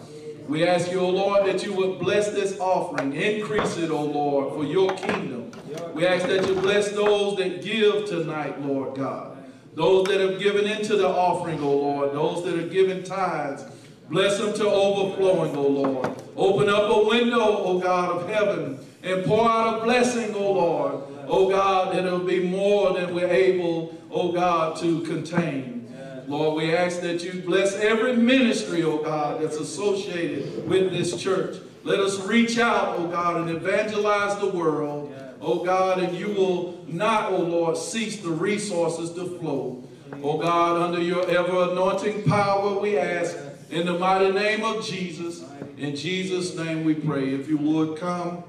We 0.48 0.66
ask 0.66 0.90
you, 0.90 1.00
O 1.00 1.10
Lord, 1.10 1.44
that 1.46 1.64
you 1.64 1.74
would 1.74 1.98
bless 1.98 2.30
this 2.30 2.58
offering. 2.60 3.12
Increase 3.12 3.76
it, 3.76 3.90
O 3.90 4.02
Lord, 4.02 4.54
for 4.54 4.64
your 4.64 4.94
kingdom. 4.94 5.50
We 5.92 6.06
ask 6.06 6.26
that 6.28 6.46
you 6.46 6.54
bless 6.54 6.92
those 6.92 7.36
that 7.38 7.62
give 7.62 8.06
tonight, 8.06 8.62
Lord 8.62 8.94
God. 8.94 9.35
Those 9.76 10.06
that 10.06 10.20
have 10.20 10.38
given 10.38 10.64
into 10.64 10.96
the 10.96 11.06
offering, 11.06 11.62
O 11.62 11.70
Lord. 11.70 12.14
Those 12.14 12.42
that 12.44 12.58
are 12.58 12.66
giving 12.66 13.02
tithes. 13.02 13.62
Bless 14.08 14.38
them 14.38 14.54
to 14.54 14.66
overflowing, 14.66 15.54
O 15.54 15.66
Lord. 15.66 16.22
Open 16.34 16.70
up 16.70 16.90
a 16.90 17.06
window, 17.06 17.58
O 17.58 17.78
God 17.78 18.10
of 18.10 18.28
heaven, 18.28 18.78
and 19.02 19.24
pour 19.26 19.46
out 19.46 19.78
a 19.78 19.84
blessing, 19.84 20.34
O 20.34 20.52
Lord. 20.52 20.94
O 21.28 21.50
God, 21.50 21.94
that 21.94 22.06
it'll 22.06 22.20
be 22.20 22.40
more 22.40 22.94
than 22.94 23.14
we're 23.14 23.28
able, 23.28 23.94
O 24.10 24.32
God, 24.32 24.76
to 24.78 25.02
contain. 25.02 25.94
Lord, 26.26 26.56
we 26.56 26.74
ask 26.74 27.02
that 27.02 27.22
you 27.22 27.42
bless 27.42 27.74
every 27.76 28.16
ministry, 28.16 28.82
O 28.82 28.96
God, 29.02 29.42
that's 29.42 29.56
associated 29.56 30.66
with 30.66 30.90
this 30.90 31.20
church. 31.22 31.58
Let 31.84 32.00
us 32.00 32.18
reach 32.24 32.58
out, 32.58 32.98
O 32.98 33.08
God, 33.08 33.42
and 33.42 33.50
evangelize 33.50 34.38
the 34.38 34.48
world 34.48 35.14
oh 35.40 35.64
God, 35.64 35.98
and 35.98 36.16
you 36.16 36.28
will 36.28 36.84
not, 36.86 37.32
oh 37.32 37.42
Lord, 37.42 37.76
cease 37.76 38.20
the 38.20 38.30
resources 38.30 39.12
to 39.12 39.38
flow. 39.38 39.82
Oh 40.22 40.38
God, 40.38 40.80
under 40.80 41.00
your 41.00 41.28
ever 41.28 41.70
anointing 41.70 42.24
power, 42.24 42.78
we 42.78 42.98
ask 42.98 43.36
in 43.70 43.86
the 43.86 43.98
mighty 43.98 44.32
name 44.32 44.64
of 44.64 44.84
Jesus. 44.84 45.44
In 45.76 45.94
Jesus' 45.96 46.56
name 46.56 46.84
we 46.84 46.94
pray. 46.94 47.34
If 47.34 47.48
you 47.48 47.58
would 47.58 47.98
come, 47.98 48.44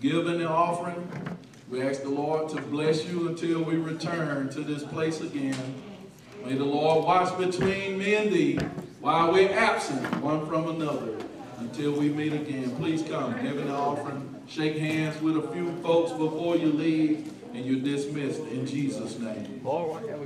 give 0.00 0.26
in 0.26 0.38
the 0.38 0.48
offering. 0.48 1.08
We 1.70 1.82
ask 1.82 2.02
the 2.02 2.10
Lord 2.10 2.50
to 2.50 2.60
bless 2.60 3.04
you 3.06 3.28
until 3.28 3.62
we 3.62 3.76
return 3.76 4.50
to 4.50 4.60
this 4.60 4.84
place 4.84 5.20
again. 5.20 5.56
May 6.44 6.54
the 6.54 6.64
Lord 6.64 7.06
watch 7.06 7.36
between 7.38 7.98
me 7.98 8.14
and 8.14 8.30
thee 8.30 8.58
while 9.00 9.32
we're 9.32 9.50
absent 9.50 10.20
one 10.20 10.46
from 10.46 10.68
another 10.68 11.16
until 11.58 11.92
we 11.92 12.10
meet 12.10 12.34
again. 12.34 12.76
Please 12.76 13.02
come, 13.02 13.32
give 13.42 13.58
an 13.58 13.70
offering, 13.70 14.23
shake 14.46 14.76
hands 14.76 15.20
with 15.20 15.36
a 15.36 15.52
few 15.52 15.72
folks 15.82 16.12
before 16.12 16.56
you 16.56 16.72
leave, 16.72 17.32
and 17.54 17.64
you're 17.64 17.80
dismissed 17.80 18.40
in 18.40 18.66
Jesus' 18.66 19.18
name. 19.18 19.60